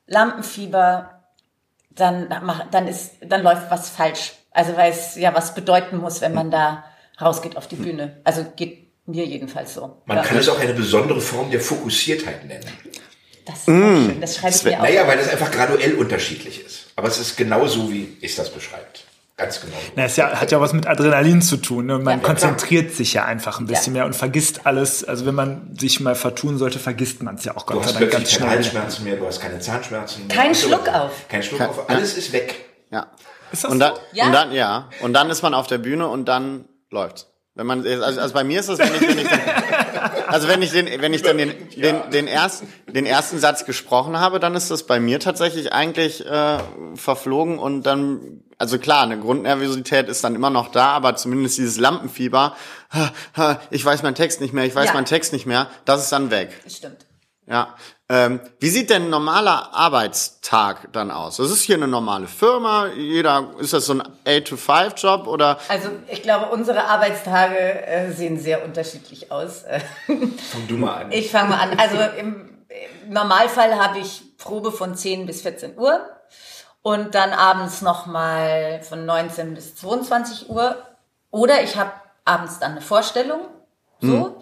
Lampenfieber, 0.07 1.18
dann, 1.99 2.29
dann 2.71 2.87
ist, 2.87 3.13
dann 3.21 3.43
läuft 3.43 3.69
was 3.69 3.89
falsch. 3.89 4.33
Also 4.51 4.75
weil 4.75 4.91
es 4.91 5.15
ja 5.15 5.33
was 5.33 5.53
bedeuten 5.53 5.97
muss, 5.97 6.21
wenn 6.21 6.33
man 6.33 6.51
da 6.51 6.83
rausgeht 7.21 7.57
auf 7.57 7.67
die 7.67 7.75
Bühne. 7.75 8.21
Also 8.23 8.45
geht 8.55 8.89
mir 9.05 9.25
jedenfalls 9.25 9.73
so. 9.73 10.01
man 10.05 10.17
ja. 10.17 10.23
kann 10.23 10.37
es 10.37 10.49
auch 10.49 10.59
eine 10.59 10.73
besondere 10.73 11.21
Form 11.21 11.51
der 11.51 11.59
Fokussiertheit 11.59 12.45
nennen. 12.45 12.65
Das 13.45 13.65
schön. 13.65 14.21
Das 14.21 14.37
schreibe 14.37 14.55
ich 14.55 14.63
mir 14.63 14.77
auf. 14.77 14.83
Naja, 14.83 15.07
weil 15.07 15.19
es 15.19 15.29
einfach 15.29 15.51
graduell 15.51 15.95
unterschiedlich 15.95 16.63
ist. 16.63 16.87
Aber 16.95 17.07
es 17.07 17.19
ist 17.19 17.35
genauso, 17.35 17.91
wie 17.91 18.17
ich 18.21 18.35
das 18.35 18.51
beschreibt. 18.51 19.05
Ganz 19.39 19.61
genau. 19.61 19.73
Na, 19.95 20.03
es 20.03 20.17
ja, 20.17 20.29
hat 20.39 20.51
ja 20.51 20.59
was 20.59 20.73
mit 20.73 20.85
Adrenalin 20.85 21.41
zu 21.41 21.55
tun. 21.57 21.85
Ne? 21.85 21.97
Man 21.97 22.19
Ja. 22.19 22.25
konzentriert 22.25 22.91
sich 22.93 23.13
ja 23.13 23.23
einfach 23.23 23.59
ein 23.61 23.67
bisschen 23.67 23.95
Ja. 23.95 23.99
mehr 24.01 24.05
und 24.05 24.13
vergisst 24.15 24.65
alles. 24.65 25.03
Also 25.05 25.25
wenn 25.25 25.33
man 25.33 25.75
sich 25.79 26.01
mal 26.01 26.13
vertun 26.13 26.57
sollte, 26.57 26.77
vergisst 26.77 27.23
man 27.23 27.35
es 27.35 27.45
ja 27.45 27.55
auch 27.55 27.63
Du 27.65 27.73
Gott 27.75 27.83
sei 27.85 27.91
hast 27.93 28.01
Dank 28.01 28.11
ganz 28.11 28.23
keine 28.29 28.35
schnell. 28.37 28.49
Halsschmerzen 28.49 29.03
mehr, 29.05 29.15
du 29.15 29.25
hast 29.25 29.39
keine 29.41 29.59
Zahnschmerzen 29.59 30.27
mehr. 30.27 30.35
Kein 30.35 30.53
Schluck 30.53 30.89
auf. 30.89 31.11
Kein 31.29 31.41
Schluck 31.41 31.61
auf. 31.61 31.89
Alles 31.89 32.17
ist 32.17 32.33
weg. 32.33 32.53
Ja. 32.91 33.07
Ist 33.51 33.63
das 33.63 33.71
und 33.71 33.79
dann, 33.79 33.95
so? 33.95 34.01
Ja. 34.11 34.25
und 34.25 34.33
dann, 34.33 34.51
ja. 34.51 34.89
Und 35.01 35.13
dann 35.13 35.29
ist 35.29 35.41
man 35.41 35.53
auf 35.53 35.67
der 35.67 35.77
Bühne 35.77 36.07
und 36.09 36.25
dann 36.25 36.65
läuft's. 36.91 37.27
Wenn 37.55 37.65
man, 37.67 37.85
also, 37.85 38.21
also 38.21 38.33
bei 38.33 38.43
mir 38.43 38.59
ist 38.59 38.69
es, 38.69 38.79
wenn 38.79 38.93
ich, 38.95 39.01
wenn 39.01 39.17
ich 39.19 39.27
dann, 39.27 39.41
also 40.27 40.47
wenn 40.47 40.61
ich 40.61 40.71
den, 40.71 41.01
wenn 41.01 41.13
ich 41.13 41.23
dann 41.23 41.37
den, 41.37 41.53
den, 41.75 42.09
den 42.11 42.27
ersten, 42.27 42.71
den 42.87 43.05
ersten 43.05 43.37
Satz 43.39 43.65
gesprochen 43.65 44.19
habe, 44.19 44.39
dann 44.39 44.55
ist 44.55 44.71
das 44.71 44.83
bei 44.83 44.99
mir 44.99 45.19
tatsächlich 45.19 45.73
eigentlich 45.73 46.25
äh, 46.25 46.59
verflogen 46.95 47.59
und 47.59 47.83
dann, 47.83 48.43
also 48.57 48.77
klar, 48.79 49.03
eine 49.03 49.19
Grundnervosität 49.19 50.07
ist 50.07 50.23
dann 50.23 50.35
immer 50.35 50.49
noch 50.49 50.71
da, 50.71 50.87
aber 50.91 51.15
zumindest 51.17 51.57
dieses 51.57 51.77
Lampenfieber, 51.77 52.55
ich 53.71 53.83
weiß 53.83 54.03
meinen 54.03 54.15
Text 54.15 54.39
nicht 54.41 54.53
mehr, 54.53 54.65
ich 54.65 54.75
weiß 54.75 54.87
Ja. 54.87 54.93
meinen 54.93 55.05
Text 55.05 55.33
nicht 55.33 55.45
mehr, 55.45 55.67
das 55.85 56.03
ist 56.03 56.11
dann 56.11 56.31
weg. 56.31 56.51
Das 56.63 56.77
stimmt. 56.77 57.05
Ja. 57.47 57.75
Ähm, 58.11 58.39
wie 58.59 58.69
sieht 58.69 58.89
denn 58.89 59.03
ein 59.03 59.09
normaler 59.11 59.71
Arbeitstag 59.71 60.91
dann 60.93 61.11
aus? 61.11 61.37
Das 61.37 61.51
ist 61.51 61.61
hier 61.61 61.75
eine 61.75 61.87
normale 61.87 62.25
Firma. 62.25 62.87
Jeder, 62.87 63.51
ist 63.59 63.73
das 63.73 63.85
so 63.85 63.93
ein 63.93 64.03
8-to-5-Job 64.25 65.27
oder? 65.27 65.59
Also 65.67 65.89
ich 66.07 66.23
glaube, 66.23 66.47
unsere 66.47 66.85
Arbeitstage 66.85 67.85
äh, 67.85 68.11
sehen 68.11 68.39
sehr 68.39 68.65
unterschiedlich 68.65 69.31
aus. 69.31 69.63
Fang 70.07 70.67
du 70.67 70.77
mal 70.77 71.03
an. 71.03 71.11
Ich 71.11 71.29
fange 71.29 71.49
mal 71.49 71.59
an. 71.59 71.79
Also 71.79 71.97
im, 72.19 72.49
im 73.05 73.13
Normalfall 73.13 73.75
habe 73.75 73.99
ich 73.99 74.35
Probe 74.39 74.71
von 74.71 74.95
10 74.95 75.27
bis 75.27 75.43
14 75.43 75.77
Uhr 75.77 76.01
und 76.81 77.13
dann 77.13 77.31
abends 77.31 77.83
nochmal 77.83 78.81
von 78.81 79.05
19 79.05 79.53
bis 79.53 79.75
22 79.75 80.49
Uhr. 80.49 80.77
Oder 81.29 81.61
ich 81.61 81.77
habe 81.77 81.91
abends 82.25 82.57
dann 82.57 82.71
eine 82.71 82.81
Vorstellung. 82.81 83.41
So. 84.01 84.41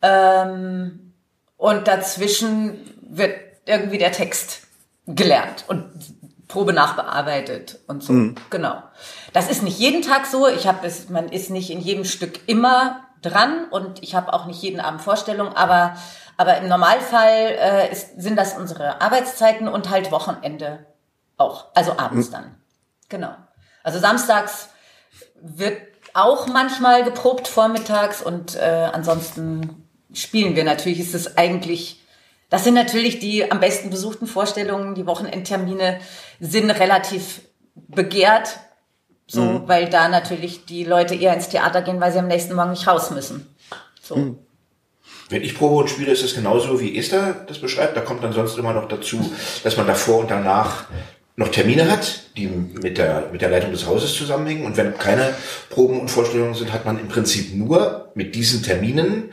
Ähm, 0.00 1.12
und 1.56 1.88
dazwischen 1.88 2.99
wird 3.10 3.36
irgendwie 3.66 3.98
der 3.98 4.12
Text 4.12 4.62
gelernt 5.06 5.64
und 5.68 5.90
Probe 6.48 6.72
nachbearbeitet 6.72 7.78
und 7.86 8.02
so. 8.02 8.12
Genau. 8.50 8.82
Das 9.32 9.50
ist 9.50 9.62
nicht 9.62 9.78
jeden 9.78 10.02
Tag 10.02 10.26
so. 10.26 10.48
Ich 10.48 10.66
habe 10.66 10.86
es, 10.86 11.08
man 11.08 11.28
ist 11.28 11.50
nicht 11.50 11.70
in 11.70 11.80
jedem 11.80 12.04
Stück 12.04 12.48
immer 12.48 13.04
dran 13.22 13.66
und 13.70 14.02
ich 14.02 14.14
habe 14.14 14.32
auch 14.32 14.46
nicht 14.46 14.62
jeden 14.62 14.80
Abend 14.80 15.00
Vorstellung, 15.00 15.54
aber 15.54 15.96
aber 16.36 16.56
im 16.56 16.68
Normalfall 16.68 17.54
äh, 17.60 17.92
ist, 17.92 18.18
sind 18.18 18.36
das 18.36 18.56
unsere 18.56 19.02
Arbeitszeiten 19.02 19.68
und 19.68 19.90
halt 19.90 20.10
Wochenende 20.10 20.86
auch, 21.36 21.66
also 21.74 21.98
abends 21.98 22.30
dann. 22.30 22.56
Genau. 23.10 23.34
Also 23.82 23.98
samstags 23.98 24.70
wird 25.42 25.82
auch 26.14 26.46
manchmal 26.46 27.04
geprobt 27.04 27.46
vormittags 27.46 28.22
und 28.22 28.56
äh, 28.56 28.88
ansonsten 28.90 29.86
spielen 30.14 30.56
wir 30.56 30.64
natürlich. 30.64 30.98
Ist 30.98 31.14
es 31.14 31.36
eigentlich, 31.36 31.99
das 32.50 32.64
sind 32.64 32.74
natürlich 32.74 33.20
die 33.20 33.50
am 33.50 33.60
besten 33.60 33.90
besuchten 33.90 34.26
Vorstellungen. 34.26 34.94
Die 34.94 35.06
Wochenendtermine 35.06 36.00
sind 36.40 36.70
relativ 36.70 37.42
begehrt, 37.74 38.58
so, 39.26 39.62
weil 39.66 39.88
da 39.88 40.08
natürlich 40.08 40.66
die 40.66 40.84
Leute 40.84 41.14
eher 41.14 41.32
ins 41.32 41.48
Theater 41.48 41.82
gehen, 41.82 42.00
weil 42.00 42.12
sie 42.12 42.18
am 42.18 42.26
nächsten 42.26 42.54
Morgen 42.54 42.70
nicht 42.70 42.88
raus 42.88 43.12
müssen. 43.12 43.46
So. 44.02 44.36
Wenn 45.28 45.42
ich 45.42 45.56
Probe 45.56 45.76
und 45.76 45.88
spiele, 45.88 46.10
ist 46.10 46.24
es 46.24 46.34
genauso, 46.34 46.80
wie 46.80 46.98
Esther 46.98 47.44
das 47.46 47.60
beschreibt. 47.60 47.96
Da 47.96 48.00
kommt 48.00 48.24
dann 48.24 48.32
sonst 48.32 48.58
immer 48.58 48.72
noch 48.72 48.88
dazu, 48.88 49.32
dass 49.62 49.76
man 49.76 49.86
davor 49.86 50.18
und 50.18 50.30
danach 50.32 50.86
noch 51.36 51.48
Termine 51.48 51.88
hat, 51.88 52.24
die 52.36 52.48
mit 52.48 52.98
der, 52.98 53.28
mit 53.30 53.40
der 53.40 53.50
Leitung 53.50 53.70
des 53.70 53.86
Hauses 53.86 54.12
zusammenhängen. 54.14 54.66
Und 54.66 54.76
wenn 54.76 54.98
keine 54.98 55.32
Proben 55.70 56.00
und 56.00 56.10
Vorstellungen 56.10 56.54
sind, 56.54 56.72
hat 56.72 56.84
man 56.84 56.98
im 56.98 57.06
Prinzip 57.06 57.54
nur 57.54 58.10
mit 58.16 58.34
diesen 58.34 58.64
Terminen 58.64 59.30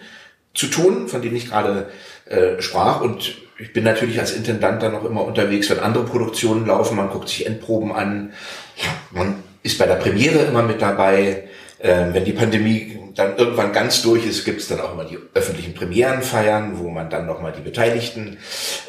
zu 0.53 0.67
tun, 0.67 1.07
von 1.07 1.23
denen 1.23 1.35
ich 1.35 1.49
gerade 1.49 1.89
äh, 2.29 2.61
sprach. 2.61 3.01
Und 3.01 3.35
ich 3.59 3.73
bin 3.73 3.83
natürlich 3.83 4.19
als 4.19 4.31
Intendant 4.31 4.81
dann 4.83 4.93
noch 4.93 5.05
immer 5.05 5.23
unterwegs, 5.25 5.69
wenn 5.69 5.79
andere 5.79 6.05
Produktionen 6.05 6.65
laufen. 6.65 6.97
Man 6.97 7.09
guckt 7.09 7.29
sich 7.29 7.45
Endproben 7.45 7.91
an. 7.91 8.33
Ja, 8.77 8.89
man 9.11 9.43
ist 9.63 9.77
bei 9.77 9.85
der 9.85 9.95
Premiere 9.95 10.39
immer 10.39 10.63
mit 10.63 10.81
dabei. 10.81 11.43
Ähm, 11.79 12.13
wenn 12.13 12.25
die 12.25 12.33
Pandemie 12.33 12.97
dann 13.13 13.37
irgendwann 13.37 13.71
ganz 13.71 14.01
durch 14.01 14.25
ist, 14.25 14.45
gibt 14.45 14.61
es 14.61 14.67
dann 14.67 14.79
auch 14.79 14.93
immer 14.93 15.05
die 15.05 15.17
öffentlichen 15.33 15.73
Premierenfeiern, 15.73 16.79
wo 16.79 16.89
man 16.89 17.09
dann 17.09 17.25
nochmal 17.25 17.53
die 17.55 17.61
Beteiligten 17.61 18.37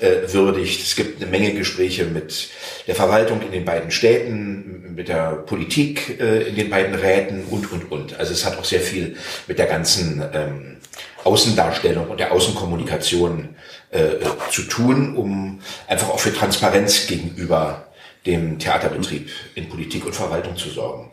äh, 0.01 0.32
würdigt. 0.32 0.82
Es 0.82 0.97
gibt 0.97 1.20
eine 1.20 1.30
Menge 1.30 1.53
Gespräche 1.53 2.05
mit 2.07 2.49
der 2.86 2.95
Verwaltung 2.95 3.43
in 3.43 3.53
den 3.53 3.64
beiden 3.64 3.91
Städten, 3.91 4.95
mit 4.95 5.09
der 5.09 5.32
Politik 5.47 6.18
äh, 6.20 6.49
in 6.49 6.57
den 6.57 6.70
beiden 6.70 6.95
Räten 6.95 7.45
und, 7.51 7.70
und, 7.72 7.93
und. 7.93 8.18
Also 8.18 8.32
es 8.32 8.45
hat 8.45 8.59
auch 8.59 8.64
sehr 8.64 8.80
viel 8.80 9.16
mit 9.47 9.59
der 9.59 9.66
ganzen 9.66 10.22
ähm, 10.34 10.76
Außendarstellung 11.24 12.08
und 12.08 12.20
der 12.20 12.32
Außenkommunikation 12.32 13.56
äh, 13.90 14.16
zu 14.50 14.62
tun, 14.62 15.16
um 15.16 15.60
einfach 15.86 16.08
auch 16.10 16.20
für 16.20 16.32
Transparenz 16.32 17.06
gegenüber 17.06 17.88
dem 18.26 18.58
Theaterbetrieb 18.58 19.30
in 19.54 19.68
Politik 19.68 20.04
und 20.06 20.14
Verwaltung 20.14 20.56
zu 20.56 20.68
sorgen. 20.68 21.10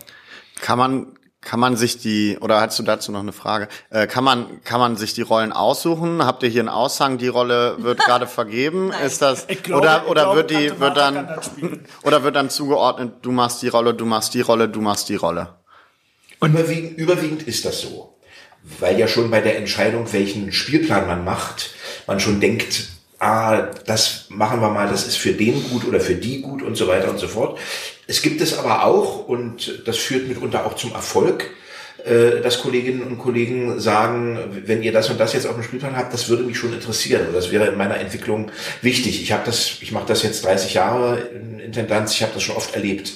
Kann 0.62 0.78
man 0.78 1.16
kann 1.46 1.60
man 1.60 1.78
sich 1.78 2.00
die, 2.00 2.40
oder 2.42 2.60
hast 2.60 2.80
du 2.80 2.84
dazu 2.84 3.12
noch 3.12 3.20
eine 3.20 3.32
Frage? 3.32 3.68
Äh, 3.92 4.08
kann 4.08 4.24
man, 4.24 4.64
kann 4.64 4.80
man 4.80 4.98
sich 4.98 5.14
die 5.14 5.22
Rollen 5.22 5.54
aussuchen? 5.54 6.26
Habt 6.26 6.42
ihr 6.42 6.50
hier 6.50 6.62
einen 6.62 6.70
Aushang? 6.70 7.20
Die 7.20 7.28
Rolle 7.28 7.76
wird 7.78 8.00
gerade 8.06 8.26
vergeben? 8.26 8.92
Ist 9.06 9.22
das, 9.22 9.46
glaube, 9.46 9.82
oder, 9.82 10.10
oder 10.10 10.22
glaube, 10.24 10.38
wird 10.38 10.50
die, 10.50 10.80
wird 10.80 10.98
dann, 10.98 11.40
oder 12.02 12.24
wird 12.24 12.36
dann 12.36 12.50
zugeordnet, 12.50 13.18
du 13.22 13.32
machst 13.32 13.62
die 13.62 13.68
Rolle, 13.68 13.94
du 13.94 14.06
machst 14.06 14.34
die 14.34 14.42
Rolle, 14.42 14.68
du 14.68 14.82
machst 14.82 15.08
die 15.08 15.16
Rolle? 15.16 15.56
Überwiegend, 16.42 16.98
überwiegend 16.98 17.44
ist 17.44 17.64
das 17.64 17.80
so. 17.82 18.15
Weil 18.80 19.00
ja 19.00 19.08
schon 19.08 19.30
bei 19.30 19.42
der 19.42 19.58
Entscheidung, 19.58 20.12
welchen 20.12 20.52
Spielplan 20.52 21.08
man 21.08 21.24
macht, 21.24 21.72
man 22.08 22.20
schon 22.20 22.40
denkt, 22.40 22.88
ah, 23.20 23.68
das 23.86 24.26
machen 24.30 24.60
wir 24.60 24.70
mal, 24.70 24.88
das 24.88 25.08
ist 25.08 25.18
für 25.18 25.34
den 25.34 25.64
gut 25.70 25.86
oder 25.86 26.00
für 26.00 26.16
die 26.16 26.42
gut 26.42 26.62
und 26.62 26.76
so 26.76 26.88
weiter 26.88 27.10
und 27.10 27.20
so 27.20 27.28
fort. 27.28 27.60
Es 28.08 28.22
gibt 28.22 28.42
es 28.42 28.58
aber 28.58 28.84
auch, 28.86 29.28
und 29.28 29.82
das 29.86 29.98
führt 29.98 30.28
mitunter 30.28 30.66
auch 30.66 30.76
zum 30.76 30.94
Erfolg, 30.94 31.52
äh, 32.06 32.42
dass 32.42 32.62
Kolleginnen 32.62 33.02
und 33.02 33.18
Kollegen 33.18 33.80
sagen, 33.80 34.62
wenn 34.66 34.84
ihr 34.84 34.92
das 34.92 35.10
und 35.10 35.20
das 35.20 35.34
jetzt 35.34 35.48
auf 35.48 35.56
dem 35.56 35.64
Spielplan 35.64 35.96
habt, 35.96 36.14
das 36.14 36.30
würde 36.30 36.44
mich 36.44 36.58
schon 36.58 36.74
interessieren 36.74 37.28
das 37.34 37.52
wäre 37.52 37.68
in 37.68 37.78
meiner 37.78 37.98
Entwicklung 37.98 38.52
wichtig. 38.82 39.22
Ich 39.22 39.32
habe 39.32 39.44
das, 39.46 39.78
ich 39.82 39.92
mache 39.92 40.06
das 40.08 40.22
jetzt 40.22 40.46
30 40.46 40.76
Jahre 40.76 41.18
in 41.20 41.60
Intendanz, 41.60 42.14
ich 42.14 42.22
habe 42.22 42.34
das 42.34 42.44
schon 42.44 42.56
oft 42.56 42.76
erlebt. 42.76 43.14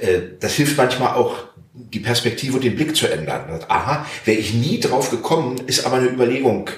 Äh, 0.00 0.20
Das 0.40 0.54
hilft 0.54 0.76
manchmal 0.76 1.14
auch 1.14 1.36
die 1.74 2.00
Perspektive 2.00 2.54
und 2.54 2.64
den 2.64 2.76
Blick 2.76 2.94
zu 2.94 3.06
ändern. 3.06 3.50
Und, 3.50 3.70
Aha, 3.70 4.06
wäre 4.24 4.38
ich 4.38 4.54
nie 4.54 4.80
drauf 4.80 5.10
gekommen, 5.10 5.60
ist 5.66 5.86
aber 5.86 5.96
eine 5.96 6.08
Überlegung 6.08 6.68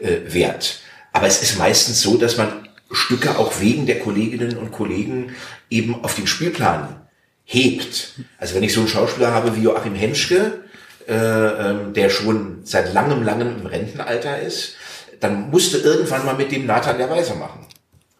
äh, 0.00 0.18
wert. 0.26 0.80
Aber 1.12 1.26
es 1.26 1.42
ist 1.42 1.58
meistens 1.58 2.00
so, 2.00 2.16
dass 2.16 2.36
man 2.36 2.68
Stücke 2.90 3.38
auch 3.38 3.60
wegen 3.60 3.86
der 3.86 4.00
Kolleginnen 4.00 4.56
und 4.58 4.72
Kollegen 4.72 5.34
eben 5.70 6.04
auf 6.04 6.14
den 6.14 6.26
Spielplan 6.26 7.02
hebt. 7.44 8.14
Also 8.38 8.54
wenn 8.54 8.62
ich 8.62 8.72
so 8.72 8.80
einen 8.80 8.88
Schauspieler 8.88 9.32
habe 9.32 9.56
wie 9.56 9.62
Joachim 9.62 9.94
Henschke, 9.94 10.60
äh, 11.08 11.14
ähm, 11.14 11.94
der 11.94 12.10
schon 12.10 12.60
seit 12.64 12.92
langem, 12.92 13.22
langem 13.22 13.60
im 13.60 13.66
Rentenalter 13.66 14.40
ist, 14.40 14.76
dann 15.20 15.50
musst 15.50 15.72
du 15.72 15.78
irgendwann 15.78 16.24
mal 16.24 16.34
mit 16.34 16.52
dem 16.52 16.66
Nathan 16.66 16.98
der 16.98 17.10
Weise 17.10 17.34
machen. 17.34 17.66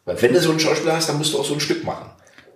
Weil 0.04 0.20
wenn 0.20 0.32
du 0.32 0.40
so 0.40 0.50
einen 0.50 0.60
Schauspieler 0.60 0.96
hast, 0.96 1.08
dann 1.08 1.18
musst 1.18 1.34
du 1.34 1.38
auch 1.38 1.44
so 1.44 1.54
ein 1.54 1.60
Stück 1.60 1.84
machen. 1.84 2.10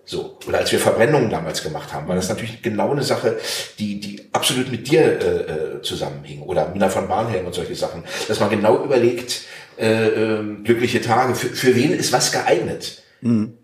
So. 0.09 0.39
Oder 0.47 0.59
als 0.59 0.71
wir 0.71 0.79
Verbrennungen 0.79 1.31
damals 1.31 1.65
gemacht 1.65 1.93
haben, 1.93 2.07
war 2.07 2.15
das 2.15 2.29
natürlich 2.29 2.63
genau 2.63 2.93
eine 2.93 3.03
Sache, 3.03 3.39
die, 3.81 3.99
die 3.99 4.29
absolut 4.33 4.71
mit 4.71 4.89
dir 4.89 5.03
äh, 5.03 5.79
äh, 5.79 5.83
zusammenhing. 5.83 6.43
Oder 6.43 6.69
Mina 6.69 6.89
von 6.89 7.09
Barnhelm 7.09 7.45
und 7.45 7.55
solche 7.55 7.75
Sachen. 7.75 8.05
Dass 8.29 8.39
man 8.39 8.49
genau 8.49 8.85
überlegt, 8.85 9.43
äh, 9.79 10.07
äh, 10.07 10.45
glückliche 10.63 11.01
Tage, 11.01 11.35
für, 11.35 11.49
für 11.49 11.75
wen 11.75 11.93
ist 11.93 12.13
was 12.13 12.31
geeignet? 12.31 13.03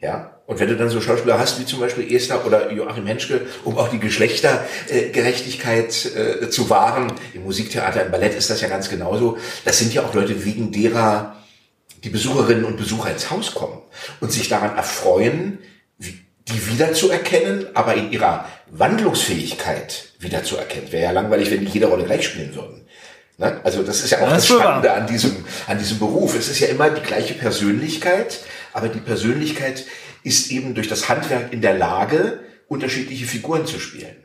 Ja. 0.00 0.40
Und 0.46 0.58
wenn 0.58 0.68
du 0.68 0.76
dann 0.76 0.90
so 0.90 1.00
Schauspieler 1.00 1.38
hast, 1.38 1.60
wie 1.60 1.64
zum 1.64 1.78
Beispiel 1.78 2.12
Esther 2.12 2.44
oder 2.44 2.72
Joachim 2.72 3.06
Henschke, 3.06 3.42
um 3.64 3.78
auch 3.78 3.88
die 3.88 4.00
Geschlechtergerechtigkeit 4.00 6.10
äh, 6.16 6.50
zu 6.50 6.68
wahren, 6.68 7.12
im 7.32 7.44
Musiktheater, 7.44 8.04
im 8.04 8.10
Ballett 8.10 8.34
ist 8.34 8.50
das 8.50 8.60
ja 8.60 8.66
ganz 8.68 8.90
genauso, 8.90 9.38
das 9.64 9.78
sind 9.78 9.94
ja 9.94 10.02
auch 10.02 10.12
Leute, 10.12 10.44
wegen 10.44 10.72
derer 10.72 11.36
die 12.02 12.10
Besucherinnen 12.10 12.64
und 12.64 12.76
Besucher 12.76 13.12
ins 13.12 13.30
Haus 13.30 13.54
kommen 13.54 13.80
und 14.20 14.32
sich 14.32 14.48
daran 14.48 14.76
erfreuen, 14.76 15.60
die 16.52 16.66
wiederzuerkennen, 16.70 17.66
aber 17.74 17.94
in 17.94 18.12
ihrer 18.12 18.46
Wandlungsfähigkeit 18.70 20.08
wiederzuerkennen. 20.18 20.92
Wäre 20.92 21.04
ja 21.04 21.10
langweilig, 21.10 21.50
wenn 21.50 21.60
die 21.60 21.70
jede 21.72 21.86
Rolle 21.86 22.04
gleich 22.04 22.24
spielen 22.24 22.54
würden. 22.54 22.86
Ne? 23.38 23.60
Also 23.64 23.82
das 23.82 24.02
ist 24.02 24.10
ja 24.10 24.18
auch 24.18 24.28
Das 24.28 24.46
das, 24.46 24.58
Spannende 24.58 24.88
wahr. 24.88 24.96
an 24.96 25.06
diesem, 25.06 25.44
an 25.66 25.78
diesem 25.78 25.98
Beruf. 25.98 26.36
Es 26.36 26.48
ist 26.48 26.60
ja 26.60 26.68
immer 26.68 26.90
die 26.90 27.02
gleiche 27.02 27.34
Persönlichkeit, 27.34 28.40
aber 28.72 28.88
die 28.88 29.00
Persönlichkeit 29.00 29.84
ist 30.22 30.50
eben 30.50 30.74
durch 30.74 30.88
das 30.88 31.08
Handwerk 31.08 31.52
in 31.52 31.60
der 31.62 31.74
Lage, 31.74 32.40
unterschiedliche 32.68 33.26
Figuren 33.26 33.66
zu 33.66 33.78
spielen. 33.78 34.16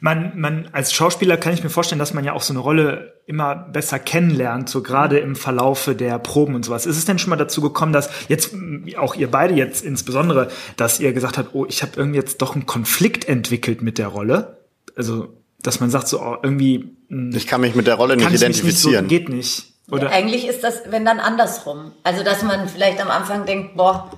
Man, 0.00 0.38
man, 0.38 0.68
als 0.72 0.92
Schauspieler 0.92 1.36
kann 1.36 1.54
ich 1.54 1.62
mir 1.62 1.70
vorstellen, 1.70 1.98
dass 1.98 2.14
man 2.14 2.24
ja 2.24 2.32
auch 2.32 2.42
so 2.42 2.52
eine 2.52 2.60
Rolle 2.60 3.20
immer 3.26 3.54
besser 3.54 3.98
kennenlernt, 3.98 4.68
so 4.68 4.82
gerade 4.82 5.18
im 5.18 5.36
Verlaufe 5.36 5.94
der 5.94 6.18
Proben 6.18 6.54
und 6.54 6.64
sowas. 6.64 6.86
Ist 6.86 6.96
es 6.96 7.04
denn 7.04 7.18
schon 7.18 7.30
mal 7.30 7.36
dazu 7.36 7.60
gekommen, 7.60 7.92
dass 7.92 8.10
jetzt, 8.28 8.52
mm, 8.52 8.88
auch 8.98 9.14
ihr 9.14 9.30
beide 9.30 9.54
jetzt 9.54 9.84
insbesondere, 9.84 10.48
dass 10.76 11.00
ihr 11.00 11.12
gesagt 11.12 11.38
habt, 11.38 11.54
oh, 11.54 11.66
ich 11.66 11.82
habe 11.82 11.92
irgendwie 11.96 12.18
jetzt 12.18 12.42
doch 12.42 12.54
einen 12.54 12.66
Konflikt 12.66 13.28
entwickelt 13.28 13.82
mit 13.82 13.98
der 13.98 14.08
Rolle? 14.08 14.58
Also, 14.96 15.28
dass 15.62 15.80
man 15.80 15.90
sagt 15.90 16.08
so, 16.08 16.20
oh, 16.20 16.36
irgendwie 16.42 16.96
mm, 17.08 17.34
Ich 17.34 17.46
kann 17.46 17.60
mich 17.60 17.74
mit 17.74 17.86
der 17.86 17.94
Rolle 17.96 18.16
nicht 18.16 18.30
mich 18.30 18.32
nicht 18.32 18.40
so, 18.40 18.46
identifizieren. 18.46 19.08
geht 19.08 19.28
nicht. 19.28 19.72
Oder? 19.90 20.10
Eigentlich 20.10 20.48
ist 20.48 20.64
das, 20.64 20.82
wenn 20.90 21.04
dann 21.04 21.20
andersrum. 21.20 21.92
Also, 22.02 22.24
dass 22.24 22.42
man 22.42 22.68
vielleicht 22.68 23.00
am 23.00 23.08
Anfang 23.08 23.46
denkt, 23.46 23.76
boah, 23.76 24.10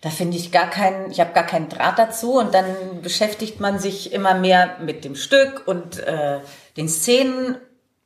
da 0.00 0.10
finde 0.10 0.36
ich 0.36 0.52
gar 0.52 0.70
keinen, 0.70 1.10
ich 1.10 1.20
habe 1.20 1.32
gar 1.32 1.46
keinen 1.46 1.68
Draht 1.68 1.98
dazu 1.98 2.38
und 2.38 2.54
dann 2.54 3.02
beschäftigt 3.02 3.58
man 3.58 3.78
sich 3.78 4.12
immer 4.12 4.34
mehr 4.34 4.76
mit 4.80 5.04
dem 5.04 5.16
Stück 5.16 5.66
und 5.66 5.98
äh, 5.98 6.38
den 6.76 6.88
Szenen 6.88 7.56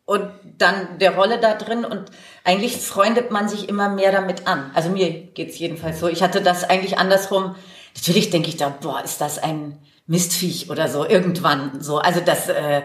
und 0.06 0.30
dann 0.58 0.98
der 0.98 1.14
Rolle 1.14 1.38
da 1.38 1.54
drin 1.54 1.84
und 1.84 2.10
eigentlich 2.44 2.78
freundet 2.78 3.30
man 3.30 3.48
sich 3.48 3.68
immer 3.68 3.88
mehr 3.90 4.10
damit 4.10 4.46
an. 4.46 4.70
Also 4.74 4.88
mir 4.88 5.10
geht's 5.10 5.58
jedenfalls 5.58 6.00
so. 6.00 6.08
Ich 6.08 6.22
hatte 6.22 6.40
das 6.40 6.64
eigentlich 6.64 6.98
andersrum. 6.98 7.56
Natürlich 7.94 8.30
denke 8.30 8.48
ich 8.48 8.56
da, 8.56 8.70
boah, 8.70 9.02
ist 9.04 9.20
das 9.20 9.38
ein 9.38 9.78
Mistviech 10.06 10.70
oder 10.70 10.88
so, 10.88 11.06
irgendwann 11.06 11.82
so. 11.82 11.98
Also 11.98 12.20
das, 12.20 12.48
äh, 12.48 12.82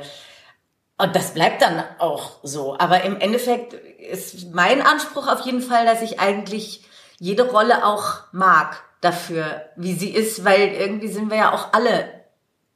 und 0.97 1.15
das 1.15 1.33
bleibt 1.33 1.61
dann 1.61 1.83
auch 1.99 2.39
so. 2.43 2.77
Aber 2.77 3.03
im 3.03 3.19
Endeffekt 3.19 3.73
ist 3.73 4.53
mein 4.53 4.81
Anspruch 4.81 5.27
auf 5.27 5.45
jeden 5.45 5.61
Fall, 5.61 5.85
dass 5.85 6.01
ich 6.01 6.19
eigentlich 6.19 6.83
jede 7.19 7.49
Rolle 7.49 7.85
auch 7.85 8.19
mag 8.31 8.83
dafür, 9.01 9.61
wie 9.75 9.93
sie 9.93 10.09
ist, 10.09 10.43
weil 10.45 10.69
irgendwie 10.73 11.07
sind 11.07 11.29
wir 11.29 11.37
ja 11.37 11.53
auch 11.53 11.73
alle 11.73 12.09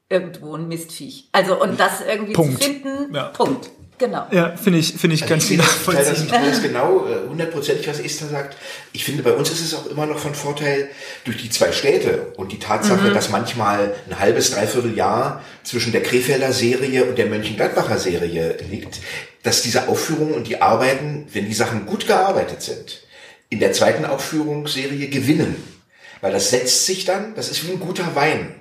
irgendwo 0.09 0.55
ein 0.55 0.67
Mistviech. 0.67 1.29
Also 1.31 1.61
und 1.61 1.79
das 1.79 2.01
irgendwie 2.07 2.33
Punkt. 2.33 2.61
zu 2.61 2.69
finden, 2.69 3.13
Ja. 3.13 3.25
Punkt. 3.29 3.69
Genau. 3.97 4.25
Ja, 4.31 4.57
finde 4.57 4.79
ich, 4.79 4.93
finde 4.93 5.13
ich 5.13 5.27
ganz 5.27 5.43
ich 5.43 5.49
sehe 5.49 5.57
das 5.59 5.85
total, 5.85 6.03
das 6.03 6.07
nachvollziehen. 6.07 6.25
ist 6.25 6.33
übrigens 6.41 6.61
genau 6.63 7.05
äh, 7.05 7.29
hundertprozentig, 7.29 7.87
was 7.87 7.99
Esther 7.99 8.29
sagt. 8.29 8.57
Ich 8.93 9.03
finde, 9.05 9.21
bei 9.21 9.33
uns 9.33 9.51
ist 9.51 9.61
es 9.61 9.75
auch 9.75 9.85
immer 9.85 10.07
noch 10.07 10.17
von 10.17 10.33
Vorteil 10.33 10.89
durch 11.23 11.37
die 11.37 11.51
zwei 11.51 11.71
Städte 11.71 12.33
und 12.35 12.51
die 12.51 12.57
Tatsache, 12.57 13.11
dass 13.11 13.29
manchmal 13.29 13.93
ein 14.09 14.19
halbes, 14.19 14.49
dreiviertel 14.49 14.97
Jahr 14.97 15.43
zwischen 15.61 15.91
der 15.91 16.01
Krefelder 16.01 16.51
Serie 16.51 17.05
und 17.05 17.19
der 17.19 17.27
Mönchengladbacher 17.27 17.99
Serie 17.99 18.57
liegt, 18.71 19.01
dass 19.43 19.61
diese 19.61 19.87
Aufführungen 19.87 20.33
und 20.33 20.47
die 20.47 20.63
Arbeiten, 20.63 21.27
wenn 21.31 21.45
die 21.45 21.53
Sachen 21.53 21.85
gut 21.85 22.07
gearbeitet 22.07 22.63
sind, 22.63 23.03
in 23.51 23.59
der 23.59 23.71
zweiten 23.71 24.05
Aufführungsserie 24.05 25.09
gewinnen. 25.09 25.80
Weil 26.21 26.31
das 26.31 26.49
setzt 26.51 26.85
sich 26.85 27.05
dann, 27.05 27.35
das 27.35 27.49
ist 27.49 27.67
wie 27.67 27.71
ein 27.71 27.79
guter 27.79 28.15
Wein. 28.15 28.55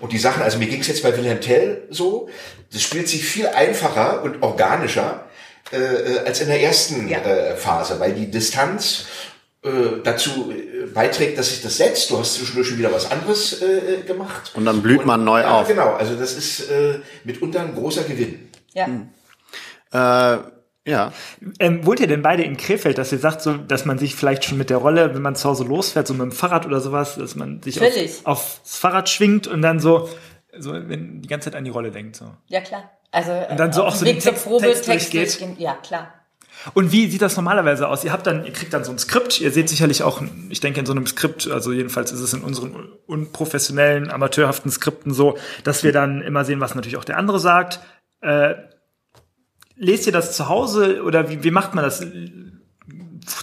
Und 0.00 0.12
die 0.12 0.18
Sachen, 0.18 0.42
also 0.42 0.58
mir 0.58 0.66
ging 0.66 0.80
es 0.80 0.88
jetzt 0.88 1.02
bei 1.02 1.16
Wilhelm 1.16 1.40
Tell 1.40 1.82
so, 1.90 2.28
das 2.72 2.82
spielt 2.82 3.08
sich 3.08 3.24
viel 3.24 3.46
einfacher 3.46 4.22
und 4.22 4.42
organischer 4.42 5.26
äh, 5.72 5.76
äh, 5.76 6.18
als 6.26 6.40
in 6.40 6.48
der 6.48 6.60
ersten 6.60 7.08
Ja. 7.08 7.18
äh, 7.18 7.56
Phase, 7.56 8.00
weil 8.00 8.12
die 8.12 8.30
Distanz 8.30 9.06
äh, 9.62 9.70
dazu 10.02 10.50
äh, 10.50 10.86
beiträgt, 10.86 11.38
dass 11.38 11.50
sich 11.50 11.62
das 11.62 11.76
setzt. 11.76 12.10
Du 12.10 12.18
hast 12.18 12.34
zwischendurch 12.34 12.68
schon 12.68 12.78
wieder 12.78 12.92
was 12.92 13.10
anderes 13.10 13.62
äh, 13.62 14.02
gemacht. 14.06 14.50
Und 14.54 14.64
dann 14.64 14.82
blüht 14.82 15.04
man 15.04 15.24
neu 15.24 15.40
ja, 15.40 15.60
auf. 15.60 15.68
Genau, 15.68 15.92
also 15.92 16.16
das 16.16 16.32
ist 16.34 16.70
äh, 16.70 17.00
mitunter 17.24 17.60
ein 17.60 17.74
großer 17.74 18.02
Gewinn. 18.02 18.50
Ja. 18.74 18.86
Äh, 19.92 20.38
ja. 20.86 21.12
Ähm, 21.58 21.84
wohnt 21.86 22.00
ihr 22.00 22.06
denn 22.06 22.22
beide 22.22 22.42
in 22.42 22.56
Krefeld, 22.56 22.98
dass 22.98 23.12
ihr 23.12 23.18
sagt, 23.18 23.42
so, 23.42 23.54
dass 23.56 23.84
man 23.84 23.98
sich 23.98 24.14
vielleicht 24.14 24.44
schon 24.44 24.58
mit 24.58 24.70
der 24.70 24.78
Rolle, 24.78 25.14
wenn 25.14 25.22
man 25.22 25.36
zu 25.36 25.48
Hause 25.48 25.64
losfährt, 25.64 26.06
so 26.06 26.14
mit 26.14 26.22
dem 26.22 26.32
Fahrrad 26.32 26.66
oder 26.66 26.80
sowas, 26.80 27.16
dass 27.16 27.34
man 27.36 27.62
sich 27.62 27.80
auf, 27.80 27.92
aufs 28.24 28.78
Fahrrad 28.78 29.08
schwingt 29.08 29.46
und 29.46 29.62
dann 29.62 29.80
so, 29.80 30.08
so, 30.58 30.72
wenn 30.72 31.22
die 31.22 31.28
ganze 31.28 31.50
Zeit 31.50 31.56
an 31.56 31.64
die 31.64 31.70
Rolle 31.70 31.90
denkt, 31.90 32.16
so. 32.16 32.26
Ja, 32.46 32.60
klar. 32.60 32.90
Also 33.12 33.32
Und 33.50 33.58
dann 33.58 33.72
so 33.72 33.84
auch 33.84 33.94
so 33.94 34.04
Weg 34.06 34.16
den 34.16 34.20
zur 34.20 34.32
Text- 34.32 34.44
Probe, 34.46 34.66
Text 34.66 34.84
Text 34.84 35.14
durchgeht. 35.14 35.58
Ja, 35.58 35.74
klar. 35.74 36.14
Und 36.74 36.92
wie 36.92 37.10
sieht 37.10 37.22
das 37.22 37.36
normalerweise 37.36 37.88
aus? 37.88 38.04
Ihr 38.04 38.12
habt 38.12 38.26
dann, 38.26 38.44
ihr 38.44 38.52
kriegt 38.52 38.72
dann 38.74 38.84
so 38.84 38.92
ein 38.92 38.98
Skript. 38.98 39.40
Ihr 39.40 39.50
seht 39.50 39.68
sicherlich 39.68 40.02
auch, 40.02 40.20
ich 40.50 40.60
denke 40.60 40.80
in 40.80 40.86
so 40.86 40.92
einem 40.92 41.06
Skript, 41.06 41.48
also 41.48 41.72
jedenfalls 41.72 42.12
ist 42.12 42.20
es 42.20 42.34
in 42.34 42.42
unseren 42.42 42.88
unprofessionellen, 43.06 44.10
amateurhaften 44.10 44.70
Skripten 44.70 45.14
so, 45.14 45.38
dass 45.64 45.82
wir 45.84 45.92
dann 45.92 46.20
immer 46.20 46.44
sehen, 46.44 46.60
was 46.60 46.74
natürlich 46.74 46.98
auch 46.98 47.04
der 47.04 47.16
andere 47.16 47.40
sagt. 47.40 47.80
Äh, 48.20 48.54
lest 49.80 50.06
ihr 50.06 50.12
das 50.12 50.36
zu 50.36 50.48
Hause 50.48 51.02
oder 51.02 51.28
wie, 51.30 51.42
wie 51.42 51.50
macht 51.50 51.74
man 51.74 51.82
das? 51.84 52.04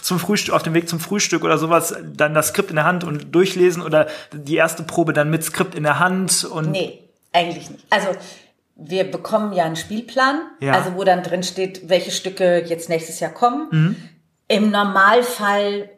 zum 0.02 0.18
Frühstück, 0.18 0.54
auf 0.54 0.62
dem 0.62 0.74
Weg 0.74 0.88
zum 0.88 1.00
Frühstück 1.00 1.44
oder 1.44 1.56
sowas, 1.56 1.94
dann 2.04 2.34
das 2.34 2.48
Skript 2.48 2.70
in 2.70 2.76
der 2.76 2.84
Hand 2.84 3.04
und 3.04 3.34
durchlesen 3.34 3.82
oder 3.82 4.06
die 4.32 4.56
erste 4.56 4.82
Probe 4.82 5.12
dann 5.12 5.30
mit 5.30 5.44
Skript 5.44 5.74
in 5.74 5.82
der 5.82 5.98
Hand 5.98 6.44
und. 6.44 6.70
Nee, 6.70 7.08
eigentlich 7.32 7.70
nicht. 7.70 7.84
Also, 7.90 8.08
wir 8.74 9.10
bekommen 9.10 9.52
ja 9.52 9.64
einen 9.64 9.76
Spielplan, 9.76 10.40
Ja. 10.60 10.72
also 10.72 10.94
wo 10.94 11.04
dann 11.04 11.22
drin 11.22 11.42
steht, 11.42 11.88
welche 11.88 12.10
Stücke 12.10 12.64
jetzt 12.66 12.88
nächstes 12.88 13.20
Jahr 13.20 13.30
kommen. 13.32 13.96
Im 14.48 14.70
Normalfall 14.70 15.90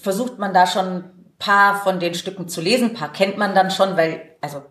versucht 0.00 0.38
man 0.38 0.52
da 0.52 0.66
schon 0.66 0.86
ein 0.86 1.34
paar 1.38 1.82
von 1.82 2.00
den 2.00 2.14
Stücken 2.14 2.48
zu 2.48 2.60
lesen, 2.60 2.90
ein 2.90 2.94
paar 2.94 3.12
kennt 3.12 3.36
man 3.38 3.54
dann 3.54 3.70
schon, 3.70 3.96
weil 3.96 4.22
also 4.40 4.62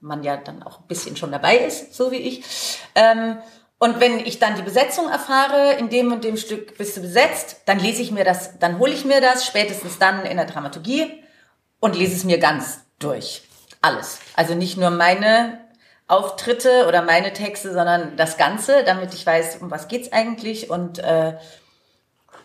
man 0.00 0.22
ja 0.22 0.36
dann 0.36 0.62
auch 0.62 0.80
ein 0.80 0.86
bisschen 0.86 1.16
schon 1.16 1.32
dabei 1.32 1.56
ist, 1.58 1.94
so 1.94 2.10
wie 2.10 2.16
ich. 2.16 2.42
Ähm, 2.94 3.38
und 3.78 4.00
wenn 4.00 4.20
ich 4.20 4.38
dann 4.38 4.56
die 4.56 4.62
Besetzung 4.62 5.08
erfahre, 5.08 5.74
in 5.74 5.90
dem 5.90 6.10
und 6.12 6.24
dem 6.24 6.38
Stück 6.38 6.78
bist 6.78 6.96
du 6.96 7.02
besetzt, 7.02 7.62
dann 7.66 7.78
lese 7.78 8.00
ich 8.00 8.10
mir 8.10 8.24
das, 8.24 8.58
dann 8.58 8.78
hole 8.78 8.92
ich 8.92 9.04
mir 9.04 9.20
das 9.20 9.44
spätestens 9.44 9.98
dann 9.98 10.24
in 10.24 10.38
der 10.38 10.46
Dramaturgie 10.46 11.22
und 11.80 11.94
lese 11.94 12.16
es 12.16 12.24
mir 12.24 12.38
ganz 12.38 12.80
durch. 12.98 13.42
Alles. 13.82 14.18
Also 14.34 14.54
nicht 14.54 14.78
nur 14.78 14.90
meine 14.90 15.60
Auftritte 16.08 16.86
oder 16.88 17.02
meine 17.02 17.34
Texte, 17.34 17.72
sondern 17.72 18.16
das 18.16 18.38
Ganze, 18.38 18.82
damit 18.84 19.12
ich 19.12 19.26
weiß, 19.26 19.58
um 19.60 19.70
was 19.70 19.88
geht's 19.88 20.10
eigentlich. 20.10 20.70
Und 20.70 20.98
äh, 20.98 21.34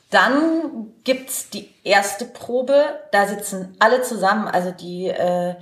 dann 0.09 0.93
gibt's 1.05 1.49
die 1.49 1.73
erste 1.83 2.25
Probe. 2.25 2.99
Da 3.11 3.27
sitzen 3.27 3.75
alle 3.79 4.01
zusammen, 4.01 4.49
also 4.49 4.71
die 4.71 5.07
äh, 5.07 5.55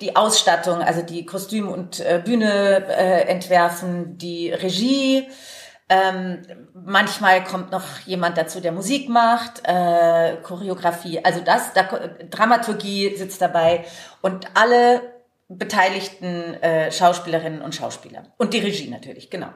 die 0.00 0.14
Ausstattung, 0.16 0.82
also 0.82 1.02
die 1.02 1.26
Kostüm 1.26 1.68
und 1.68 2.00
äh, 2.00 2.20
Bühne 2.24 2.86
äh, 2.88 3.22
entwerfen, 3.28 4.16
die 4.18 4.50
Regie. 4.50 5.28
Ähm, 5.90 6.42
manchmal 6.74 7.42
kommt 7.44 7.72
noch 7.72 8.00
jemand 8.04 8.36
dazu, 8.36 8.60
der 8.60 8.72
Musik 8.72 9.08
macht, 9.08 9.62
äh, 9.64 10.36
Choreografie, 10.42 11.24
also 11.24 11.40
das, 11.40 11.72
da, 11.72 11.84
Dramaturgie 12.28 13.16
sitzt 13.16 13.40
dabei 13.40 13.86
und 14.20 14.48
alle 14.54 15.00
beteiligten 15.48 16.54
äh, 16.62 16.92
Schauspielerinnen 16.92 17.62
und 17.62 17.74
Schauspieler 17.74 18.24
und 18.36 18.52
die 18.52 18.58
Regie 18.58 18.90
natürlich, 18.90 19.30
genau. 19.30 19.48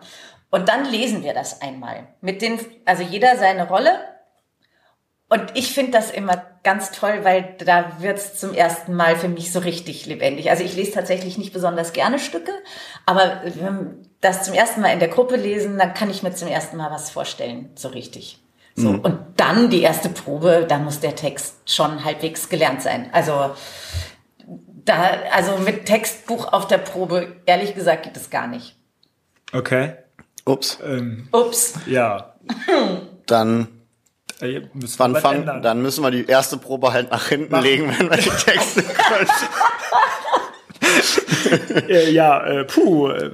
Und 0.50 0.70
dann 0.70 0.90
lesen 0.90 1.22
wir 1.22 1.34
das 1.34 1.61
einmal 1.61 2.09
mit 2.22 2.40
den, 2.40 2.59
also 2.86 3.03
jeder 3.03 3.36
seine 3.36 3.68
Rolle 3.68 4.00
und 5.33 5.45
ich 5.55 5.72
finde 5.72 5.93
das 5.93 6.11
immer 6.11 6.43
ganz 6.62 6.91
toll, 6.91 7.20
weil 7.22 7.57
da 7.64 7.93
wird's 8.01 8.39
zum 8.39 8.53
ersten 8.53 8.93
Mal 8.93 9.16
für 9.16 9.28
mich 9.28 9.51
so 9.51 9.61
richtig 9.61 10.05
lebendig. 10.05 10.51
Also 10.51 10.62
ich 10.62 10.76
lese 10.76 10.93
tatsächlich 10.93 11.39
nicht 11.39 11.55
besonders 11.55 11.95
gerne 11.95 12.18
Stücke, 12.18 12.53
aber 13.07 13.41
wenn 13.45 13.78
wir 13.78 13.97
das 14.20 14.45
zum 14.45 14.53
ersten 14.53 14.83
Mal 14.83 14.93
in 14.93 14.99
der 14.99 15.09
Gruppe 15.09 15.37
lesen, 15.37 15.78
dann 15.78 15.95
kann 15.95 16.11
ich 16.11 16.22
mir 16.22 16.35
zum 16.35 16.49
ersten 16.49 16.76
Mal 16.76 16.91
was 16.91 17.11
vorstellen, 17.11 17.70
so 17.76 17.89
richtig. 17.89 18.43
So. 18.74 18.91
Und 18.91 19.20
dann 19.39 19.70
die 19.70 19.80
erste 19.80 20.11
Probe, 20.11 20.66
da 20.68 20.78
muss 20.78 21.01
der 21.01 21.16
Text 21.16 21.57
schon 21.64 22.05
halbwegs 22.05 22.51
gelernt 22.51 22.83
sein. 22.83 23.09
Also 23.12 23.53
da, 24.85 25.12
also 25.33 25.57
mit 25.57 25.87
Textbuch 25.87 26.53
auf 26.53 26.68
der 26.68 26.78
Probe, 26.78 27.37
ehrlich 27.47 27.74
gesagt, 27.74 28.03
geht 28.03 28.18
es 28.18 28.28
gar 28.28 28.49
nicht. 28.49 28.76
Okay. 29.55 29.95
Ups. 30.45 30.78
Ähm, 30.85 31.28
Ups. 31.33 31.74
ja. 31.87 32.35
Dann, 33.26 33.68
Äh, 34.43 34.62
müssen 34.74 34.99
wann 34.99 35.14
ändern. 35.14 35.62
dann 35.62 35.82
müssen 35.82 36.03
wir 36.03 36.11
die 36.11 36.26
erste 36.26 36.57
Probe 36.57 36.93
halt 36.93 37.11
nach 37.11 37.28
hinten 37.28 37.57
legen, 37.61 37.95
wenn 37.97 38.11
wir 38.11 38.16
die 38.16 38.28
Texte 38.28 38.82
können. 38.82 39.28
Äh, 41.88 42.11
ja, 42.11 42.45
äh, 42.45 42.64
puh. 42.64 43.09
Äh, 43.09 43.30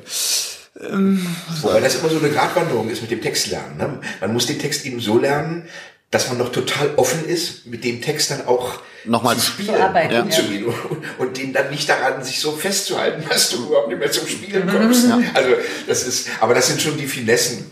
Wobei 1.63 1.81
das 1.81 1.97
immer 1.97 2.09
so 2.09 2.19
eine 2.19 2.31
Gratwanderung 2.31 2.89
ist 2.89 3.01
mit 3.03 3.11
dem 3.11 3.21
Textlernen. 3.21 3.79
Ne? 3.79 4.01
Man 4.21 4.33
muss 4.33 4.47
den 4.47 4.59
Text 4.61 4.87
eben 4.87 5.01
so 5.01 5.19
lernen, 5.19 5.69
dass 6.11 6.29
man 6.29 6.39
noch 6.39 6.53
total 6.53 6.91
offen 6.97 7.25
ist, 7.27 7.67
mit 7.67 7.85
dem 7.85 8.01
Text 8.01 8.31
dann 8.31 8.47
auch 8.47 8.81
Nochmal 9.05 9.37
zu 9.37 9.43
zu 9.43 9.51
spielen, 9.53 9.81
arbeiten, 9.81 10.15
ja. 10.15 10.23
umzugehen 10.23 10.65
und, 10.67 11.03
und 11.19 11.37
den 11.37 11.53
dann 11.53 11.71
nicht 11.71 11.89
daran, 11.89 12.23
sich 12.23 12.41
so 12.41 12.53
festzuhalten, 12.53 13.25
dass 13.29 13.51
du 13.51 13.67
überhaupt 13.67 13.89
nicht 13.89 13.99
mehr 13.99 14.11
zum 14.11 14.27
Spielen 14.27 14.69
kommst. 14.71 15.07
Also 15.35 15.51
das 15.87 16.07
ist, 16.07 16.29
aber 16.41 16.55
das 16.55 16.69
sind 16.69 16.81
schon 16.81 16.97
die 16.97 17.07
Finessen, 17.07 17.71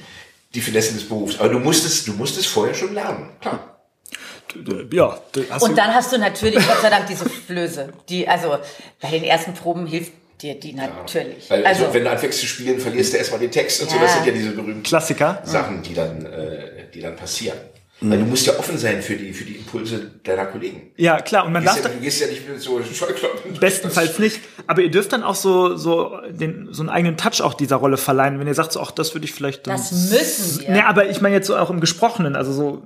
die 0.54 0.60
Finessen 0.60 0.96
des 0.96 1.08
Berufs. 1.08 1.38
Aber 1.38 1.48
du 1.48 1.58
musst 1.58 1.84
es, 1.84 2.04
du 2.04 2.12
musst 2.12 2.38
es 2.38 2.46
vorher 2.46 2.74
schon 2.74 2.94
lernen, 2.94 3.30
klar. 3.40 3.78
ja, 4.92 5.20
Und 5.60 5.70
du, 5.70 5.74
dann 5.74 5.94
hast 5.94 6.12
du 6.12 6.18
natürlich, 6.18 6.66
Gott 6.66 6.80
sei 6.80 6.90
Dank, 6.90 7.06
diese 7.06 7.28
Flöße, 7.28 7.92
die, 8.08 8.26
also 8.28 8.58
bei 9.00 9.10
den 9.10 9.24
ersten 9.24 9.54
Proben 9.54 9.86
hilft 9.86 10.12
dir 10.40 10.58
die 10.58 10.74
natürlich. 10.74 11.50
Weil 11.50 11.66
also, 11.66 11.86
so, 11.86 11.94
wenn 11.94 12.04
du 12.04 12.10
anfängst 12.10 12.40
zu 12.40 12.46
spielen, 12.46 12.78
verlierst 12.78 13.12
du 13.12 13.16
erstmal 13.18 13.40
den 13.40 13.50
Text 13.50 13.82
und 13.82 13.90
so. 13.90 13.96
Ja. 13.96 14.02
Das 14.02 14.14
sind 14.14 14.26
ja 14.26 14.32
diese 14.32 14.50
berühmten 14.50 14.82
Klassiker. 14.82 15.42
Sachen, 15.44 15.82
die 15.82 15.94
dann, 15.94 16.26
äh, 16.26 16.90
die 16.92 17.00
dann 17.00 17.16
passieren. 17.16 17.58
Weil 18.00 18.18
du 18.18 18.26
musst 18.26 18.46
ja 18.46 18.58
offen 18.58 18.76
sein 18.76 19.00
für 19.00 19.16
die, 19.16 19.32
für 19.32 19.44
die 19.44 19.54
Impulse 19.56 20.10
deiner 20.22 20.44
Kollegen. 20.46 20.92
Ja, 20.96 21.18
klar. 21.18 21.46
Und 21.46 21.52
man 21.54 21.62
Du 21.62 21.68
darf 21.70 21.82
ja, 21.82 21.88
du 21.88 21.98
gehst 21.98 22.20
ja 22.20 22.26
nicht 22.26 22.46
mit 22.46 22.60
so 22.60 22.82
Scheuklappen. 22.82 23.58
bestenfalls 23.58 24.18
nicht. 24.18 24.40
Aber 24.66 24.82
ihr 24.82 24.90
dürft 24.90 25.14
dann 25.14 25.22
auch 25.22 25.34
so, 25.34 25.76
so, 25.76 26.20
den, 26.28 26.68
so 26.72 26.82
einen 26.82 26.90
eigenen 26.90 27.16
Touch 27.16 27.40
auch 27.40 27.54
dieser 27.54 27.76
Rolle 27.76 27.96
verleihen. 27.96 28.38
Wenn 28.38 28.46
ihr 28.46 28.54
sagt, 28.54 28.72
so, 28.72 28.80
ach, 28.82 28.90
das 28.90 29.14
würde 29.14 29.24
ich 29.24 29.32
vielleicht. 29.32 29.66
das 29.66 29.92
müssen 29.92 30.60
wir. 30.60 30.70
Nee, 30.70 30.80
aber 30.82 31.08
ich 31.08 31.22
meine 31.22 31.34
jetzt 31.36 31.46
so 31.46 31.56
auch 31.56 31.70
im 31.70 31.80
Gesprochenen, 31.80 32.36
also 32.36 32.52
so. 32.52 32.82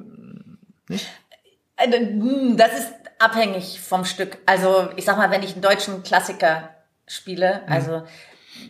Also, 1.76 1.96
hm, 1.96 2.56
Das 2.56 2.78
ist 2.78 2.92
abhängig 3.18 3.80
vom 3.80 4.04
Stück. 4.04 4.38
Also 4.46 4.88
ich 4.96 5.04
sag 5.04 5.16
mal, 5.16 5.30
wenn 5.30 5.42
ich 5.42 5.52
einen 5.54 5.62
deutschen 5.62 6.02
Klassiker 6.04 6.70
spiele, 7.06 7.62
also 7.68 8.02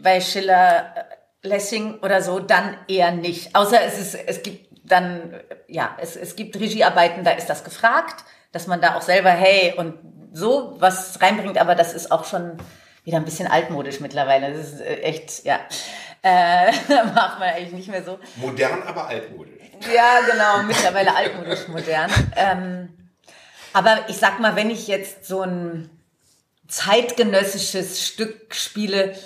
bei 0.03 0.21
Schiller, 0.21 0.95
äh, 0.97 1.49
Lessing 1.49 1.99
oder 2.01 2.23
so, 2.23 2.39
dann 2.39 2.77
eher 2.89 3.13
nicht. 3.13 3.55
Außer 3.55 3.79
es 3.87 3.99
ist, 3.99 4.15
es 4.15 4.43
gibt 4.43 4.70
dann, 4.91 5.35
äh, 5.35 5.41
ja, 5.69 5.97
es, 6.01 6.17
es 6.17 6.37
gibt 6.37 6.57
Regiearbeiten, 6.57 7.25
da 7.25 7.33
ist 7.33 7.47
das 7.47 7.65
gefragt, 7.65 8.25
dass 8.53 8.67
man 8.67 8.81
da 8.81 8.97
auch 8.97 9.03
selber, 9.03 9.31
hey, 9.31 9.75
und 9.77 9.95
so 10.33 10.77
was 10.79 11.21
reinbringt, 11.21 11.59
aber 11.59 11.75
das 11.75 11.93
ist 11.93 12.11
auch 12.11 12.25
schon 12.25 12.57
wieder 13.05 13.17
ein 13.17 13.25
bisschen 13.25 13.49
altmodisch 13.49 14.01
mittlerweile. 14.01 14.53
Das 14.53 14.73
ist 14.73 14.81
äh, 14.81 15.01
echt, 15.01 15.45
ja, 15.45 15.61
äh, 16.23 16.67
macht 17.15 17.39
man 17.39 17.49
eigentlich 17.51 17.73
nicht 17.73 17.89
mehr 17.89 18.05
so. 18.05 18.19
Modern, 18.37 18.83
aber 18.83 19.07
altmodisch. 19.07 19.61
Ja, 19.95 20.21
genau, 20.31 20.63
mittlerweile 20.65 21.15
altmodisch 21.17 21.69
modern. 21.69 22.11
Ähm, 22.37 22.89
aber 23.73 24.09
ich 24.09 24.17
sag 24.17 24.41
mal, 24.41 24.57
wenn 24.57 24.71
ich 24.71 24.89
jetzt 24.89 25.25
so 25.25 25.43
ein 25.43 25.91
zeitgenössisches 26.69 28.07
Stück 28.07 28.55
spiele, 28.55 29.17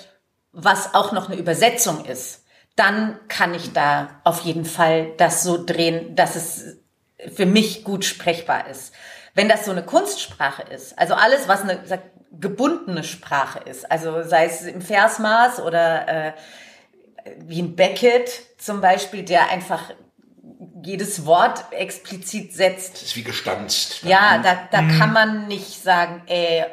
was 0.51 0.93
auch 0.93 1.11
noch 1.11 1.29
eine 1.29 1.37
Übersetzung 1.37 2.05
ist, 2.05 2.44
dann 2.75 3.19
kann 3.27 3.53
ich 3.53 3.73
da 3.73 4.21
auf 4.23 4.41
jeden 4.41 4.65
Fall 4.65 5.13
das 5.17 5.43
so 5.43 5.63
drehen, 5.63 6.15
dass 6.15 6.35
es 6.35 6.77
für 7.33 7.45
mich 7.45 7.83
gut 7.83 8.03
sprechbar 8.03 8.67
ist. 8.67 8.93
Wenn 9.33 9.49
das 9.49 9.65
so 9.65 9.71
eine 9.71 9.83
Kunstsprache 9.83 10.63
ist, 10.63 10.97
also 10.97 11.13
alles, 11.13 11.47
was 11.47 11.61
eine 11.61 11.81
gebundene 12.31 13.03
Sprache 13.03 13.59
ist, 13.59 13.89
also 13.89 14.23
sei 14.23 14.45
es 14.45 14.61
im 14.63 14.81
Versmaß 14.81 15.61
oder 15.61 16.07
äh, 16.07 16.33
wie 17.39 17.61
ein 17.61 17.75
Beckett 17.75 18.29
zum 18.57 18.81
Beispiel, 18.81 19.23
der 19.23 19.49
einfach 19.49 19.91
jedes 20.83 21.25
Wort 21.25 21.65
explizit 21.71 22.53
setzt. 22.53 22.95
Das 22.95 23.01
ist 23.03 23.15
wie 23.15 23.23
gestanzt. 23.23 24.03
Ja, 24.03 24.37
da, 24.39 24.67
da 24.71 24.83
kann 24.97 25.13
man 25.13 25.47
nicht 25.47 25.81
sagen, 25.81 26.21
ey, 26.27 26.65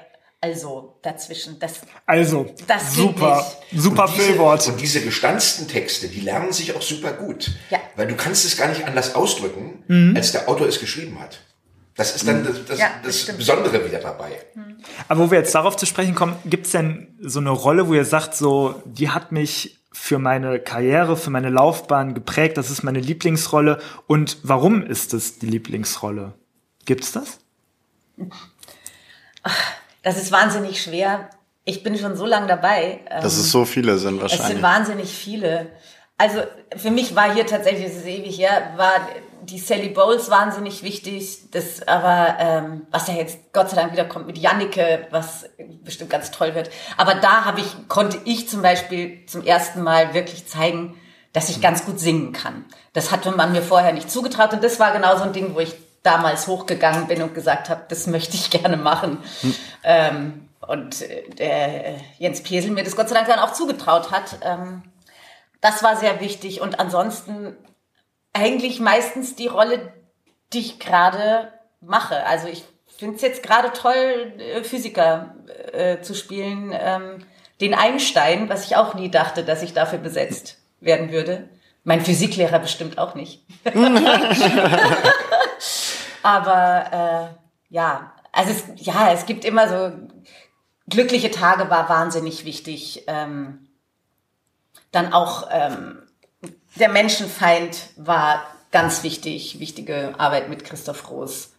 also 0.43 0.99
dazwischen. 1.03 1.59
Das, 1.59 1.81
Also, 2.05 2.53
Das 2.67 2.95
super, 2.95 3.47
super 3.73 4.05
Und 4.05 4.17
diese. 4.17 4.73
Und 4.73 4.81
diese 4.81 5.01
gestanzten 5.01 5.69
Texte, 5.69 6.09
die 6.09 6.21
lernen 6.21 6.53
sich 6.53 6.75
auch 6.75 6.83
super 6.83 7.13
gut. 7.13 7.53
Ja. 7.71 7.79
Weil 7.97 8.09
du 8.09 8.17
kannst 8.17 8.45
es 8.45 8.57
gar 8.57 8.69
nicht 8.69 8.85
anders 8.85 9.15
ausdrücken, 9.15 10.15
als 10.17 10.33
der 10.33 10.49
Autor 10.49 10.67
es 10.67 10.81
geschrieben 10.81 11.19
hat. 11.21 11.39
Das 11.95 12.17
ist 12.17 12.27
dann 12.27 12.45
das, 12.45 12.65
das, 12.67 12.79
Ja, 12.79 12.91
das 13.05 13.27
das. 13.27 13.37
Besondere 13.37 13.85
wieder 13.85 13.99
dabei. 13.99 14.33
Aber 15.09 15.21
wo 15.21 15.31
wir 15.31 15.39
jetzt 15.39 15.55
darauf 15.55 15.77
zu 15.77 15.87
sprechen 15.87 16.15
kommen, 16.15 16.37
gibt 16.45 16.67
es 16.67 16.73
denn 16.73 17.15
so 17.21 17.39
eine 17.39 17.51
Rolle, 17.51 17.87
wo 17.87 17.95
ihr 17.95 18.05
sagt, 18.05 18.35
so, 18.35 18.83
die 18.85 19.11
hat 19.11 19.31
mich 19.31 19.79
für 19.93 20.19
meine 20.19 20.59
Karriere, 20.59 21.17
für 21.17 21.31
meine 21.31 21.51
Laufbahn 21.51 22.15
geprägt, 22.15 22.57
das 22.57 22.71
ist 22.71 22.83
meine 22.83 22.99
Lieblingsrolle 22.99 23.79
und 24.07 24.39
warum 24.43 24.83
ist 24.83 25.13
es 25.13 25.39
die 25.39 25.47
Lieblingsrolle? 25.47 26.33
Gibt's 26.87 27.13
das? 27.13 27.39
Das 30.03 30.17
ist 30.17 30.33
wahnsinnig 30.33 30.83
schwer. 30.83 31.31
Ich 31.65 31.83
bin 31.83 31.97
schon 31.99 32.17
so 32.17 32.27
lange 32.27 32.47
dabei. 32.49 33.01
ähm, 33.09 33.23
Dass 33.23 33.37
es 33.37 33.51
so 33.51 33.65
viele 33.65 33.99
sind 33.99 34.21
Es 34.23 34.31
sind 34.31 34.39
wahrscheinlich. 34.41 34.63
wahnsinnig 34.63 35.11
viele. 35.15 35.67
Also 36.19 36.41
für 36.77 36.91
mich 36.91 37.15
war 37.15 37.33
hier 37.33 37.47
tatsächlich, 37.47 37.87
es 37.87 37.97
ist 37.97 38.07
ewig 38.07 38.39
her, 38.39 38.73
war 38.77 38.93
die 39.43 39.59
Sally 39.59 39.89
Bowles 39.89 40.31
wahnsinnig 40.31 40.83
wichtig. 40.83 41.51
Das 41.51 41.87
aber, 41.87 42.37
ähm, 42.39 42.87
was 42.91 43.09
ja 43.09 43.15
jetzt 43.15 43.53
Gott 43.53 43.71
sei 43.71 43.77
Dank 43.77 43.93
wieder 43.93 44.05
kommt 44.05 44.27
mit 44.27 44.39
Jannike, 44.39 45.07
was 45.11 45.47
bestimmt 45.83 46.11
ganz 46.11 46.31
toll 46.31 46.55
wird. 46.55 46.71
Aber 46.97 47.15
da 47.15 47.45
habe 47.45 47.61
ich, 47.61 47.89
konnte 47.89 48.19
ich 48.25 48.49
zum 48.49 48.63
Beispiel 48.63 49.25
zum 49.27 49.45
ersten 49.45 49.83
Mal 49.83 50.15
wirklich 50.15 50.47
zeigen, 50.47 50.97
dass 51.33 51.49
ich 51.49 51.61
ganz 51.61 51.85
gut 51.85 51.99
singen 51.99 52.33
kann. 52.33 52.67
Das 52.93 53.11
hatte 53.11 53.31
man 53.33 53.53
mir 53.53 53.63
vorher 53.63 53.93
nicht 53.93 54.11
zugetraut 54.11 54.53
und 54.53 54.63
das 54.63 54.79
war 54.79 54.93
genau 54.93 55.17
so 55.17 55.23
ein 55.25 55.33
Ding, 55.33 55.55
wo 55.55 55.61
ich 55.61 55.75
damals 56.03 56.47
hochgegangen 56.47 57.07
bin 57.07 57.23
und 57.23 57.35
gesagt 57.35 57.69
habe, 57.69 57.85
das 57.89 58.07
möchte 58.07 58.35
ich 58.37 58.51
gerne 58.51 58.77
machen. 58.77 59.19
Hm. 59.41 59.55
Ähm, 59.85 60.49
und 60.67 61.03
äh, 61.03 61.29
der 61.31 61.95
Jens 62.19 62.43
Pesel 62.43 62.71
mir 62.71 62.85
das 62.85 62.97
Gott 62.97 63.09
sei 63.09 63.15
Dank 63.15 63.29
dann 63.29 63.39
auch 63.39 63.53
zugetraut 63.53 64.11
hat. 64.11 64.39
Ähm, 64.43 64.83
das 65.61 65.83
war 65.83 65.97
sehr 65.97 66.21
wichtig 66.21 66.61
und 66.61 66.81
ansonsten 66.81 67.57
eigentlich 68.33 68.81
meistens 68.81 69.37
die 69.37 69.47
Rolle, 69.47 69.93
die 70.53 70.61
ich 70.61 70.79
gerade 70.79 71.53
mache. 71.81 72.27
Also 72.27 72.49
ich 72.49 72.65
finde 72.97 73.17
es 73.17 73.23
jetzt 73.23 73.43
gerade 73.43 73.73
toll, 73.73 74.33
äh, 74.39 74.65
Physiker 74.65 75.35
äh, 75.73 76.01
zu 76.01 76.15
spielen. 76.15 76.75
Ähm, 76.79 77.25
den 77.61 77.75
Einstein, 77.75 78.49
was 78.49 78.65
ich 78.65 78.77
auch 78.77 78.95
nie 78.95 79.11
dachte, 79.11 79.45
dass 79.45 79.63
ich 79.63 79.73
dafür 79.73 79.99
besetzt 79.99 80.59
werden 80.81 81.13
würde. 81.13 81.49
Mein 81.85 82.01
Physiklehrer 82.01 82.59
bestimmt 82.59 82.99
auch 82.99 83.15
nicht. 83.15 83.45
Aber 86.23 87.33
äh, 87.33 87.75
ja, 87.75 88.13
also 88.33 88.51
es, 88.51 88.65
ja, 88.85 89.13
es 89.13 89.27
gibt 89.27 89.45
immer 89.45 89.69
so 89.69 89.93
glückliche 90.89 91.31
Tage 91.31 91.71
war 91.71 91.89
wahnsinnig 91.89 92.45
wichtig. 92.45 93.05
Ähm, 93.07 93.69
dann 94.91 95.13
auch 95.13 95.49
ähm, 95.51 96.03
der 96.77 96.89
Menschenfeind 96.89 97.77
war 97.97 98.47
ganz 98.71 99.03
wichtig, 99.03 99.59
wichtige 99.59 100.15
Arbeit 100.19 100.49
mit 100.49 100.65
Christoph 100.65 101.11
Roos. 101.11 101.51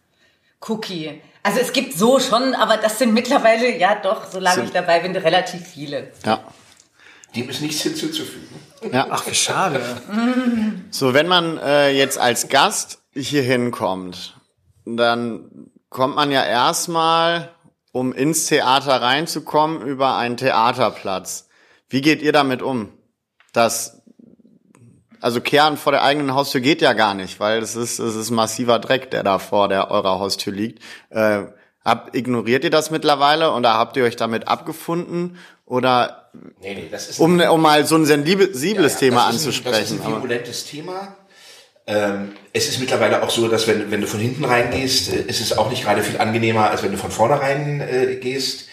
Cookie. 0.68 1.20
Also 1.42 1.60
es 1.60 1.72
gibt 1.72 1.94
so 1.94 2.18
schon, 2.18 2.54
aber 2.54 2.78
das 2.78 2.98
sind 2.98 3.12
mittlerweile, 3.12 3.76
ja 3.76 3.96
doch, 3.96 4.30
solange 4.30 4.56
sind, 4.56 4.64
ich 4.66 4.72
dabei 4.72 5.00
bin, 5.00 5.14
relativ 5.14 5.66
viele. 5.66 6.10
Ja. 6.24 6.42
Dem 7.36 7.48
ist 7.48 7.60
nichts 7.60 7.82
hinzuzufügen. 7.82 8.48
Ja, 8.92 9.08
ach, 9.10 9.26
wie 9.26 9.34
schade. 9.34 9.80
so, 10.90 11.14
wenn 11.14 11.26
man 11.26 11.58
äh, 11.58 11.90
jetzt 11.90 12.18
als 12.18 12.48
Gast 12.48 12.98
hier 13.14 13.42
hinkommt, 13.42 14.33
dann 14.84 15.70
kommt 15.88 16.16
man 16.16 16.30
ja 16.30 16.44
erstmal, 16.44 17.50
um 17.92 18.12
ins 18.12 18.46
Theater 18.46 19.00
reinzukommen, 19.00 19.82
über 19.82 20.16
einen 20.16 20.36
Theaterplatz. 20.36 21.48
Wie 21.88 22.00
geht 22.00 22.22
ihr 22.22 22.32
damit 22.32 22.62
um? 22.62 22.92
Dass 23.52 24.02
also 25.24 25.40
kehren 25.40 25.78
vor 25.78 25.92
der 25.92 26.02
eigenen 26.02 26.34
Haustür 26.34 26.60
geht 26.60 26.82
ja 26.82 26.92
gar 26.92 27.14
nicht, 27.14 27.40
weil 27.40 27.62
es 27.62 27.76
ist, 27.76 27.98
es 27.98 28.14
ist 28.14 28.30
massiver 28.30 28.78
Dreck, 28.78 29.10
der 29.10 29.22
da 29.22 29.38
vor 29.38 29.68
der 29.68 29.90
eurer 29.90 30.18
Haustür 30.18 30.52
liegt. 30.52 30.82
Äh, 31.08 31.44
hab, 31.82 32.14
ignoriert 32.14 32.62
ihr 32.62 32.70
das 32.70 32.90
mittlerweile 32.90 33.52
oder 33.52 33.72
habt 33.74 33.96
ihr 33.96 34.04
euch 34.04 34.16
damit 34.16 34.48
abgefunden? 34.48 35.38
Oder 35.64 36.30
nee, 36.60 36.74
nee, 36.74 36.88
das 36.90 37.08
ist 37.08 37.20
um, 37.20 37.40
um 37.40 37.62
mal 37.62 37.86
so 37.86 37.96
ein 37.96 38.04
sensibles 38.04 38.62
ja, 38.62 38.74
ja, 38.74 38.88
Thema 38.88 39.26
anzusprechen. 39.26 39.74
Ein, 39.74 39.80
das 39.80 39.90
ist 39.92 40.04
ein 40.04 40.12
virulentes 40.12 40.66
Thema. 40.66 41.16
Ähm, 41.86 42.32
es 42.52 42.68
ist 42.68 42.80
mittlerweile 42.80 43.22
auch 43.22 43.30
so, 43.30 43.48
dass 43.48 43.66
wenn, 43.66 43.90
wenn 43.90 44.00
du 44.00 44.06
von 44.06 44.20
hinten 44.20 44.44
reingehst, 44.44 45.12
äh, 45.12 45.20
ist 45.22 45.40
es 45.40 45.56
auch 45.56 45.70
nicht 45.70 45.84
gerade 45.84 46.02
viel 46.02 46.18
angenehmer, 46.18 46.70
als 46.70 46.82
wenn 46.82 46.92
du 46.92 46.98
von 46.98 47.10
vorne 47.10 47.40
rein 47.40 47.80
äh, 47.80 48.16
gehst. 48.16 48.68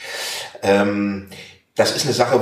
Ähm, 0.64 1.28
das 1.76 1.96
ist 1.96 2.04
eine 2.04 2.14
Sache, 2.14 2.40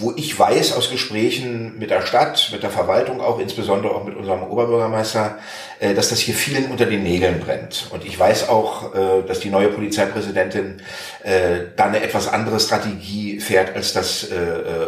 wo 0.00 0.12
ich 0.16 0.36
weiß 0.36 0.72
aus 0.72 0.90
Gesprächen 0.90 1.78
mit 1.78 1.90
der 1.90 2.04
Stadt, 2.04 2.50
mit 2.52 2.64
der 2.64 2.70
Verwaltung 2.70 3.20
auch, 3.20 3.38
insbesondere 3.38 3.94
auch 3.94 4.04
mit 4.04 4.16
unserem 4.16 4.42
Oberbürgermeister, 4.42 5.38
äh, 5.78 5.94
dass 5.94 6.08
das 6.08 6.18
hier 6.18 6.34
vielen 6.34 6.66
unter 6.70 6.86
den 6.86 7.04
Nägeln 7.04 7.38
brennt. 7.38 7.86
Und 7.90 8.04
ich 8.04 8.18
weiß 8.18 8.48
auch, 8.48 8.92
äh, 8.94 9.22
dass 9.26 9.38
die 9.38 9.50
neue 9.50 9.68
Polizeipräsidentin 9.68 10.82
äh, 11.22 11.60
da 11.76 11.84
eine 11.84 12.02
etwas 12.02 12.26
andere 12.26 12.58
Strategie 12.58 13.40
fährt, 13.40 13.74
als 13.74 13.92
das 13.92 14.26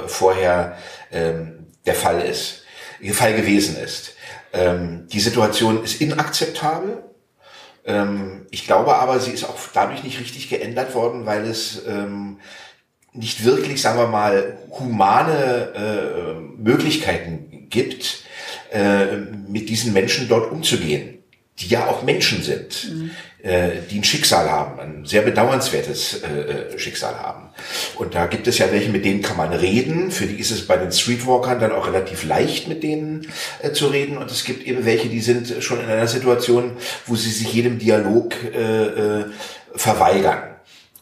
vorher 0.07 0.77
ähm, 1.13 1.67
der 1.87 1.95
Fall 1.95 2.21
ist, 2.21 2.65
der 3.01 3.15
Fall 3.15 3.35
gewesen 3.35 3.77
ist. 3.77 4.15
Ähm, 4.55 5.07
die 5.09 5.21
Situation 5.21 5.85
ist 5.85 6.01
inakzeptabel. 6.01 7.05
Ähm, 7.85 8.47
ich 8.51 8.65
glaube 8.65 8.95
aber, 8.97 9.21
sie 9.21 9.33
ist 9.33 9.45
auch 9.45 9.59
dadurch 9.75 10.03
nicht 10.05 10.19
richtig 10.21 10.49
geändert 10.49 10.95
worden, 10.95 11.27
weil 11.27 11.45
es 11.45 11.83
nicht 13.15 13.45
wirklich, 13.45 13.81
sagen 13.81 13.99
wir 13.99 14.09
mal, 14.09 14.59
humane 14.71 15.73
äh, 15.75 16.61
Möglichkeiten 16.61 17.69
gibt, 17.71 18.25
äh, 18.73 19.17
mit 19.49 19.69
diesen 19.69 19.93
Menschen 19.93 20.29
dort 20.29 20.51
umzugehen, 20.51 21.14
die 21.61 21.69
ja 21.69 21.87
auch 21.87 22.03
Menschen 22.03 22.43
sind, 22.43 22.93
mhm. 22.93 23.11
äh, 23.43 23.71
die 23.89 23.99
ein 23.99 24.05
Schicksal 24.05 24.51
haben, 24.51 24.81
ein 24.81 25.05
sehr 25.05 25.23
bedauernswertes 25.23 26.23
äh, 26.23 26.77
Schicksal 26.79 27.15
haben. 27.15 27.51
Und 27.97 28.17
da 28.17 28.27
gibt 28.27 28.49
es 28.49 28.59
ja 28.59 28.73
welche, 28.73 28.91
mit 28.91 29.05
denen 29.05 29.23
kann 29.23 29.37
man 29.37 29.53
reden. 29.53 30.11
Für 30.11 30.27
die 30.27 30.41
ist 30.41 30.51
es 30.51 30.67
bei 30.67 30.77
den 30.77 30.91
Streetwalkern 30.91 31.61
dann 31.61 31.73
auch 31.73 31.87
relativ 31.87 32.25
leicht, 32.25 32.67
mit 32.67 32.83
denen 32.83 33.29
äh, 33.63 33.71
zu 33.71 33.87
reden. 33.87 34.19
Und 34.19 34.31
es 34.33 34.45
gibt 34.45 34.67
eben 34.67 34.85
welche, 34.85 35.09
die 35.09 35.21
sind 35.21 35.63
schon 35.63 35.81
in 35.81 35.89
einer 35.89 36.09
Situation, 36.09 36.77
wo 37.07 37.15
sie 37.15 37.31
sich 37.31 37.53
jedem 37.53 37.79
Dialog 37.79 38.35
äh, 38.53 39.21
äh, 39.21 39.25
verweigern. 39.77 40.54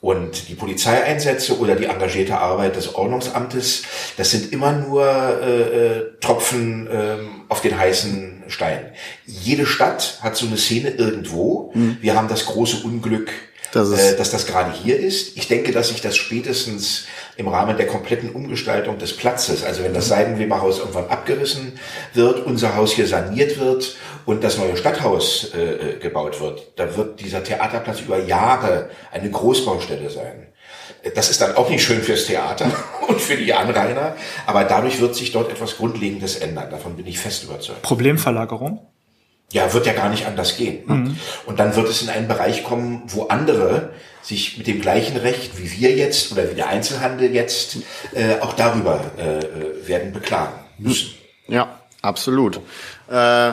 Und 0.02 0.48
die 0.48 0.56
Polizeieinsätze 0.56 1.60
oder 1.60 1.76
die 1.76 1.84
engagierte 1.84 2.36
Arbeit 2.36 2.74
des 2.74 2.96
Ordnungsamtes, 2.96 3.84
das 4.16 4.32
sind 4.32 4.52
immer 4.52 4.72
nur 4.72 5.06
äh, 5.06 5.60
äh, 5.60 6.04
Tropfen 6.20 6.88
äh, 6.88 7.18
auf 7.48 7.60
den 7.60 7.78
heißen 7.78 8.42
Stein. 8.48 8.90
Jede 9.26 9.64
Stadt 9.64 10.18
hat 10.20 10.36
so 10.36 10.46
eine 10.46 10.56
Szene 10.56 10.90
irgendwo. 10.90 11.70
Mhm. 11.74 11.98
Wir 12.00 12.16
haben 12.16 12.26
das 12.26 12.46
große 12.46 12.78
Unglück, 12.84 13.30
das 13.70 13.92
äh, 13.92 14.16
dass 14.16 14.32
das 14.32 14.46
gerade 14.46 14.72
hier 14.72 14.98
ist. 14.98 15.36
Ich 15.36 15.46
denke, 15.46 15.70
dass 15.70 15.90
sich 15.90 16.00
das 16.00 16.16
spätestens 16.16 17.04
im 17.36 17.46
Rahmen 17.46 17.76
der 17.76 17.86
kompletten 17.86 18.30
Umgestaltung 18.30 18.98
des 18.98 19.16
Platzes, 19.16 19.62
also 19.62 19.84
wenn 19.84 19.94
das 19.94 20.08
Seidenweberhaus 20.08 20.80
irgendwann 20.80 21.10
abgerissen 21.10 21.74
wird, 22.12 22.44
unser 22.44 22.74
Haus 22.74 22.92
hier 22.92 23.06
saniert 23.06 23.60
wird 23.60 23.96
und 24.26 24.44
das 24.44 24.58
neue 24.58 24.76
Stadthaus 24.76 25.52
äh, 25.54 25.62
äh, 25.62 25.98
gebaut 25.98 26.40
wird, 26.40 26.72
da 26.76 26.96
wird 26.96 27.20
dieser 27.20 27.42
Theaterplatz 27.42 28.00
über 28.00 28.18
Jahre 28.18 28.90
eine 29.10 29.30
Großbaustelle 29.30 30.10
sein. 30.10 30.48
Das 31.14 31.30
ist 31.30 31.40
dann 31.40 31.56
auch 31.56 31.68
nicht 31.68 31.84
schön 31.84 32.02
fürs 32.02 32.26
Theater 32.26 32.66
und 33.08 33.20
für 33.20 33.36
die 33.36 33.52
Anrainer, 33.52 34.16
aber 34.46 34.64
dadurch 34.64 35.00
wird 35.00 35.14
sich 35.14 35.32
dort 35.32 35.50
etwas 35.50 35.76
Grundlegendes 35.76 36.36
ändern. 36.36 36.70
Davon 36.70 36.96
bin 36.96 37.06
ich 37.06 37.18
fest 37.18 37.44
überzeugt. 37.44 37.82
Problemverlagerung? 37.82 38.86
Ja, 39.52 39.72
wird 39.74 39.86
ja 39.86 39.92
gar 39.92 40.08
nicht 40.08 40.26
anders 40.26 40.56
gehen. 40.56 40.82
Mhm. 40.86 41.18
Und 41.44 41.60
dann 41.60 41.76
wird 41.76 41.88
es 41.88 42.00
in 42.00 42.08
einen 42.08 42.26
Bereich 42.26 42.64
kommen, 42.64 43.02
wo 43.08 43.24
andere 43.24 43.90
sich 44.22 44.56
mit 44.56 44.66
dem 44.66 44.80
gleichen 44.80 45.16
Recht 45.16 45.58
wie 45.58 45.70
wir 45.72 45.94
jetzt 45.94 46.32
oder 46.32 46.50
wie 46.50 46.54
der 46.54 46.68
Einzelhandel 46.68 47.34
jetzt 47.34 47.78
äh, 48.14 48.40
auch 48.40 48.54
darüber 48.54 49.00
äh, 49.18 49.38
äh 49.38 49.88
werden 49.88 50.12
beklagen 50.12 50.54
müssen. 50.78 51.10
Ja, 51.48 51.80
absolut. 52.00 52.60
Äh, 53.10 53.52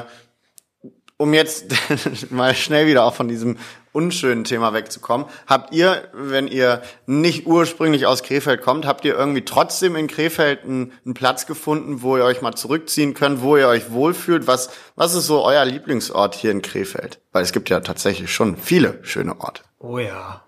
um 1.19 1.33
jetzt 1.33 1.65
mal 2.31 2.55
schnell 2.55 2.87
wieder 2.87 3.03
auch 3.03 3.13
von 3.13 3.27
diesem 3.27 3.57
unschönen 3.91 4.45
Thema 4.45 4.73
wegzukommen, 4.73 5.27
habt 5.47 5.73
ihr, 5.73 6.07
wenn 6.13 6.47
ihr 6.47 6.81
nicht 7.07 7.45
ursprünglich 7.45 8.05
aus 8.05 8.23
Krefeld 8.23 8.61
kommt, 8.61 8.85
habt 8.85 9.03
ihr 9.03 9.15
irgendwie 9.15 9.43
trotzdem 9.43 9.97
in 9.97 10.07
Krefeld 10.07 10.63
einen, 10.63 10.93
einen, 11.03 11.13
Platz 11.13 11.45
gefunden, 11.45 12.01
wo 12.01 12.15
ihr 12.15 12.23
euch 12.23 12.41
mal 12.41 12.55
zurückziehen 12.55 13.15
könnt, 13.15 13.41
wo 13.41 13.57
ihr 13.57 13.67
euch 13.67 13.91
wohlfühlt? 13.91 14.47
Was, 14.47 14.69
was 14.95 15.13
ist 15.13 15.27
so 15.27 15.43
euer 15.43 15.65
Lieblingsort 15.65 16.35
hier 16.35 16.51
in 16.51 16.61
Krefeld? 16.61 17.19
Weil 17.33 17.43
es 17.43 17.51
gibt 17.51 17.69
ja 17.69 17.81
tatsächlich 17.81 18.31
schon 18.31 18.55
viele 18.55 18.99
schöne 19.01 19.41
Orte. 19.41 19.63
Oh 19.79 19.97
ja. 19.97 20.43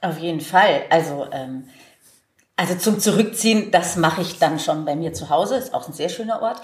Auf 0.00 0.18
jeden 0.18 0.40
Fall. 0.40 0.84
Also, 0.88 1.26
ähm, 1.32 1.64
also 2.58 2.74
zum 2.74 2.98
Zurückziehen, 2.98 3.70
das 3.70 3.94
mache 3.94 4.20
ich 4.20 4.40
dann 4.40 4.58
schon 4.58 4.84
bei 4.84 4.96
mir 4.96 5.12
zu 5.12 5.30
Hause. 5.30 5.54
Ist 5.56 5.72
auch 5.72 5.86
ein 5.86 5.92
sehr 5.92 6.08
schöner 6.08 6.42
Ort. 6.42 6.60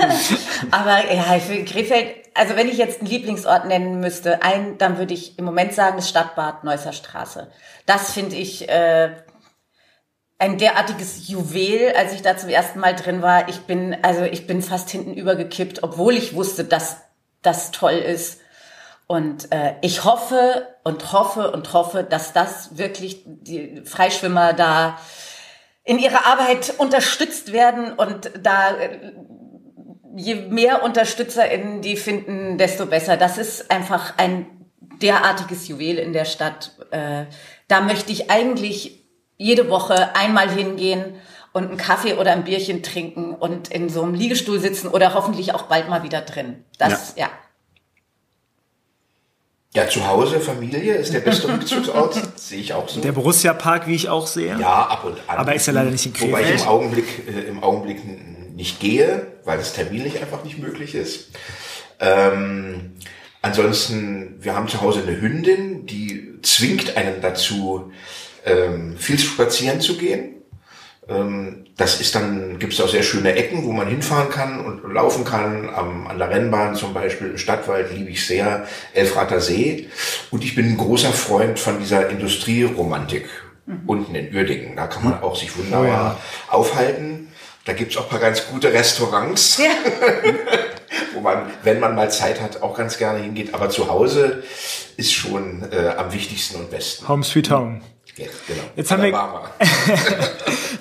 Aber 0.70 1.10
ja, 1.10 1.22
für 1.40 1.64
Krefeld, 1.64 2.14
also 2.34 2.54
wenn 2.54 2.68
ich 2.68 2.76
jetzt 2.76 3.00
einen 3.00 3.08
Lieblingsort 3.08 3.64
nennen 3.64 3.98
müsste, 3.98 4.42
ein, 4.42 4.76
dann 4.76 4.98
würde 4.98 5.14
ich 5.14 5.38
im 5.38 5.46
Moment 5.46 5.72
sagen, 5.72 5.96
das 5.96 6.10
Stadtbad 6.10 6.64
Neusser 6.64 6.92
Straße. 6.92 7.50
Das 7.86 8.12
finde 8.12 8.36
ich 8.36 8.68
äh, 8.68 9.12
ein 10.38 10.58
derartiges 10.58 11.26
Juwel, 11.28 11.94
als 11.96 12.12
ich 12.12 12.20
da 12.20 12.36
zum 12.36 12.50
ersten 12.50 12.78
Mal 12.78 12.94
drin 12.94 13.22
war. 13.22 13.48
Ich 13.48 13.60
bin, 13.62 13.96
also 14.02 14.24
ich 14.24 14.46
bin 14.46 14.60
fast 14.60 14.90
hinten 14.90 15.14
übergekippt, 15.14 15.82
obwohl 15.82 16.14
ich 16.14 16.34
wusste, 16.34 16.64
dass 16.64 16.98
das 17.40 17.70
toll 17.70 17.94
ist. 17.94 18.41
Und 19.06 19.52
äh, 19.52 19.74
ich 19.82 20.04
hoffe 20.04 20.68
und 20.84 21.12
hoffe 21.12 21.50
und 21.50 21.72
hoffe, 21.72 22.02
dass 22.04 22.32
das 22.32 22.78
wirklich 22.78 23.22
die 23.26 23.82
Freischwimmer 23.84 24.52
da 24.52 24.98
in 25.84 25.98
ihrer 25.98 26.26
Arbeit 26.26 26.74
unterstützt 26.78 27.52
werden 27.52 27.92
und 27.92 28.30
da 28.42 28.76
äh, 28.76 29.12
je 30.16 30.34
mehr 30.34 30.84
UnterstützerInnen 30.84 31.82
die 31.82 31.96
finden, 31.96 32.58
desto 32.58 32.86
besser. 32.86 33.16
Das 33.16 33.38
ist 33.38 33.70
einfach 33.70 34.14
ein 34.18 34.46
derartiges 35.00 35.68
Juwel 35.68 35.98
in 35.98 36.12
der 36.12 36.24
Stadt. 36.24 36.72
Äh, 36.90 37.24
da 37.68 37.80
möchte 37.80 38.12
ich 38.12 38.30
eigentlich 38.30 39.02
jede 39.36 39.68
Woche 39.68 40.14
einmal 40.14 40.50
hingehen 40.50 41.16
und 41.52 41.68
einen 41.68 41.76
Kaffee 41.76 42.14
oder 42.14 42.32
ein 42.32 42.44
Bierchen 42.44 42.82
trinken 42.82 43.34
und 43.34 43.68
in 43.68 43.88
so 43.88 44.02
einem 44.02 44.14
Liegestuhl 44.14 44.60
sitzen 44.60 44.88
oder 44.88 45.14
hoffentlich 45.14 45.54
auch 45.54 45.62
bald 45.62 45.88
mal 45.88 46.02
wieder 46.02 46.20
drin. 46.20 46.64
Das, 46.78 47.14
ja. 47.16 47.26
ja. 47.26 47.30
Ja, 49.74 49.88
zu 49.88 50.06
Hause, 50.06 50.38
Familie 50.38 50.94
ist 50.94 51.14
der 51.14 51.20
beste 51.20 51.48
Rückzugsort, 51.52 52.38
sehe 52.38 52.60
ich 52.60 52.74
auch 52.74 52.88
so. 52.88 53.00
Der 53.00 53.12
Borussia 53.12 53.54
Park, 53.54 53.86
wie 53.86 53.94
ich 53.94 54.08
auch 54.08 54.26
sehe. 54.26 54.58
Ja, 54.58 54.86
ab 54.86 55.04
und 55.04 55.16
an. 55.26 55.38
Aber 55.38 55.54
ist 55.54 55.66
ja 55.66 55.72
leider 55.72 55.90
nicht 55.90 56.04
in 56.04 56.12
Krefeld. 56.12 56.32
Wobei 56.32 56.54
ich 56.54 56.62
im 56.62 56.68
Augenblick, 56.68 57.06
äh, 57.26 57.48
im 57.48 57.62
Augenblick 57.62 58.00
nicht 58.54 58.80
gehe, 58.80 59.26
weil 59.44 59.58
es 59.58 59.72
terminlich 59.72 60.20
einfach 60.20 60.44
nicht 60.44 60.58
möglich 60.58 60.94
ist. 60.94 61.30
Ähm, 62.00 62.92
ansonsten, 63.40 64.36
wir 64.40 64.54
haben 64.54 64.68
zu 64.68 64.82
Hause 64.82 65.04
eine 65.06 65.18
Hündin, 65.18 65.86
die 65.86 66.38
zwingt 66.42 66.96
einen 66.98 67.22
dazu, 67.22 67.90
ähm, 68.44 68.98
viel 68.98 69.18
spazieren 69.18 69.80
zu 69.80 69.96
gehen. 69.96 70.41
Ähm, 71.08 71.64
das 71.76 72.00
ist 72.00 72.14
dann, 72.14 72.58
gibt 72.58 72.74
es 72.74 72.80
auch 72.80 72.88
sehr 72.88 73.02
schöne 73.02 73.34
Ecken, 73.34 73.64
wo 73.64 73.72
man 73.72 73.88
hinfahren 73.88 74.30
kann 74.30 74.64
und 74.64 74.92
laufen 74.92 75.24
kann. 75.24 75.68
Am, 75.74 76.06
an 76.06 76.18
der 76.18 76.30
Rennbahn 76.30 76.76
zum 76.76 76.94
Beispiel, 76.94 77.30
im 77.30 77.38
Stadtwald 77.38 77.92
liebe 77.92 78.10
ich 78.10 78.26
sehr, 78.26 78.66
Elfrater 78.94 79.40
See. 79.40 79.88
Und 80.30 80.44
ich 80.44 80.54
bin 80.54 80.66
ein 80.66 80.76
großer 80.76 81.12
Freund 81.12 81.58
von 81.58 81.78
dieser 81.78 82.08
Industrieromantik 82.08 83.28
mhm. 83.66 83.80
unten 83.86 84.14
in 84.14 84.34
Uerdingen. 84.34 84.76
Da 84.76 84.86
kann 84.86 85.04
man 85.04 85.22
auch 85.22 85.36
sich 85.36 85.56
wunderbar 85.56 85.86
oh 85.86 85.88
ja. 85.88 86.18
aufhalten. 86.48 87.28
Da 87.64 87.72
gibt's 87.72 87.96
auch 87.96 88.08
paar 88.08 88.18
ganz 88.18 88.46
gute 88.48 88.72
Restaurants, 88.72 89.58
ja. 89.58 89.70
wo 91.14 91.20
man, 91.20 91.46
wenn 91.62 91.78
man 91.78 91.94
mal 91.94 92.10
Zeit 92.10 92.40
hat, 92.40 92.60
auch 92.60 92.76
ganz 92.76 92.98
gerne 92.98 93.20
hingeht. 93.20 93.54
Aber 93.54 93.70
zu 93.70 93.88
Hause 93.88 94.42
ist 94.96 95.12
schon 95.12 95.64
äh, 95.70 95.90
am 95.96 96.12
wichtigsten 96.12 96.56
und 96.56 96.70
besten. 96.70 97.06
Home 97.08 97.22
Sweet 97.22 97.50
Home. 97.50 97.80
Ja, 98.16 98.26
genau. 98.46 98.62
Jetzt 98.76 98.90
haben, 98.90 99.02
wir, 99.02 99.12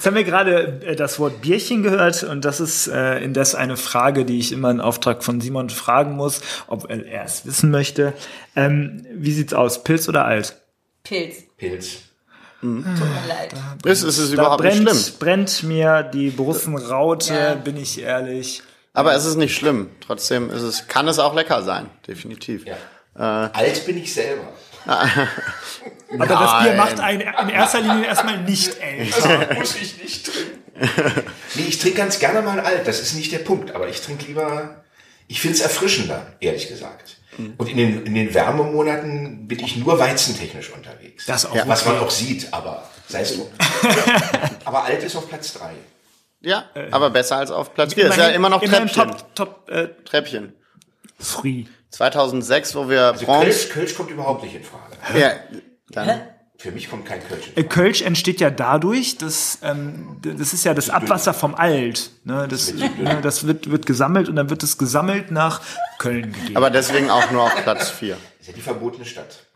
jetzt 0.02 0.08
haben 0.08 0.16
wir 0.16 0.24
gerade 0.24 0.82
äh, 0.84 0.96
das 0.96 1.20
Wort 1.20 1.42
Bierchen 1.42 1.84
gehört 1.84 2.24
und 2.24 2.44
das 2.44 2.60
ist 2.60 2.88
äh, 2.88 3.20
indes 3.20 3.54
eine 3.54 3.78
Frage, 3.78 4.26
die 4.26 4.40
ich 4.40 4.52
immer 4.52 4.72
in 4.72 4.82
Auftrag 4.82 5.24
von 5.24 5.40
Simon 5.42 5.70
fragen 5.70 6.14
muss, 6.14 6.42
ob 6.66 6.90
er 6.90 7.24
es 7.24 7.46
wissen 7.46 7.70
möchte. 7.70 8.14
Ähm, 8.56 9.06
wie 9.14 9.32
sieht's 9.32 9.54
aus, 9.54 9.84
Pilz 9.84 10.10
oder 10.10 10.26
alt? 10.26 10.60
Pilz. 11.04 11.44
Pilz. 11.56 12.00
Mhm. 12.62 12.84
Tut 12.84 13.10
mir 13.10 13.28
leid. 13.28 13.54
Ist, 13.86 14.02
ist 14.02 14.18
es 14.18 14.32
überhaupt 14.32 14.64
brennt, 14.64 14.86
nicht 14.86 14.90
schlimm? 14.92 15.16
brennt 15.20 15.64
mir 15.64 16.02
die 16.02 16.32
Brussenraute, 16.32 17.34
ja. 17.34 17.54
bin 17.54 17.78
ich 17.78 18.02
ehrlich. 18.02 18.64
Aber 18.94 19.14
es 19.14 19.26
ist 19.26 19.36
nicht 19.36 19.56
schlimm. 19.56 19.92
Trotzdem 20.04 20.50
ist 20.50 20.64
es, 20.64 20.88
kann 20.88 21.08
es 21.10 21.20
auch 21.20 21.36
lecker 21.36 21.62
sein, 21.62 21.92
definitiv. 22.08 22.66
Ja. 22.66 22.78
Äh, 23.16 23.50
Alt 23.54 23.86
bin 23.86 23.98
ich 23.98 24.12
selber. 24.12 24.48
Aber 24.86 26.26
das 26.26 26.64
Bier 26.64 26.74
macht 26.74 27.00
einen 27.00 27.22
in 27.22 27.50
erster 27.50 27.82
Linie 27.82 28.06
erstmal 28.06 28.42
nicht 28.42 28.78
älter. 28.82 29.46
Das 29.46 29.58
muss 29.58 29.76
ich 29.76 30.02
nicht 30.02 30.26
trinken. 30.26 30.62
Nee, 31.56 31.66
ich 31.68 31.80
trinke 31.80 31.98
ganz 31.98 32.20
gerne 32.20 32.42
mal 32.42 32.60
alt, 32.60 32.88
das 32.88 33.02
ist 33.02 33.14
nicht 33.14 33.32
der 33.32 33.40
Punkt. 33.40 33.72
Aber 33.76 33.88
ich 33.88 34.02
trinke 34.02 34.26
lieber, 34.26 34.84
ich 35.28 35.40
finde 35.40 35.58
es 35.58 35.62
erfrischender, 35.62 36.34
ehrlich 36.40 36.68
gesagt. 36.68 37.18
Mhm. 37.38 37.54
Und 37.58 37.70
in 37.70 37.78
den, 37.78 38.06
in 38.06 38.14
den 38.16 38.34
Wärmemonaten 38.34 39.48
bin 39.48 39.60
ich 39.60 39.78
nur 39.78 40.00
weizentechnisch 40.00 40.72
unterwegs. 40.72 41.26
Das 41.26 41.46
auch. 41.46 41.56
Ja, 41.56 41.68
was 41.68 41.86
man 41.86 42.00
auch 42.00 42.10
sieht, 42.10 42.52
aber 42.52 42.90
sei 43.08 43.22
es 43.22 43.36
drum. 43.36 43.48
aber 44.66 44.84
alt 44.86 45.04
ist 45.04 45.16
auf 45.16 45.30
Platz 45.30 45.54
drei. 45.54 45.72
Ja, 46.42 46.66
aber 46.90 47.12
besser 47.12 47.38
als 47.38 47.52
auf 47.52 47.74
Platz 47.74 47.94
4. 47.94 48.08
Ist 48.08 48.18
ja 48.18 48.30
immer 48.30 48.50
noch 48.50 48.64
Treppchen. 48.64 48.92
Top, 48.92 49.36
top, 49.36 49.70
äh, 49.70 49.90
Treppchen. 50.06 50.54
Free. 51.20 51.66
2006, 51.92 52.76
wo 52.76 52.90
wir 52.90 53.04
also 53.08 53.26
Kölsch, 53.26 53.70
Kölsch 53.70 53.96
kommt 53.96 54.12
überhaupt 54.12 54.44
nicht 54.44 54.56
in 54.56 54.64
Frage. 54.64 55.20
Ja, 55.20 55.32
dann. 55.90 56.22
Für 56.58 56.72
mich 56.72 56.92
kommt 56.92 57.06
kein 57.06 57.20
Kölsch. 57.28 57.48
In 57.48 57.54
Frage. 57.54 57.68
Kölsch 57.68 58.02
entsteht 58.04 58.40
ja 58.40 58.52
dadurch, 58.52 59.18
dass 59.18 59.60
ähm, 59.64 60.18
das 60.22 60.54
ist 60.54 60.64
ja 60.64 60.76
das 60.76 60.92
Abwasser 60.92 61.34
vom 61.34 61.56
Alt. 61.56 62.12
Ne? 62.24 62.48
Das, 62.48 62.74
ne, 62.74 63.20
das 63.22 63.48
wird, 63.48 63.72
wird 63.72 63.88
gesammelt 63.88 64.30
und 64.30 64.36
dann 64.36 64.52
wird 64.52 64.62
es 64.62 64.78
gesammelt 64.78 65.32
nach 65.32 65.62
Köln 65.98 66.34
gegeben. 66.34 66.58
Aber 66.58 66.70
deswegen 66.70 67.10
auch 67.10 67.32
nur 67.32 67.44
auf 67.44 67.64
Platz 67.64 67.90
4. 67.90 68.16
ist 68.40 68.48
ja 68.48 68.54
die 68.54 68.62
verbotene 68.62 69.06
Stadt. 69.06 69.48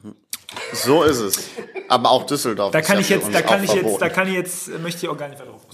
So 0.73 1.03
ist 1.03 1.19
es. 1.19 1.49
Aber 1.89 2.09
auch 2.09 2.25
Düsseldorf. 2.25 2.71
Da 2.71 2.81
kann 2.81 2.95
ja 2.95 3.01
ich 3.01 3.09
jetzt, 3.09 3.33
da 3.33 3.41
kann 3.41 3.63
ich 3.63 3.71
verboten. 3.71 3.91
jetzt, 3.91 4.01
da 4.01 4.09
kann 4.09 4.27
ich 4.27 4.33
jetzt, 4.33 4.79
möchte 4.79 5.05
ich 5.05 5.09
auch 5.09 5.17
gar 5.17 5.27
nicht 5.29 5.39
weiter 5.39 5.51
drauf 5.51 5.67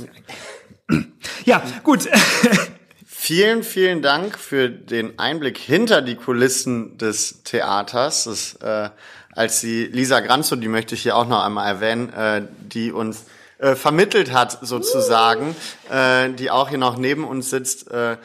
Ja, 1.46 1.64
gut. 1.84 2.10
Vielen, 3.24 3.62
vielen 3.62 4.02
Dank 4.02 4.40
für 4.40 4.68
den 4.68 5.20
Einblick 5.20 5.60
hinter 5.60 6.02
die 6.02 6.16
Kulissen 6.16 6.98
des 6.98 7.44
Theaters. 7.44 8.24
Das, 8.24 8.56
äh, 8.64 8.90
als 9.36 9.62
die 9.62 9.84
Lisa 9.86 10.22
Granzo, 10.22 10.56
die 10.56 10.68
möchte 10.68 10.96
ich 10.96 11.04
hier 11.04 11.16
auch 11.16 11.28
noch 11.28 11.46
einmal 11.46 11.68
erwähnen, 11.68 12.12
äh, 12.14 12.42
die 12.62 12.92
uns 12.92 13.26
äh, 13.60 13.76
vermittelt 13.76 14.34
hat 14.34 14.58
sozusagen, 14.64 15.56
äh, 15.92 16.32
die 16.32 16.50
auch 16.50 16.70
hier 16.70 16.80
noch 16.80 16.98
neben 16.98 17.24
uns 17.24 17.52
sitzt. 17.52 17.92
Äh, 17.92 18.14
äh, 18.14 18.18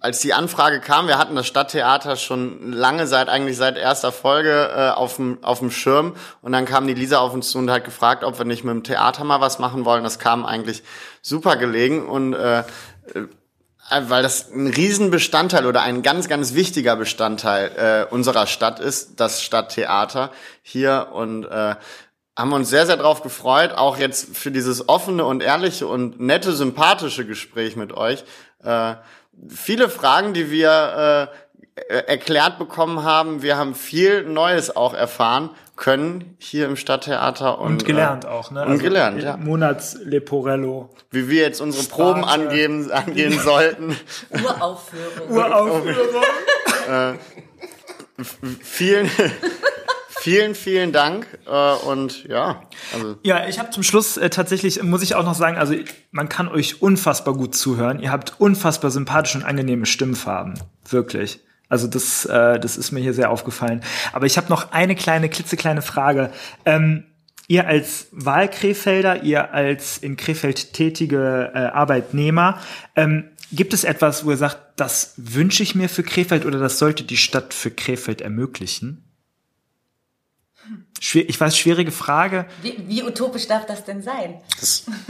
als 0.00 0.18
die 0.22 0.34
Anfrage 0.34 0.80
kam, 0.80 1.06
wir 1.06 1.18
hatten 1.18 1.36
das 1.36 1.46
Stadttheater 1.46 2.16
schon 2.16 2.72
lange 2.72 3.06
seit 3.06 3.28
eigentlich 3.28 3.56
seit 3.56 3.78
erster 3.78 4.10
Folge 4.10 4.72
äh, 4.76 4.90
auf 4.90 5.16
dem 5.16 5.38
auf 5.44 5.60
dem 5.60 5.70
Schirm 5.70 6.16
und 6.42 6.50
dann 6.50 6.64
kam 6.64 6.88
die 6.88 6.94
Lisa 6.94 7.18
auf 7.18 7.32
uns 7.32 7.52
zu 7.52 7.58
und 7.58 7.70
hat 7.70 7.84
gefragt, 7.84 8.24
ob 8.24 8.38
wir 8.38 8.44
nicht 8.44 8.64
mit 8.64 8.74
dem 8.74 8.82
Theater 8.82 9.22
mal 9.22 9.40
was 9.40 9.60
machen 9.60 9.84
wollen. 9.84 10.02
Das 10.02 10.18
kam 10.18 10.44
eigentlich 10.44 10.82
super 11.22 11.54
gelegen 11.54 12.08
und 12.08 12.32
äh, 12.32 12.64
weil 13.90 14.22
das 14.22 14.50
ein 14.52 14.66
Riesenbestandteil 14.66 15.66
oder 15.66 15.82
ein 15.82 16.02
ganz, 16.02 16.28
ganz 16.28 16.54
wichtiger 16.54 16.96
Bestandteil 16.96 18.06
äh, 18.10 18.12
unserer 18.12 18.46
Stadt 18.46 18.80
ist, 18.80 19.20
das 19.20 19.42
Stadttheater 19.42 20.30
hier 20.62 21.08
und 21.12 21.44
äh, 21.44 21.76
haben 22.36 22.52
uns 22.52 22.68
sehr, 22.68 22.86
sehr 22.86 22.96
drauf 22.96 23.22
gefreut, 23.22 23.72
auch 23.72 23.96
jetzt 23.96 24.36
für 24.36 24.50
dieses 24.50 24.88
offene 24.88 25.24
und 25.24 25.42
ehrliche 25.42 25.86
und 25.86 26.20
nette, 26.20 26.52
sympathische 26.52 27.24
Gespräch 27.26 27.76
mit 27.76 27.92
euch. 27.92 28.24
Äh, 28.62 28.94
viele 29.48 29.88
Fragen, 29.88 30.34
die 30.34 30.50
wir 30.50 31.30
äh, 31.32 31.36
erklärt 31.88 32.58
bekommen 32.58 33.02
haben. 33.02 33.42
Wir 33.42 33.56
haben 33.56 33.74
viel 33.74 34.24
Neues 34.24 34.74
auch 34.74 34.94
erfahren 34.94 35.50
können 35.76 36.36
hier 36.38 36.66
im 36.66 36.76
Stadttheater 36.76 37.58
und, 37.58 37.72
und 37.72 37.84
gelernt 37.84 38.24
äh, 38.24 38.28
auch, 38.28 38.50
ne? 38.50 38.62
Und 38.62 38.70
also 38.72 38.82
gelernt, 38.82 39.22
ja. 39.22 39.36
Monats 39.36 39.98
Leporello. 40.02 40.88
Wie 41.10 41.28
wir 41.28 41.42
jetzt 41.42 41.60
unsere 41.60 41.84
Proben 41.84 42.24
angeben, 42.24 42.90
angehen 42.90 43.38
sollten. 43.44 43.94
Uraufführung. 44.30 45.28
Uraufführung. 45.28 46.22
äh, 46.88 47.12
vielen, 48.62 49.10
vielen, 50.26 50.56
vielen 50.56 50.90
Dank 50.90 51.38
äh, 51.46 51.86
und 51.86 52.24
ja. 52.24 52.60
Also. 52.92 53.16
Ja, 53.22 53.46
ich 53.46 53.60
habe 53.60 53.70
zum 53.70 53.84
Schluss 53.84 54.16
äh, 54.16 54.28
tatsächlich, 54.28 54.82
muss 54.82 55.02
ich 55.02 55.14
auch 55.14 55.24
noch 55.24 55.36
sagen, 55.36 55.56
also 55.56 55.76
man 56.10 56.28
kann 56.28 56.48
euch 56.48 56.82
unfassbar 56.82 57.34
gut 57.34 57.54
zuhören. 57.54 58.00
Ihr 58.00 58.10
habt 58.10 58.40
unfassbar 58.40 58.90
sympathische 58.90 59.38
und 59.38 59.44
angenehme 59.44 59.86
Stimmfarben. 59.86 60.54
Wirklich. 60.88 61.38
Also 61.68 61.86
das, 61.86 62.24
äh, 62.24 62.58
das 62.58 62.76
ist 62.76 62.90
mir 62.90 62.98
hier 62.98 63.14
sehr 63.14 63.30
aufgefallen. 63.30 63.82
Aber 64.12 64.26
ich 64.26 64.36
habe 64.36 64.48
noch 64.48 64.72
eine 64.72 64.96
kleine, 64.96 65.28
klitzekleine 65.28 65.80
Frage. 65.80 66.32
Ähm, 66.64 67.04
ihr 67.46 67.68
als 67.68 68.08
Wahlkrefelder, 68.10 69.22
ihr 69.22 69.54
als 69.54 69.96
in 69.98 70.16
Krefeld 70.16 70.72
tätige 70.72 71.52
äh, 71.54 71.58
Arbeitnehmer, 71.58 72.58
ähm, 72.96 73.30
gibt 73.52 73.74
es 73.74 73.84
etwas, 73.84 74.24
wo 74.24 74.30
ihr 74.30 74.36
sagt, 74.36 74.58
das 74.74 75.14
wünsche 75.18 75.62
ich 75.62 75.76
mir 75.76 75.88
für 75.88 76.02
Krefeld 76.02 76.46
oder 76.46 76.58
das 76.58 76.80
sollte 76.80 77.04
die 77.04 77.16
Stadt 77.16 77.54
für 77.54 77.70
Krefeld 77.70 78.22
ermöglichen? 78.22 79.05
Ich 81.00 81.40
weiß, 81.40 81.56
schwierige 81.56 81.92
Frage. 81.92 82.46
Wie, 82.62 82.76
wie 82.88 83.02
utopisch 83.02 83.46
darf 83.46 83.66
das 83.66 83.84
denn 83.84 84.02
sein? 84.02 84.40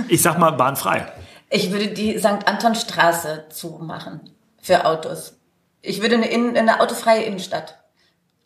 Ich 0.08 0.22
sag 0.22 0.38
mal 0.38 0.50
bahnfrei. 0.50 1.12
Ich 1.48 1.70
würde 1.70 1.88
die 1.88 2.18
St. 2.18 2.46
Anton 2.46 2.74
Straße 2.74 3.46
zumachen 3.50 4.20
für 4.60 4.84
Autos. 4.84 5.34
Ich 5.80 6.02
würde 6.02 6.16
eine, 6.16 6.28
Innen, 6.28 6.56
eine 6.56 6.80
autofreie 6.80 7.22
Innenstadt. 7.22 7.78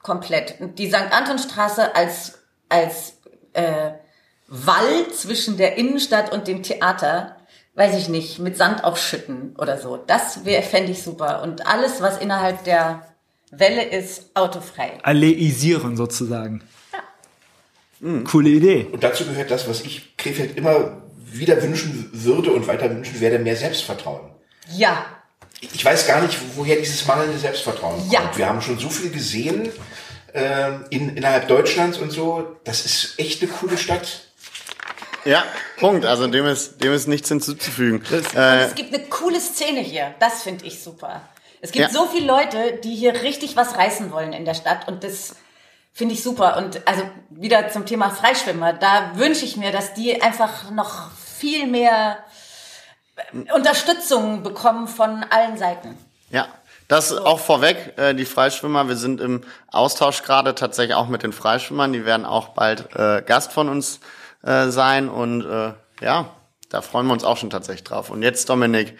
Komplett. 0.02 0.56
Die 0.78 0.88
St. 0.88 1.10
Antonstraße 1.10 1.94
als, 1.94 2.38
als 2.68 3.14
äh, 3.54 3.92
Wall 4.48 5.08
zwischen 5.12 5.56
der 5.56 5.76
Innenstadt 5.76 6.32
und 6.32 6.48
dem 6.48 6.62
Theater, 6.62 7.36
weiß 7.74 7.96
ich 7.96 8.08
nicht, 8.08 8.38
mit 8.38 8.56
Sand 8.56 8.84
aufschütten 8.84 9.56
oder 9.56 9.78
so. 9.78 9.96
Das 9.96 10.40
fände 10.70 10.92
ich 10.92 11.02
super. 11.02 11.42
Und 11.42 11.66
alles, 11.66 12.02
was 12.02 12.18
innerhalb 12.18 12.64
der 12.64 13.06
Welle 13.50 13.84
ist, 13.84 14.36
autofrei. 14.36 14.98
Alleisieren 15.02 15.96
sozusagen. 15.96 16.62
Mhm. 18.00 18.24
Coole 18.24 18.50
Idee. 18.50 18.86
Und 18.90 19.04
dazu 19.04 19.24
gehört 19.24 19.50
das, 19.50 19.68
was 19.68 19.82
ich 19.82 20.16
Krefeld 20.16 20.56
immer 20.56 21.02
wieder 21.26 21.62
wünschen 21.62 22.10
würde 22.12 22.50
und 22.52 22.66
weiter 22.66 22.90
wünschen 22.90 23.20
werde, 23.20 23.38
mehr 23.38 23.56
Selbstvertrauen. 23.56 24.30
Ja, 24.74 25.06
ich 25.60 25.84
weiß 25.84 26.06
gar 26.06 26.22
nicht, 26.22 26.38
woher 26.56 26.76
dieses 26.76 27.06
mangelnde 27.06 27.38
Selbstvertrauen 27.38 28.02
ja. 28.10 28.20
kommt. 28.20 28.38
Wir 28.38 28.48
haben 28.48 28.62
schon 28.62 28.78
so 28.78 28.88
viel 28.88 29.10
gesehen 29.10 29.70
äh, 30.32 30.70
in, 30.88 31.16
innerhalb 31.16 31.48
Deutschlands 31.48 31.98
und 31.98 32.10
so. 32.10 32.56
Das 32.64 32.86
ist 32.86 33.18
echt 33.18 33.42
eine 33.42 33.50
coole 33.50 33.76
Stadt. 33.76 34.22
Ja, 35.26 35.44
Punkt. 35.76 36.06
Also 36.06 36.26
dem 36.28 36.46
ist, 36.46 36.82
dem 36.82 36.94
ist 36.94 37.08
nichts 37.08 37.28
hinzuzufügen. 37.28 38.02
Äh, 38.34 38.64
es 38.64 38.74
gibt 38.74 38.94
eine 38.94 39.04
coole 39.04 39.38
Szene 39.38 39.80
hier. 39.80 40.14
Das 40.18 40.42
finde 40.42 40.64
ich 40.64 40.82
super. 40.82 41.28
Es 41.60 41.72
gibt 41.72 41.90
ja. 41.90 41.90
so 41.90 42.06
viele 42.06 42.26
Leute, 42.26 42.80
die 42.82 42.94
hier 42.94 43.20
richtig 43.22 43.54
was 43.54 43.76
reißen 43.76 44.10
wollen 44.12 44.32
in 44.32 44.46
der 44.46 44.54
Stadt 44.54 44.88
und 44.88 45.04
das 45.04 45.36
finde 45.92 46.14
ich 46.14 46.22
super. 46.22 46.56
Und 46.56 46.86
also 46.86 47.02
wieder 47.30 47.68
zum 47.70 47.86
Thema 47.86 48.10
Freischwimmer. 48.10 48.72
Da 48.72 49.12
wünsche 49.14 49.44
ich 49.44 49.56
mir, 49.56 49.72
dass 49.72 49.94
die 49.94 50.22
einfach 50.22 50.70
noch 50.70 51.10
viel 51.12 51.66
mehr 51.66 52.18
Unterstützung 53.54 54.42
bekommen 54.42 54.88
von 54.88 55.24
allen 55.30 55.56
Seiten. 55.56 55.96
Ja. 56.30 56.48
Das 56.88 57.12
auch 57.12 57.38
vorweg, 57.38 57.94
äh, 57.98 58.14
die 58.16 58.24
Freischwimmer, 58.24 58.88
wir 58.88 58.96
sind 58.96 59.20
im 59.20 59.44
Austausch 59.68 60.24
gerade 60.24 60.56
tatsächlich 60.56 60.96
auch 60.96 61.06
mit 61.06 61.22
den 61.22 61.32
Freischwimmern, 61.32 61.92
die 61.92 62.04
werden 62.04 62.26
auch 62.26 62.48
bald 62.48 62.96
äh, 62.96 63.22
Gast 63.22 63.52
von 63.52 63.68
uns 63.68 64.00
äh, 64.42 64.70
sein 64.70 65.08
und 65.08 65.44
äh, 65.44 65.72
ja, 66.00 66.30
da 66.68 66.82
freuen 66.82 67.06
wir 67.06 67.12
uns 67.12 67.22
auch 67.22 67.36
schon 67.36 67.48
tatsächlich 67.48 67.84
drauf. 67.84 68.10
Und 68.10 68.22
jetzt, 68.22 68.48
Dominik, 68.48 68.98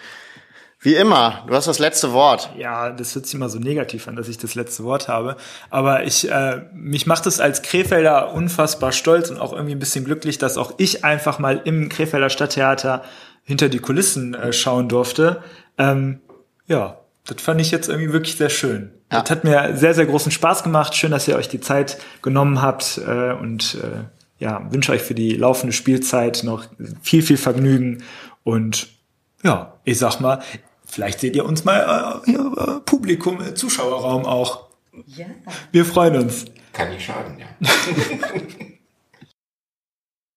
Wie 0.83 0.95
immer, 0.95 1.45
du 1.47 1.55
hast 1.55 1.67
das 1.67 1.79
letzte 1.79 2.15
Wort. 2.15 2.51
Ja, 2.57 2.89
das 2.91 3.15
hört 3.15 3.27
sich 3.27 3.35
immer 3.35 3.51
so 3.51 3.59
negativ 3.59 4.09
an, 4.09 4.17
dass 4.17 4.29
ich 4.29 4.39
das 4.39 4.55
letzte 4.55 4.83
Wort 4.83 5.09
habe. 5.09 5.37
Aber 5.69 6.05
ich, 6.05 6.31
äh, 6.31 6.63
mich 6.73 7.07
macht 7.07 7.27
es 7.27 7.39
als 7.39 7.61
Krefelder 7.61 8.33
unfassbar 8.33 8.93
stolz 8.93 9.29
und 9.29 9.39
auch 9.39 9.53
irgendwie 9.53 9.75
ein 9.75 9.79
bisschen 9.79 10.07
glücklich, 10.07 10.39
dass 10.39 10.57
auch 10.57 10.73
ich 10.79 11.05
einfach 11.05 11.39
mal 11.39 11.61
im 11.65 11.91
Krefelder 11.91 12.31
Stadttheater 12.31 13.03
hinter 13.45 13.69
die 13.69 13.79
Kulissen 13.79 14.33
äh, 14.33 14.55
schauen 14.55 14.89
durfte. 14.89 15.43
Ähm, 15.77 16.21
ja, 16.67 16.99
das 17.27 17.43
fand 17.43 17.61
ich 17.61 17.71
jetzt 17.71 17.91
irgendwie 17.91 18.15
wirklich 18.15 18.37
sehr 18.37 18.49
schön. 18.49 18.91
Ja. 19.13 19.21
Das 19.21 19.31
hat 19.31 19.45
mir 19.45 19.77
sehr, 19.77 19.93
sehr 19.93 20.07
großen 20.07 20.33
Spaß 20.33 20.63
gemacht. 20.63 20.95
Schön, 20.95 21.11
dass 21.11 21.29
ihr 21.29 21.37
euch 21.37 21.49
die 21.49 21.61
Zeit 21.61 21.99
genommen 22.23 22.63
habt 22.63 22.99
äh, 23.07 23.33
und 23.33 23.77
äh, 23.83 24.05
ja, 24.43 24.67
wünsche 24.71 24.93
euch 24.93 25.03
für 25.03 25.15
die 25.15 25.37
laufende 25.37 25.75
Spielzeit 25.75 26.43
noch 26.43 26.65
viel, 27.03 27.21
viel 27.21 27.37
Vergnügen 27.37 28.03
und 28.45 28.89
ja, 29.43 29.75
ich 29.85 29.99
sag 29.99 30.21
mal, 30.21 30.41
vielleicht 30.91 31.21
seht 31.21 31.37
ihr 31.37 31.45
uns 31.45 31.65
mal 31.65 32.23
äh, 32.27 32.31
hier, 32.31 32.39
äh, 32.41 32.81
Publikum, 32.81 33.41
äh, 33.41 33.55
Zuschauerraum 33.55 34.25
auch. 34.27 34.69
Ja. 35.07 35.27
Wir 35.73 35.85
freuen 35.85 36.17
uns. 36.17 36.47
Kann 36.73 36.91
nicht 36.91 37.05
schaden, 37.05 37.39
ja. 37.39 37.47